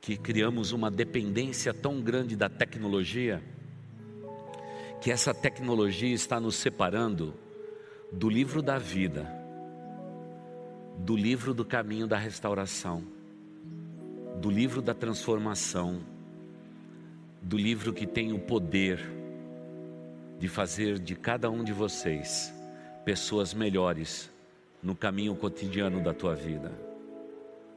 que 0.00 0.16
criamos 0.16 0.72
uma 0.72 0.90
dependência 0.90 1.72
tão 1.72 2.00
grande 2.00 2.34
da 2.34 2.48
tecnologia, 2.48 3.42
que 5.00 5.12
essa 5.12 5.32
tecnologia 5.32 6.12
está 6.12 6.40
nos 6.40 6.56
separando 6.56 7.34
do 8.12 8.28
livro 8.28 8.60
da 8.60 8.78
vida, 8.78 9.30
do 10.98 11.16
livro 11.16 11.54
do 11.54 11.64
caminho 11.64 12.06
da 12.08 12.18
restauração, 12.18 13.04
do 14.38 14.50
livro 14.50 14.80
da 14.80 14.94
transformação, 14.94 16.00
do 17.42 17.56
livro 17.56 17.92
que 17.92 18.06
tem 18.06 18.32
o 18.32 18.38
poder 18.38 19.00
de 20.38 20.46
fazer 20.46 21.00
de 21.00 21.16
cada 21.16 21.50
um 21.50 21.64
de 21.64 21.72
vocês 21.72 22.54
pessoas 23.04 23.52
melhores 23.52 24.30
no 24.80 24.94
caminho 24.94 25.34
cotidiano 25.34 26.00
da 26.00 26.14
tua 26.14 26.36
vida. 26.36 26.70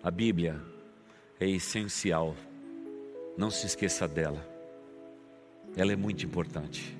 A 0.04 0.12
Bíblia 0.12 0.62
é 1.40 1.50
essencial, 1.50 2.36
não 3.36 3.50
se 3.50 3.66
esqueça 3.66 4.08
dela, 4.08 4.48
ela 5.76 5.92
é 5.92 5.96
muito 5.96 6.26
importante. 6.26 6.96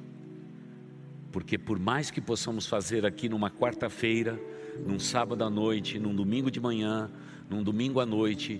Porque 1.32 1.58
por 1.58 1.78
mais 1.78 2.10
que 2.10 2.20
possamos 2.20 2.66
fazer 2.66 3.06
aqui 3.06 3.30
numa 3.30 3.52
quarta-feira, 3.52 4.40
num 4.86 5.00
sábado 5.00 5.44
à 5.44 5.50
noite, 5.52 6.00
num 6.00 6.16
domingo 6.16 6.50
de 6.50 6.60
manhã, 6.60 7.12
num 7.48 7.62
domingo 7.62 8.00
à 8.00 8.06
noite, 8.06 8.60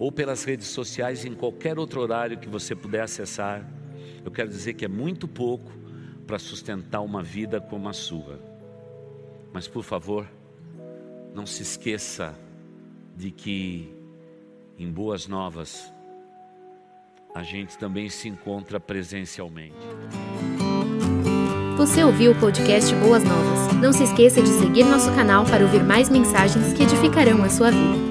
ou 0.00 0.10
pelas 0.10 0.44
redes 0.44 0.68
sociais, 0.68 1.26
em 1.26 1.34
qualquer 1.34 1.78
outro 1.78 2.00
horário 2.00 2.38
que 2.38 2.48
você 2.48 2.74
puder 2.74 3.02
acessar, 3.02 3.70
eu 4.24 4.30
quero 4.30 4.48
dizer 4.48 4.72
que 4.72 4.86
é 4.86 4.88
muito 4.88 5.28
pouco 5.28 5.70
para 6.26 6.38
sustentar 6.38 7.02
uma 7.02 7.22
vida 7.22 7.60
como 7.60 7.86
a 7.86 7.92
sua. 7.92 8.40
Mas 9.52 9.68
por 9.68 9.84
favor, 9.84 10.26
não 11.34 11.44
se 11.44 11.62
esqueça 11.62 12.34
de 13.14 13.30
que 13.30 13.94
em 14.78 14.90
Boas 14.90 15.28
Novas 15.28 15.92
a 17.34 17.42
gente 17.42 17.76
também 17.76 18.08
se 18.08 18.26
encontra 18.26 18.80
presencialmente. 18.80 19.76
Você 21.76 22.02
ouviu 22.02 22.32
o 22.32 22.40
podcast 22.40 22.94
Boas 22.94 23.22
Novas. 23.22 23.74
Não 23.74 23.92
se 23.92 24.04
esqueça 24.04 24.40
de 24.40 24.48
seguir 24.48 24.84
nosso 24.84 25.14
canal 25.14 25.44
para 25.44 25.62
ouvir 25.62 25.84
mais 25.84 26.08
mensagens 26.08 26.72
que 26.72 26.84
edificarão 26.84 27.44
a 27.44 27.50
sua 27.50 27.70
vida. 27.70 28.09